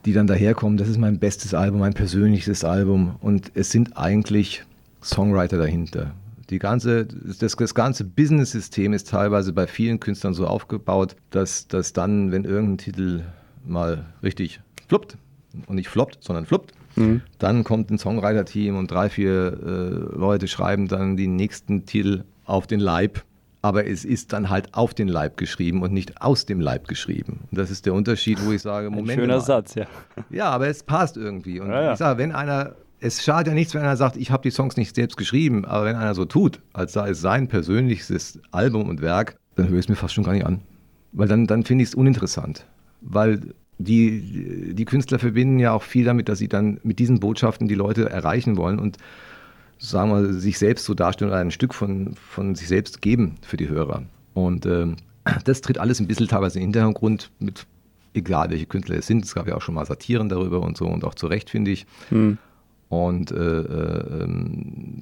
die 0.04 0.12
dann 0.12 0.26
daherkommen, 0.26 0.78
das 0.78 0.88
ist 0.88 0.98
mein 0.98 1.18
bestes 1.18 1.54
Album, 1.54 1.80
mein 1.80 1.94
persönlichstes 1.94 2.64
Album 2.64 3.16
und 3.20 3.52
es 3.54 3.70
sind 3.70 3.96
eigentlich 3.96 4.64
Songwriter 5.02 5.58
dahinter. 5.58 6.12
Die 6.48 6.58
ganze, 6.58 7.06
das, 7.06 7.54
das 7.54 7.74
ganze 7.74 8.04
Business-System 8.04 8.92
ist 8.92 9.08
teilweise 9.08 9.52
bei 9.52 9.66
vielen 9.66 10.00
Künstlern 10.00 10.34
so 10.34 10.46
aufgebaut, 10.46 11.14
dass, 11.30 11.68
dass 11.68 11.92
dann, 11.92 12.32
wenn 12.32 12.44
irgendein 12.44 12.78
Titel 12.78 13.22
mal 13.64 14.04
richtig 14.22 14.60
fluppt, 14.88 15.16
und 15.66 15.76
nicht 15.76 15.88
floppt, 15.88 16.22
sondern 16.22 16.46
fluppt, 16.46 16.72
mhm. 16.96 17.22
dann 17.38 17.64
kommt 17.64 17.90
ein 17.90 17.98
Songwriter-Team 17.98 18.76
und 18.76 18.90
drei, 18.90 19.08
vier 19.08 19.58
äh, 19.64 20.16
Leute 20.16 20.48
schreiben 20.48 20.88
dann 20.88 21.16
die 21.16 21.26
nächsten 21.26 21.86
Titel 21.86 22.24
auf 22.44 22.66
den 22.66 22.80
Leib 22.80 23.22
aber 23.62 23.86
es 23.86 24.04
ist 24.04 24.32
dann 24.32 24.48
halt 24.48 24.74
auf 24.74 24.94
den 24.94 25.08
Leib 25.08 25.36
geschrieben 25.36 25.82
und 25.82 25.92
nicht 25.92 26.22
aus 26.22 26.46
dem 26.46 26.60
Leib 26.60 26.88
geschrieben. 26.88 27.40
Und 27.50 27.58
das 27.58 27.70
ist 27.70 27.86
der 27.86 27.94
Unterschied, 27.94 28.38
wo 28.44 28.52
ich 28.52 28.62
sage, 28.62 28.90
Moment. 28.90 29.10
Ein 29.10 29.18
schöner 29.18 29.34
mal. 29.36 29.40
Satz, 29.40 29.74
ja. 29.74 29.86
Ja, 30.30 30.50
aber 30.50 30.68
es 30.68 30.82
passt 30.82 31.16
irgendwie. 31.16 31.60
Und 31.60 31.68
ja, 31.70 31.82
ja. 31.82 31.92
ich 31.92 31.98
sage, 31.98 32.18
wenn 32.18 32.32
einer, 32.32 32.74
es 33.00 33.22
schadet 33.22 33.48
ja 33.48 33.54
nichts, 33.54 33.74
wenn 33.74 33.82
einer 33.82 33.96
sagt, 33.96 34.16
ich 34.16 34.30
habe 34.30 34.42
die 34.42 34.50
Songs 34.50 34.76
nicht 34.76 34.94
selbst 34.94 35.16
geschrieben, 35.16 35.64
aber 35.64 35.84
wenn 35.84 35.96
einer 35.96 36.14
so 36.14 36.24
tut, 36.24 36.60
als 36.72 36.94
sei 36.94 37.10
es 37.10 37.20
sein 37.20 37.48
persönlichstes 37.48 38.40
Album 38.50 38.88
und 38.88 39.02
Werk, 39.02 39.36
dann 39.56 39.68
höre 39.68 39.78
ich 39.78 39.84
es 39.84 39.88
mir 39.88 39.96
fast 39.96 40.14
schon 40.14 40.24
gar 40.24 40.32
nicht 40.32 40.46
an. 40.46 40.62
Weil 41.12 41.28
dann, 41.28 41.46
dann 41.46 41.64
finde 41.64 41.82
ich 41.82 41.90
es 41.90 41.94
uninteressant. 41.94 42.66
Weil 43.02 43.40
die, 43.78 44.74
die 44.74 44.84
Künstler 44.84 45.18
verbinden 45.18 45.58
ja 45.58 45.72
auch 45.72 45.82
viel 45.82 46.04
damit, 46.04 46.28
dass 46.28 46.38
sie 46.38 46.48
dann 46.48 46.80
mit 46.82 46.98
diesen 46.98 47.20
Botschaften 47.20 47.68
die 47.68 47.74
Leute 47.74 48.08
erreichen 48.08 48.56
wollen 48.56 48.78
und 48.78 48.98
sagen 49.80 50.10
wir, 50.10 50.34
sich 50.34 50.58
selbst 50.58 50.84
so 50.84 50.94
darstellen 50.94 51.30
oder 51.30 51.40
ein 51.40 51.50
Stück 51.50 51.74
von, 51.74 52.14
von 52.14 52.54
sich 52.54 52.68
selbst 52.68 53.02
geben 53.02 53.36
für 53.42 53.56
die 53.56 53.68
Hörer. 53.68 54.04
Und 54.34 54.66
ähm, 54.66 54.96
das 55.44 55.60
tritt 55.62 55.78
alles 55.78 56.00
ein 56.00 56.06
bisschen 56.06 56.28
teilweise 56.28 56.60
in 56.60 56.72
den 56.72 56.82
Hintergrund 56.82 57.30
mit, 57.38 57.66
egal 58.14 58.50
welche 58.50 58.66
Künstler 58.66 58.96
es 58.96 59.06
sind. 59.06 59.24
Es 59.24 59.34
gab 59.34 59.48
ja 59.48 59.56
auch 59.56 59.62
schon 59.62 59.74
mal 59.74 59.86
Satiren 59.86 60.28
darüber 60.28 60.60
und 60.60 60.76
so 60.76 60.86
und 60.86 61.04
auch 61.04 61.14
zu 61.14 61.26
Recht, 61.26 61.50
finde 61.50 61.70
ich. 61.70 61.86
Hm. 62.10 62.38
Und 62.88 63.30
äh, 63.30 63.36
äh, 63.36 64.28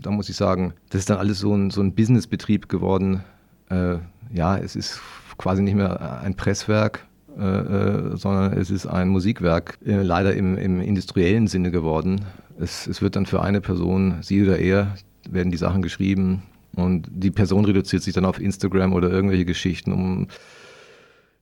da 0.02 0.10
muss 0.10 0.28
ich 0.28 0.36
sagen, 0.36 0.74
das 0.90 1.00
ist 1.00 1.10
dann 1.10 1.18
alles 1.18 1.38
so 1.38 1.54
ein, 1.54 1.70
so 1.70 1.80
ein 1.80 1.94
Businessbetrieb 1.94 2.68
geworden. 2.68 3.24
Äh, 3.70 3.96
ja, 4.32 4.58
es 4.58 4.76
ist 4.76 5.00
quasi 5.38 5.62
nicht 5.62 5.74
mehr 5.74 6.20
ein 6.20 6.34
Presswerk, 6.34 7.06
äh, 7.38 7.44
äh, 7.44 8.16
sondern 8.16 8.52
es 8.52 8.70
ist 8.70 8.86
ein 8.86 9.08
Musikwerk, 9.08 9.78
äh, 9.86 10.02
leider 10.02 10.34
im, 10.34 10.58
im 10.58 10.80
industriellen 10.82 11.46
Sinne 11.46 11.70
geworden. 11.70 12.26
Es, 12.58 12.86
es 12.86 13.00
wird 13.02 13.16
dann 13.16 13.26
für 13.26 13.42
eine 13.42 13.60
Person, 13.60 14.18
sie 14.22 14.42
oder 14.42 14.58
er, 14.58 14.94
werden 15.30 15.50
die 15.50 15.58
Sachen 15.58 15.82
geschrieben 15.82 16.42
und 16.74 17.08
die 17.10 17.30
Person 17.30 17.64
reduziert 17.64 18.02
sich 18.02 18.14
dann 18.14 18.24
auf 18.24 18.40
Instagram 18.40 18.92
oder 18.92 19.10
irgendwelche 19.10 19.44
Geschichten, 19.44 19.92
um 19.92 20.28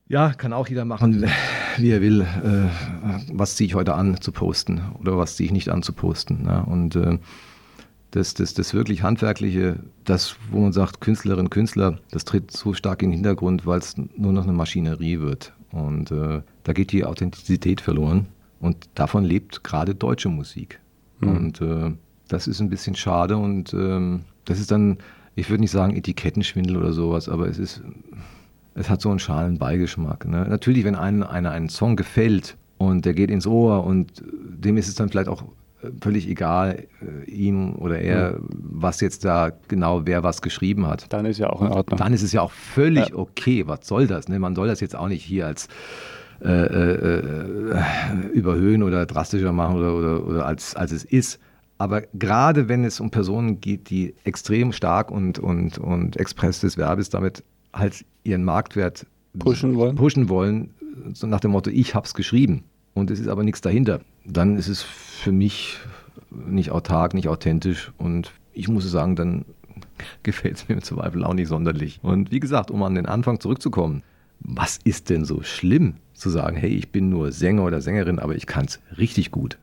ja, 0.09 0.33
kann 0.35 0.53
auch 0.53 0.69
jeder 0.69 0.85
machen, 0.85 1.25
wie 1.79 1.91
er 1.91 2.01
will, 2.01 2.21
äh, 2.21 2.69
was 3.33 3.57
ziehe 3.57 3.67
ich 3.67 3.75
heute 3.75 3.95
an 3.95 4.21
zu 4.21 4.31
posten 4.31 4.81
oder 5.01 5.19
was 5.19 5.35
ziehe 5.37 5.47
ich 5.47 5.53
nicht 5.53 5.69
an 5.69 5.83
zu 5.83 5.93
posten. 5.93 6.43
Ne? 6.45 6.65
Und 6.65 6.95
äh, 6.97 7.19
Das, 8.13 8.33
das, 8.35 8.55
das 8.55 8.73
wirklich 8.73 9.03
Handwerkliche, 9.03 9.81
das, 10.05 10.37
wo 10.51 10.61
man 10.61 10.73
sagt, 10.73 11.01
Künstlerin, 11.01 11.51
Künstler, 11.51 11.99
das 12.13 12.25
tritt 12.25 12.51
so 12.51 12.73
stark 12.73 13.03
in 13.03 13.11
den 13.11 13.17
Hintergrund, 13.17 13.67
weil 13.67 13.81
es 13.81 13.97
nur 14.17 14.33
noch 14.33 14.45
eine 14.45 14.53
Maschinerie 14.53 15.21
wird. 15.21 15.53
Und 15.71 16.13
äh, 16.13 16.41
da 16.63 16.73
geht 16.73 16.93
die 16.93 17.05
Authentizität 17.05 17.81
verloren. 17.81 18.27
Und 18.61 18.89
davon 18.95 19.25
lebt 19.25 19.65
gerade 19.65 19.95
deutsche 19.95 20.31
Musik. 20.31 20.81
Mhm. 21.21 21.29
Und 21.29 21.61
äh, 21.61 21.93
das 22.29 22.47
ist 22.47 22.61
ein 22.61 22.71
bisschen 22.71 22.95
schade. 22.95 23.37
Und 23.37 23.73
ähm, 23.75 24.23
das 24.45 24.61
ist 24.61 24.71
dann, 24.71 24.99
ich 25.35 25.51
würde 25.51 25.63
nicht 25.63 25.71
sagen 25.71 25.97
Etikettenschwindel 25.97 26.77
oder 26.77 26.93
sowas, 26.93 27.29
aber 27.29 27.49
es 27.49 27.59
ist, 27.59 27.83
es 28.75 28.91
hat 28.91 29.01
so 29.01 29.11
einen 29.11 29.19
schalen 29.19 29.59
Beigeschmack. 29.59 30.27
Ne? 30.27 30.47
Natürlich, 30.49 30.85
wenn 30.85 30.95
einem 30.95 31.23
einer 31.23 31.51
einen 31.51 31.69
Song 31.69 31.97
gefällt 31.97 32.57
und 32.79 33.05
der 33.05 33.15
geht 33.15 33.31
ins 33.31 33.47
Ohr 33.47 33.85
und 33.85 34.23
dem 34.33 34.77
ist 34.77 34.89
es 34.89 34.95
dann 34.95 35.09
vielleicht 35.09 35.29
auch 35.29 35.45
völlig 36.01 36.29
egal, 36.29 36.87
äh, 37.01 37.31
ihm 37.31 37.75
oder 37.77 37.99
er, 37.99 38.33
mhm. 38.33 38.49
was 38.51 39.01
jetzt 39.01 39.25
da 39.25 39.53
genau 39.69 40.07
wer 40.07 40.23
was 40.23 40.43
geschrieben 40.43 40.87
hat. 40.87 41.13
Dann 41.13 41.27
ist 41.27 41.39
ja 41.39 41.51
auch 41.51 41.63
in 41.63 41.69
Ordnung. 41.69 41.99
Dann 41.99 42.13
ist 42.13 42.23
es 42.23 42.33
ja 42.33 42.43
auch 42.43 42.51
völlig 42.51 43.11
ja. 43.11 43.17
okay. 43.17 43.67
Was 43.67 43.87
soll 43.87 44.07
das? 44.07 44.29
Ne? 44.29 44.39
Man 44.39 44.55
soll 44.55 44.69
das 44.69 44.81
jetzt 44.81 44.97
auch 44.97 45.09
nicht 45.09 45.23
hier 45.23 45.47
als 45.47 45.67
äh, 45.67 45.71
äh, 45.71 45.71
äh, 45.71 46.26
überhöhen 48.33 48.83
oder 48.83 49.07
drastischer 49.07 49.53
machen 49.53 49.77
oder, 49.77 49.95
oder, 49.95 50.27
oder 50.27 50.47
als, 50.47 50.75
als 50.77 50.93
es 50.93 51.05
ist. 51.05 51.41
Aber 51.79 52.03
gerade 52.15 52.69
wenn 52.69 52.85
es 52.85 53.01
um 53.01 53.11
Personen 53.11 53.61
geht, 53.61 53.91
die 53.91 54.15
extrem 54.25 54.73
stark 54.73 55.11
und, 55.11 55.39
und, 55.39 55.79
und 55.79 56.17
Express 56.17 56.61
des 56.61 56.77
Verbes 56.77 57.11
damit 57.11 57.43
halt 57.73 58.05
ihren 58.25 58.45
Marktwert 58.45 59.07
pushen 59.39 59.75
wollen, 59.77 59.97
pushen 59.97 60.29
wollen 60.29 60.71
so 61.13 61.27
nach 61.27 61.41
dem 61.41 61.51
Motto, 61.51 61.71
ich 61.71 61.95
habe 61.95 62.07
es 62.07 62.15
geschrieben 62.15 62.65
und 62.95 63.11
es 63.11 63.21
ist 63.21 63.29
aber 63.29 63.43
nichts 63.43 63.61
dahinter, 63.61 64.01
dann 64.25 64.57
ist 64.57 64.69
es 64.69 64.83
für 64.83 65.33
mich 65.33 65.79
nicht 66.31 66.71
autark, 66.71 67.15
nicht 67.15 67.29
authentisch 67.29 67.93
und 67.99 68.33
ich 68.53 68.69
muss 68.69 68.91
sagen, 68.91 69.17
dann 69.17 69.45
gefällt 70.23 70.57
es 70.57 70.69
mir 70.69 70.77
im 70.77 70.83
Zweifel 70.83 71.25
auch 71.25 71.35
nicht 71.35 71.49
sonderlich. 71.49 72.01
Und 72.03 72.31
wie 72.31 72.41
gesagt, 72.41 72.71
um 72.71 72.83
an 72.83 72.95
den 72.95 73.07
Anfang 73.07 73.41
zurückzukommen, 73.41 74.03
was 74.41 74.79
ist 74.85 75.11
denn 75.11 75.25
so 75.25 75.43
schlimm 75.43 75.97
zu 76.17 76.31
sagen, 76.31 76.57
hey, 76.57 76.71
ich 76.71 76.91
bin 76.91 77.09
nur 77.09 77.33
Sänger 77.33 77.65
oder 77.65 77.81
Sängerin, 77.81 78.19
aber 78.19 78.35
ich 78.35 78.47
kann 78.47 78.67
es 78.67 78.81
richtig 78.99 79.31
gut? 79.31 79.59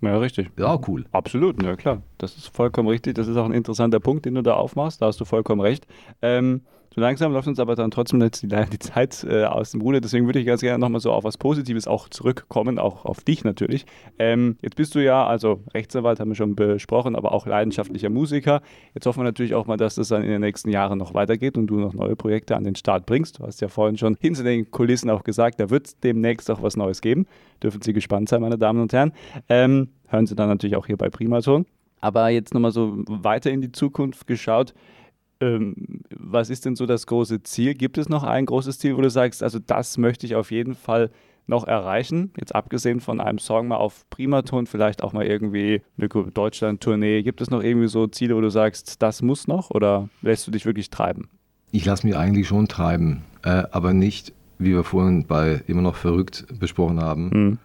Ja, 0.00 0.18
richtig. 0.18 0.50
Ja, 0.58 0.78
cool. 0.88 1.04
Absolut, 1.12 1.62
ja 1.62 1.76
klar. 1.76 2.02
Das 2.18 2.36
ist 2.36 2.48
vollkommen 2.48 2.88
richtig. 2.88 3.14
Das 3.14 3.28
ist 3.28 3.36
auch 3.36 3.44
ein 3.44 3.52
interessanter 3.52 4.00
Punkt, 4.00 4.26
den 4.26 4.34
du 4.34 4.42
da 4.42 4.54
aufmachst. 4.54 5.00
Da 5.00 5.06
hast 5.06 5.20
du 5.20 5.24
vollkommen 5.24 5.60
recht. 5.60 5.86
Ähm, 6.22 6.62
so 6.94 7.00
langsam 7.00 7.32
läuft 7.32 7.48
uns 7.48 7.58
aber 7.58 7.74
dann 7.74 7.90
trotzdem 7.90 8.20
jetzt 8.20 8.42
die, 8.42 8.48
die 8.48 8.78
Zeit 8.78 9.24
äh, 9.28 9.44
aus 9.44 9.70
dem 9.70 9.80
Ruder. 9.80 10.00
Deswegen 10.00 10.26
würde 10.26 10.40
ich 10.40 10.46
ganz 10.46 10.60
gerne 10.60 10.78
nochmal 10.78 11.00
so 11.00 11.10
auf 11.10 11.24
was 11.24 11.38
Positives 11.38 11.86
auch 11.86 12.08
zurückkommen, 12.10 12.78
auch 12.78 13.06
auf 13.06 13.22
dich 13.22 13.44
natürlich. 13.44 13.86
Ähm, 14.18 14.56
jetzt 14.60 14.76
bist 14.76 14.94
du 14.94 15.02
ja, 15.02 15.26
also 15.26 15.60
Rechtsanwalt 15.72 16.20
haben 16.20 16.30
wir 16.30 16.34
schon 16.34 16.54
besprochen, 16.54 17.16
aber 17.16 17.32
auch 17.32 17.46
leidenschaftlicher 17.46 18.10
Musiker. 18.10 18.60
Jetzt 18.94 19.06
hoffen 19.06 19.20
wir 19.20 19.24
natürlich 19.24 19.54
auch 19.54 19.66
mal, 19.66 19.78
dass 19.78 19.94
das 19.94 20.08
dann 20.08 20.22
in 20.22 20.28
den 20.28 20.42
nächsten 20.42 20.68
Jahren 20.68 20.98
noch 20.98 21.14
weitergeht 21.14 21.56
und 21.56 21.66
du 21.66 21.76
noch 21.76 21.94
neue 21.94 22.14
Projekte 22.14 22.56
an 22.56 22.64
den 22.64 22.74
Start 22.74 23.06
bringst. 23.06 23.38
Du 23.38 23.46
hast 23.46 23.62
ja 23.62 23.68
vorhin 23.68 23.96
schon 23.96 24.16
hinter 24.20 24.42
den 24.42 24.70
Kulissen 24.70 25.08
auch 25.08 25.24
gesagt, 25.24 25.60
da 25.60 25.70
wird 25.70 25.86
es 25.86 26.00
demnächst 26.00 26.50
auch 26.50 26.62
was 26.62 26.76
Neues 26.76 27.00
geben. 27.00 27.26
Dürfen 27.62 27.80
Sie 27.80 27.94
gespannt 27.94 28.28
sein, 28.28 28.42
meine 28.42 28.58
Damen 28.58 28.82
und 28.82 28.92
Herren. 28.92 29.12
Ähm, 29.48 29.88
hören 30.08 30.26
Sie 30.26 30.34
dann 30.34 30.48
natürlich 30.48 30.76
auch 30.76 30.86
hier 30.86 30.98
bei 30.98 31.08
Primaton. 31.08 31.64
Aber 32.02 32.28
jetzt 32.28 32.52
nochmal 32.52 32.72
so 32.72 33.02
weiter 33.06 33.50
in 33.50 33.62
die 33.62 33.72
Zukunft 33.72 34.26
geschaut. 34.26 34.74
Ähm, 35.42 35.74
was 36.16 36.50
ist 36.50 36.64
denn 36.64 36.76
so 36.76 36.86
das 36.86 37.06
große 37.06 37.42
Ziel? 37.42 37.74
Gibt 37.74 37.98
es 37.98 38.08
noch 38.08 38.22
ein 38.22 38.46
großes 38.46 38.78
Ziel, 38.78 38.96
wo 38.96 39.00
du 39.00 39.10
sagst, 39.10 39.42
also 39.42 39.58
das 39.58 39.98
möchte 39.98 40.24
ich 40.24 40.36
auf 40.36 40.52
jeden 40.52 40.74
Fall 40.74 41.10
noch 41.48 41.66
erreichen? 41.66 42.30
Jetzt 42.38 42.54
abgesehen 42.54 43.00
von 43.00 43.20
einem 43.20 43.38
Song 43.38 43.66
mal 43.66 43.76
auf 43.76 44.08
Primaton, 44.08 44.66
vielleicht 44.66 45.02
auch 45.02 45.12
mal 45.12 45.26
irgendwie 45.26 45.82
eine 45.98 46.08
Deutschland-Tournee. 46.08 47.24
Gibt 47.24 47.40
es 47.40 47.50
noch 47.50 47.60
irgendwie 47.60 47.88
so 47.88 48.06
Ziele, 48.06 48.36
wo 48.36 48.40
du 48.40 48.50
sagst, 48.50 49.02
das 49.02 49.20
muss 49.20 49.48
noch 49.48 49.70
oder 49.70 50.08
lässt 50.22 50.46
du 50.46 50.52
dich 50.52 50.64
wirklich 50.64 50.90
treiben? 50.90 51.28
Ich 51.72 51.84
lasse 51.84 52.06
mich 52.06 52.16
eigentlich 52.16 52.46
schon 52.46 52.68
treiben, 52.68 53.24
äh, 53.42 53.64
aber 53.72 53.92
nicht, 53.92 54.32
wie 54.58 54.74
wir 54.74 54.84
vorhin 54.84 55.26
bei 55.26 55.60
immer 55.66 55.82
noch 55.82 55.96
verrückt 55.96 56.46
besprochen 56.60 57.00
haben. 57.00 57.30
Mhm 57.32 57.58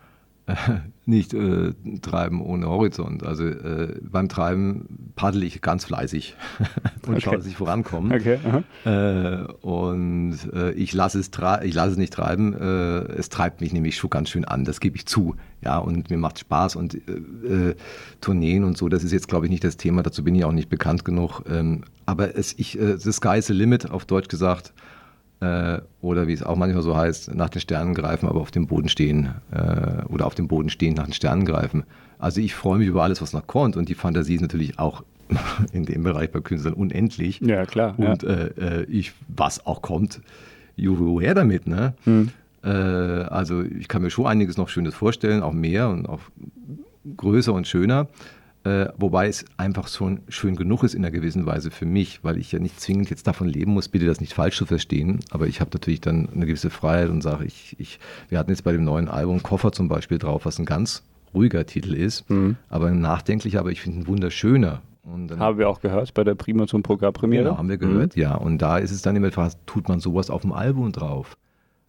nicht 1.05 1.33
äh, 1.33 1.73
treiben 2.01 2.41
ohne 2.41 2.67
Horizont. 2.67 3.23
Also 3.23 3.45
äh, 3.45 3.99
beim 4.01 4.29
Treiben 4.29 5.11
paddel 5.15 5.43
ich 5.43 5.61
ganz 5.61 5.85
fleißig 5.85 6.35
und 7.07 7.13
okay. 7.13 7.21
schaue, 7.21 7.37
dass 7.37 7.45
ich 7.45 7.55
vorankomme. 7.55 8.15
Okay, 8.15 8.39
äh, 8.85 9.43
und 9.61 10.37
äh, 10.53 10.71
ich 10.71 10.93
lasse 10.93 11.19
es, 11.19 11.31
ich 11.63 11.73
lasse 11.73 11.91
es 11.91 11.97
nicht 11.97 12.13
treiben. 12.13 12.53
Äh, 12.53 13.13
es 13.13 13.29
treibt 13.29 13.61
mich 13.61 13.73
nämlich 13.73 13.97
schon 13.97 14.09
ganz 14.09 14.29
schön 14.29 14.45
an, 14.45 14.63
das 14.63 14.79
gebe 14.79 14.95
ich 14.95 15.05
zu. 15.05 15.35
Ja, 15.61 15.79
und 15.79 16.09
mir 16.09 16.17
macht 16.17 16.39
Spaß 16.39 16.75
und 16.75 16.95
äh, 16.95 17.75
Tourneen 18.21 18.63
und 18.63 18.77
so, 18.77 18.89
das 18.89 19.03
ist 19.03 19.11
jetzt, 19.11 19.27
glaube 19.27 19.47
ich, 19.47 19.49
nicht 19.49 19.63
das 19.63 19.75
Thema. 19.75 20.03
Dazu 20.03 20.23
bin 20.23 20.35
ich 20.35 20.45
auch 20.45 20.51
nicht 20.51 20.69
bekannt 20.69 21.03
genug. 21.03 21.41
Ähm, 21.49 21.83
aber 22.05 22.37
es, 22.37 22.53
ich, 22.57 22.77
the 22.79 23.11
sky 23.11 23.39
is 23.39 23.47
the 23.47 23.53
limit, 23.53 23.89
auf 23.89 24.05
Deutsch 24.05 24.29
gesagt 24.29 24.73
äh, 25.39 25.79
oder 26.01 26.27
wie 26.27 26.33
es 26.33 26.43
auch 26.43 26.55
manchmal 26.55 26.83
so 26.83 26.95
heißt, 26.95 27.33
nach 27.35 27.49
den 27.49 27.61
Sternen 27.61 27.93
greifen, 27.93 28.27
aber 28.27 28.41
auf 28.41 28.51
dem 28.51 28.67
Boden 28.67 28.89
stehen 28.89 29.29
äh, 29.51 30.03
oder 30.05 30.25
auf 30.25 30.35
dem 30.35 30.47
Boden 30.47 30.69
stehen, 30.69 30.95
nach 30.95 31.05
den 31.05 31.13
Sternen 31.13 31.45
greifen. 31.45 31.83
Also 32.19 32.41
ich 32.41 32.55
freue 32.55 32.79
mich 32.79 32.87
über 32.87 33.03
alles, 33.03 33.21
was 33.21 33.33
noch 33.33 33.45
kommt 33.45 33.77
und 33.77 33.89
die 33.89 33.95
Fantasie 33.95 34.35
ist 34.35 34.41
natürlich 34.41 34.79
auch 34.79 35.03
in 35.73 35.85
dem 35.85 36.03
Bereich 36.03 36.31
bei 36.31 36.39
Künstlern 36.39 36.73
unendlich. 36.73 37.39
Ja, 37.41 37.65
klar. 37.65 37.93
Und 37.97 38.23
ja. 38.23 38.29
Äh, 38.29 38.81
äh 38.81 38.83
ich, 38.85 39.13
was 39.27 39.65
auch 39.65 39.81
kommt, 39.81 40.21
juhu 40.75 41.21
her 41.21 41.35
damit, 41.35 41.67
ne? 41.67 41.93
Hm. 42.05 42.29
Äh, 42.63 42.69
also 42.69 43.61
ich 43.61 43.87
kann 43.87 44.01
mir 44.01 44.09
schon 44.09 44.25
einiges 44.25 44.57
noch 44.57 44.69
Schönes 44.69 44.95
vorstellen, 44.95 45.43
auch 45.43 45.53
mehr 45.53 45.89
und 45.89 46.07
auch 46.07 46.21
größer 47.15 47.53
und 47.53 47.67
schöner. 47.67 48.07
Äh, 48.67 48.91
wobei 48.97 49.27
es 49.29 49.45
einfach 49.55 49.87
schon 49.87 50.19
schön 50.27 50.57
genug 50.57 50.83
ist 50.83 50.93
in 50.93 51.05
einer 51.05 51.11
gewissen 51.11 51.45
Weise 51.45 51.71
für 51.71 51.85
mich, 51.85 52.21
weil 52.23 52.37
ich 52.37 52.51
ja 52.51 52.59
nicht 52.59 52.81
zwingend 52.81 53.09
jetzt 53.09 53.25
davon 53.25 53.47
leben 53.47 53.71
muss, 53.71 53.87
bitte 53.87 54.05
das 54.05 54.19
nicht 54.19 54.33
falsch 54.33 54.57
zu 54.57 54.65
verstehen. 54.65 55.21
Aber 55.31 55.47
ich 55.47 55.61
habe 55.61 55.69
natürlich 55.73 56.01
dann 56.01 56.27
eine 56.35 56.45
gewisse 56.45 56.69
Freiheit 56.69 57.09
und 57.09 57.21
sage, 57.21 57.45
ich, 57.45 57.77
ich, 57.79 57.97
wir 58.27 58.37
hatten 58.37 58.49
jetzt 58.49 58.65
bei 58.65 58.73
dem 58.73 58.83
neuen 58.83 59.07
Album 59.07 59.41
Koffer 59.41 59.71
zum 59.71 59.87
Beispiel 59.87 60.17
drauf, 60.17 60.45
was 60.45 60.59
ein 60.59 60.65
ganz 60.65 61.03
ruhiger 61.33 61.65
Titel 61.65 61.93
ist, 61.93 62.29
mhm. 62.29 62.57
aber 62.67 62.87
ein 62.87 62.99
nachdenklicher, 62.99 63.61
aber 63.61 63.71
ich 63.71 63.79
finde 63.79 63.99
ein 63.99 64.07
wunderschöner. 64.07 64.81
Dann, 65.05 65.39
haben 65.39 65.57
wir 65.57 65.69
auch 65.69 65.79
gehört 65.79 66.13
bei 66.13 66.25
der 66.25 66.35
Prima 66.35 66.67
zum 66.67 66.83
Programmpremiere. 66.83 67.45
Genau, 67.45 67.57
haben 67.57 67.69
wir 67.69 67.77
gehört, 67.77 68.17
mhm. 68.17 68.21
ja. 68.21 68.35
Und 68.35 68.57
da 68.61 68.79
ist 68.79 68.91
es 68.91 69.01
dann 69.01 69.15
immer 69.15 69.31
tut 69.65 69.87
man 69.87 70.01
sowas 70.01 70.29
auf 70.29 70.41
dem 70.41 70.51
Album 70.51 70.91
drauf? 70.91 71.37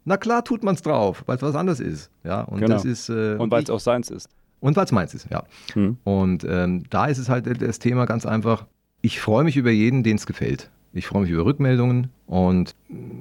Na 0.05 0.17
klar 0.17 0.45
tut 0.45 0.63
man 0.63 0.77
es 0.77 0.83
drauf, 0.83 1.25
weil 1.27 1.37
es 1.37 1.43
was 1.43 1.57
anderes 1.57 1.81
ist. 1.81 2.09
Ja, 2.23 2.43
und 2.43 2.61
genau. 2.61 2.75
das 2.75 2.85
ist. 2.85 3.09
Äh, 3.09 3.35
und 3.37 3.51
weil 3.51 3.65
es 3.65 3.71
auch 3.71 3.81
seins 3.81 4.11
ist. 4.11 4.29
Und 4.61 4.77
weil 4.77 4.85
es 4.85 4.93
meins 4.93 5.15
ist, 5.15 5.29
ja. 5.31 5.45
Mhm. 5.75 5.99
Und 6.05 6.47
ähm, 6.49 6.85
da 6.91 7.07
ist 7.07 7.19
es 7.19 7.29
halt 7.29 7.63
das 7.63 7.79
Thema 7.79 8.07
ganz 8.07 8.27
einfach, 8.27 8.67
ich 9.01 9.21
freue 9.21 9.45
mich 9.45 9.57
über 9.57 9.71
jeden, 9.71 10.03
den 10.03 10.17
es 10.17 10.27
gefällt. 10.27 10.71
Ich 10.93 11.07
freue 11.07 11.23
mich 11.23 11.31
über 11.31 11.45
Rückmeldungen 11.45 12.09
und 12.27 12.75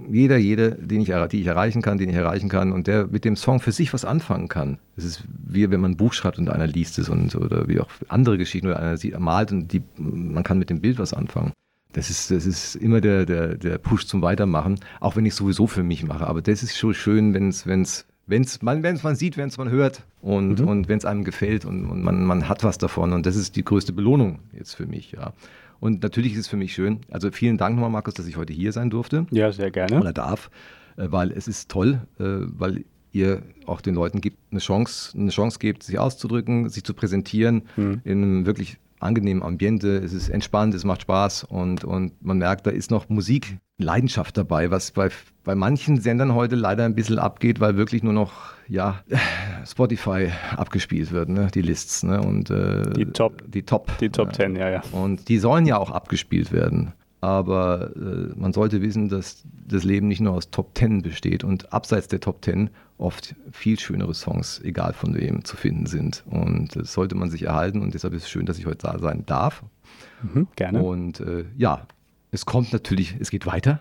jeder, 0.09 0.37
jede, 0.37 0.71
den 0.71 1.01
ich, 1.01 1.11
die 1.31 1.41
ich 1.41 1.47
erreichen 1.47 1.81
kann, 1.81 1.97
den 1.97 2.09
ich 2.09 2.15
erreichen 2.15 2.47
kann 2.47 2.71
und 2.71 2.87
der 2.87 3.07
mit 3.07 3.25
dem 3.25 3.35
Song 3.35 3.59
für 3.59 3.73
sich 3.73 3.93
was 3.93 4.05
anfangen 4.05 4.47
kann. 4.47 4.79
Es 4.95 5.03
ist 5.03 5.23
wie 5.27 5.69
wenn 5.69 5.81
man 5.81 5.91
ein 5.91 5.97
Buch 5.97 6.13
schreibt 6.13 6.39
und 6.39 6.49
einer 6.49 6.65
liest 6.65 6.97
es 6.97 7.09
und 7.09 7.35
oder 7.35 7.67
wie 7.67 7.79
auch 7.79 7.89
andere 8.07 8.37
Geschichten 8.37 8.67
oder 8.67 8.79
einer 8.79 8.97
sieht, 8.97 9.19
malt 9.19 9.51
und 9.51 9.73
die, 9.73 9.83
man 9.97 10.43
kann 10.43 10.59
mit 10.59 10.69
dem 10.69 10.79
Bild 10.79 10.97
was 10.97 11.13
anfangen. 11.13 11.51
Das 11.91 12.09
ist, 12.09 12.31
das 12.31 12.45
ist 12.45 12.75
immer 12.75 13.01
der, 13.01 13.25
der, 13.25 13.55
der 13.55 13.77
Push 13.77 14.05
zum 14.07 14.21
Weitermachen, 14.21 14.79
auch 14.99 15.15
wenn 15.15 15.25
ich 15.25 15.33
es 15.33 15.37
sowieso 15.37 15.67
für 15.67 15.83
mich 15.83 16.03
mache. 16.03 16.27
Aber 16.27 16.41
das 16.41 16.63
ist 16.63 16.77
schon 16.77 16.93
schön, 16.93 17.33
wenn 17.33 17.49
es 17.49 18.06
wenn's 18.27 18.61
man, 18.61 18.83
wenn's 18.83 19.03
man 19.03 19.15
sieht, 19.15 19.37
wenn 19.37 19.47
es 19.47 19.57
man 19.57 19.69
hört 19.69 20.03
und, 20.21 20.59
mhm. 20.59 20.67
und 20.67 20.87
wenn 20.87 20.97
es 20.97 21.05
einem 21.05 21.23
gefällt 21.23 21.65
und, 21.65 21.85
und 21.85 22.03
man, 22.03 22.25
man 22.25 22.47
hat 22.47 22.63
was 22.63 22.77
davon. 22.77 23.13
Und 23.13 23.25
das 23.25 23.35
ist 23.35 23.55
die 23.55 23.63
größte 23.63 23.93
Belohnung 23.93 24.39
jetzt 24.53 24.75
für 24.75 24.85
mich, 24.85 25.13
ja. 25.13 25.33
Und 25.79 26.01
natürlich 26.01 26.33
ist 26.33 26.39
es 26.39 26.47
für 26.47 26.57
mich 26.57 26.73
schön. 26.73 27.01
Also 27.11 27.31
vielen 27.31 27.57
Dank 27.57 27.75
nochmal, 27.75 27.91
Markus, 27.91 28.15
dass 28.15 28.25
ich 28.25 28.35
heute 28.35 28.51
hier 28.51 28.71
sein 28.71 28.89
durfte. 28.89 29.27
Ja, 29.29 29.51
sehr 29.51 29.69
gerne. 29.69 29.99
Oder 29.99 30.11
darf, 30.11 30.49
äh, 30.97 31.07
weil 31.09 31.31
es 31.31 31.47
ist 31.47 31.69
toll, 31.69 32.01
äh, 32.19 32.23
weil 32.23 32.83
ihr 33.11 33.43
auch 33.65 33.81
den 33.81 33.95
Leuten 33.95 34.19
gibt, 34.19 34.37
eine 34.51 34.59
Chance, 34.59 35.17
eine 35.17 35.29
Chance 35.29 35.59
gebt, 35.59 35.83
sich 35.83 35.99
auszudrücken, 35.99 36.69
sich 36.69 36.83
zu 36.83 36.93
präsentieren 36.93 37.63
mhm. 37.75 38.01
in 38.03 38.23
einem 38.23 38.45
wirklich 38.45 38.77
angenehmen 38.99 39.43
Ambiente. 39.43 39.97
Es 39.97 40.13
ist 40.13 40.29
entspannt, 40.29 40.73
es 40.73 40.83
macht 40.83 41.03
Spaß 41.03 41.43
und, 41.43 41.83
und 41.83 42.23
man 42.23 42.39
merkt, 42.39 42.65
da 42.65 42.71
ist 42.71 42.89
noch 42.89 43.09
Musik, 43.09 43.57
Leidenschaft 43.79 44.37
dabei, 44.37 44.71
was 44.71 44.91
bei, 44.91 45.09
bei 45.43 45.53
manchen 45.53 46.01
Sendern 46.01 46.33
heute 46.33 46.55
leider 46.55 46.83
ein 46.83 46.95
bisschen 46.95 47.19
abgeht, 47.19 47.59
weil 47.59 47.77
wirklich 47.77 48.01
nur 48.01 48.13
noch 48.13 48.33
ja, 48.67 49.03
Spotify 49.65 50.31
abgespielt 50.55 51.11
wird, 51.11 51.29
ne? 51.29 51.49
die 51.53 51.61
Lists. 51.61 52.03
Ne? 52.03 52.19
Und, 52.21 52.49
äh, 52.49 52.91
die 52.93 53.05
Top. 53.05 53.43
Die 53.47 53.63
Top. 53.63 53.95
Die 53.99 54.09
Top 54.09 54.33
Ten, 54.33 54.55
ja, 54.55 54.69
ja. 54.69 54.81
Und 54.91 55.29
die 55.29 55.37
sollen 55.37 55.65
ja 55.65 55.77
auch 55.77 55.91
abgespielt 55.91 56.51
werden. 56.51 56.93
Aber 57.21 57.91
äh, 57.95 58.33
man 58.35 58.53
sollte 58.53 58.81
wissen, 58.81 59.09
dass 59.09 59.43
das 59.67 59.83
Leben 59.83 60.07
nicht 60.07 60.21
nur 60.21 60.33
aus 60.33 60.49
Top 60.49 60.75
Ten 60.75 61.01
besteht 61.01 61.43
und 61.43 61.73
abseits 61.73 62.07
der 62.07 62.19
Top 62.19 62.41
Ten 62.41 62.69
oft 62.97 63.35
viel 63.51 63.79
schönere 63.79 64.13
Songs, 64.13 64.59
egal 64.63 64.93
von 64.93 65.15
wem, 65.15 65.43
zu 65.43 65.55
finden 65.57 65.87
sind. 65.87 66.23
Und 66.27 66.75
das 66.75 66.93
sollte 66.93 67.15
man 67.15 67.29
sich 67.29 67.43
erhalten 67.43 67.81
und 67.81 67.93
deshalb 67.93 68.13
ist 68.13 68.23
es 68.23 68.29
schön, 68.29 68.45
dass 68.45 68.59
ich 68.59 68.65
heute 68.65 68.87
da 68.87 68.99
sein 68.99 69.23
darf. 69.25 69.63
Mhm, 70.21 70.47
gerne. 70.55 70.81
Und 70.81 71.19
äh, 71.19 71.45
ja, 71.57 71.87
es 72.37 72.45
kommt 72.45 72.71
natürlich, 72.71 73.15
es 73.19 73.31
geht 73.31 73.47
weiter. 73.47 73.79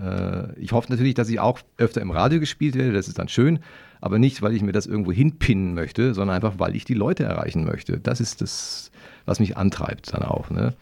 Äh, 0.00 0.56
ich 0.60 0.70
hoffe 0.70 0.90
natürlich, 0.90 1.14
dass 1.14 1.28
ich 1.28 1.40
auch 1.40 1.58
öfter 1.78 2.00
im 2.00 2.12
Radio 2.12 2.38
gespielt 2.38 2.76
werde, 2.76 2.92
das 2.92 3.08
ist 3.08 3.18
dann 3.18 3.26
schön, 3.26 3.58
aber 4.00 4.20
nicht, 4.20 4.40
weil 4.40 4.54
ich 4.54 4.62
mir 4.62 4.70
das 4.70 4.86
irgendwo 4.86 5.10
hinpinnen 5.10 5.74
möchte, 5.74 6.14
sondern 6.14 6.36
einfach, 6.36 6.60
weil 6.60 6.76
ich 6.76 6.84
die 6.84 6.94
Leute 6.94 7.24
erreichen 7.24 7.64
möchte. 7.64 7.98
Das 7.98 8.20
ist 8.20 8.40
das, 8.40 8.92
was 9.26 9.40
mich 9.40 9.56
antreibt 9.56 10.14
dann 10.14 10.22
auch. 10.22 10.48
Ne? 10.50 10.74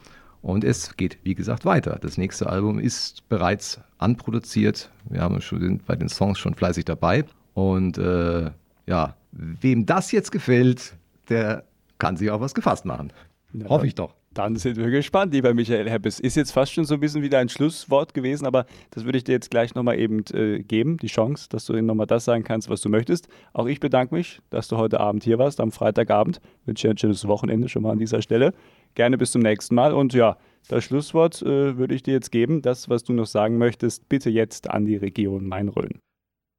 Und 0.42 0.62
es 0.62 0.98
geht, 0.98 1.16
wie 1.22 1.34
gesagt, 1.34 1.64
weiter. 1.64 1.98
Das 2.02 2.18
nächste 2.18 2.50
Album 2.50 2.78
ist 2.78 3.26
bereits 3.30 3.80
anproduziert. 3.96 4.90
Wir 5.08 5.22
haben 5.22 5.40
schon, 5.40 5.62
sind 5.62 5.86
bei 5.86 5.96
den 5.96 6.10
Songs 6.10 6.38
schon 6.38 6.54
fleißig 6.54 6.84
dabei. 6.84 7.24
Und 7.54 7.96
äh, 7.96 8.50
ja, 8.86 9.16
wem 9.32 9.86
das 9.86 10.12
jetzt 10.12 10.32
gefällt, 10.32 10.94
der 11.30 11.64
kann 11.96 12.18
sich 12.18 12.30
auch 12.30 12.42
was 12.42 12.54
gefasst 12.54 12.84
machen. 12.84 13.10
Ja, 13.54 13.70
Hoffe 13.70 13.86
ich 13.86 13.94
doch. 13.94 14.14
Dann 14.36 14.56
sind 14.56 14.76
wir 14.76 14.90
gespannt, 14.90 15.32
lieber 15.32 15.54
Michael 15.54 15.88
Heppes. 15.88 16.20
Ist 16.20 16.36
jetzt 16.36 16.50
fast 16.50 16.70
schon 16.70 16.84
so 16.84 16.92
ein 16.92 17.00
bisschen 17.00 17.22
wieder 17.22 17.38
ein 17.38 17.48
Schlusswort 17.48 18.12
gewesen, 18.12 18.44
aber 18.44 18.66
das 18.90 19.06
würde 19.06 19.16
ich 19.16 19.24
dir 19.24 19.32
jetzt 19.32 19.50
gleich 19.50 19.74
nochmal 19.74 19.98
eben 19.98 20.24
äh, 20.34 20.58
geben, 20.62 20.98
die 20.98 21.06
Chance, 21.06 21.48
dass 21.48 21.64
du 21.64 21.72
nochmal 21.80 22.06
das 22.06 22.26
sagen 22.26 22.44
kannst, 22.44 22.68
was 22.68 22.82
du 22.82 22.90
möchtest. 22.90 23.28
Auch 23.54 23.64
ich 23.64 23.80
bedanke 23.80 24.14
mich, 24.14 24.42
dass 24.50 24.68
du 24.68 24.76
heute 24.76 25.00
Abend 25.00 25.24
hier 25.24 25.38
warst, 25.38 25.58
am 25.58 25.72
Freitagabend. 25.72 26.42
Wünsche 26.66 26.86
dir 26.86 26.92
ein 26.92 26.98
schönes 26.98 27.26
Wochenende 27.26 27.70
schon 27.70 27.82
mal 27.82 27.92
an 27.92 27.98
dieser 27.98 28.20
Stelle. 28.20 28.52
Gerne 28.94 29.16
bis 29.16 29.30
zum 29.30 29.40
nächsten 29.40 29.74
Mal. 29.74 29.94
Und 29.94 30.12
ja, 30.12 30.36
das 30.68 30.84
Schlusswort 30.84 31.40
äh, 31.40 31.78
würde 31.78 31.94
ich 31.94 32.02
dir 32.02 32.12
jetzt 32.12 32.30
geben. 32.30 32.60
Das, 32.60 32.90
was 32.90 33.04
du 33.04 33.14
noch 33.14 33.26
sagen 33.26 33.56
möchtest, 33.56 34.06
bitte 34.10 34.28
jetzt 34.28 34.68
an 34.68 34.84
die 34.84 34.96
Region 34.96 35.46
Main-Rhön. 35.46 35.98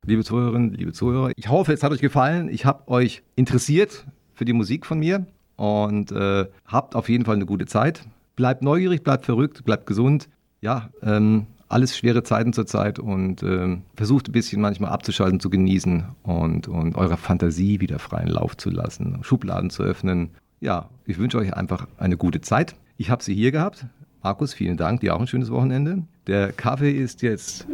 Liebe 0.03 0.23
Zuhörerinnen, 0.23 0.73
liebe 0.73 0.93
Zuhörer, 0.93 1.31
ich 1.35 1.49
hoffe, 1.49 1.73
es 1.73 1.83
hat 1.83 1.91
euch 1.91 2.01
gefallen. 2.01 2.49
Ich 2.49 2.65
habe 2.65 2.87
euch 2.87 3.21
interessiert 3.35 4.07
für 4.33 4.45
die 4.45 4.53
Musik 4.53 4.87
von 4.87 4.97
mir 4.97 5.27
und 5.57 6.11
äh, 6.11 6.45
habt 6.65 6.95
auf 6.95 7.09
jeden 7.09 7.25
Fall 7.25 7.35
eine 7.35 7.45
gute 7.45 7.65
Zeit. 7.65 8.05
Bleibt 8.37 8.61
neugierig, 8.61 9.03
bleibt 9.03 9.25
verrückt, 9.25 9.65
bleibt 9.65 9.85
gesund. 9.85 10.29
Ja, 10.61 10.89
ähm, 11.01 11.47
alles 11.67 11.97
schwere 11.97 12.23
Zeiten 12.23 12.53
zurzeit 12.53 12.97
und 12.99 13.43
ähm, 13.43 13.81
versucht 13.95 14.29
ein 14.29 14.31
bisschen 14.31 14.61
manchmal 14.61 14.91
abzuschalten, 14.91 15.39
zu 15.39 15.49
genießen 15.49 16.05
und, 16.23 16.67
und 16.67 16.95
eurer 16.95 17.17
Fantasie 17.17 17.81
wieder 17.81 17.99
freien 17.99 18.29
Lauf 18.29 18.55
zu 18.55 18.69
lassen, 18.69 19.19
Schubladen 19.21 19.69
zu 19.69 19.83
öffnen. 19.83 20.29
Ja, 20.61 20.89
ich 21.05 21.17
wünsche 21.17 21.37
euch 21.37 21.53
einfach 21.53 21.87
eine 21.97 22.15
gute 22.15 22.39
Zeit. 22.41 22.75
Ich 22.95 23.09
habe 23.09 23.23
sie 23.23 23.35
hier 23.35 23.51
gehabt. 23.51 23.85
Markus, 24.23 24.53
vielen 24.53 24.77
Dank, 24.77 25.01
dir 25.01 25.15
auch 25.15 25.19
ein 25.19 25.27
schönes 25.27 25.51
Wochenende. 25.51 26.03
Der 26.25 26.51
Kaffee 26.51 26.91
ist 26.91 27.21
jetzt 27.21 27.67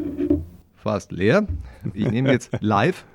fast 0.76 1.12
leer. 1.12 1.48
Ich 1.94 2.10
nehme 2.10 2.32
jetzt 2.32 2.52
live 2.62 3.06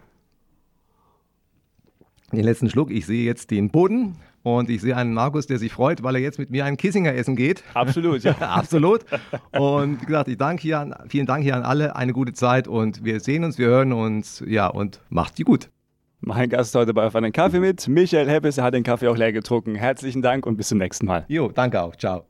den 2.32 2.44
letzten 2.44 2.70
Schluck. 2.70 2.90
Ich 2.90 3.06
sehe 3.06 3.24
jetzt 3.24 3.50
den 3.50 3.70
Boden 3.70 4.16
und 4.56 4.70
ich 4.70 4.80
sehe 4.80 4.96
einen 4.96 5.14
Markus, 5.14 5.46
der 5.46 5.58
sich 5.58 5.72
freut, 5.72 6.02
weil 6.02 6.16
er 6.16 6.20
jetzt 6.22 6.38
mit 6.38 6.50
mir 6.50 6.64
einen 6.64 6.76
Kissinger 6.76 7.14
essen 7.14 7.36
geht. 7.36 7.62
Absolut, 7.74 8.22
ja. 8.22 8.32
Absolut. 8.40 9.04
Und 9.52 10.02
wie 10.02 10.06
gesagt, 10.06 10.28
ich 10.28 10.36
danke 10.36 10.62
hier 10.62 10.80
an, 10.80 10.94
vielen 11.08 11.26
Dank 11.26 11.44
hier 11.44 11.56
an 11.56 11.62
alle. 11.62 11.96
Eine 11.96 12.12
gute 12.12 12.32
Zeit 12.32 12.68
und 12.68 13.04
wir 13.04 13.20
sehen 13.20 13.44
uns, 13.44 13.58
wir 13.58 13.66
hören 13.66 13.92
uns. 13.92 14.42
Ja, 14.46 14.68
und 14.68 15.00
macht 15.10 15.38
die 15.38 15.44
gut. 15.44 15.70
Mein 16.20 16.48
Gast 16.48 16.74
heute 16.74 16.94
bei 16.94 17.06
Auf 17.06 17.14
einen 17.14 17.32
Kaffee 17.32 17.60
mit, 17.60 17.86
Michael 17.86 18.28
Heppes. 18.28 18.58
Er 18.58 18.64
hat 18.64 18.74
den 18.74 18.82
Kaffee 18.82 19.08
auch 19.08 19.16
leer 19.16 19.32
getrunken. 19.32 19.76
Herzlichen 19.76 20.20
Dank 20.20 20.46
und 20.46 20.56
bis 20.56 20.68
zum 20.68 20.78
nächsten 20.78 21.06
Mal. 21.06 21.24
Jo, 21.28 21.48
danke 21.48 21.80
auch. 21.80 21.94
Ciao. 21.94 22.24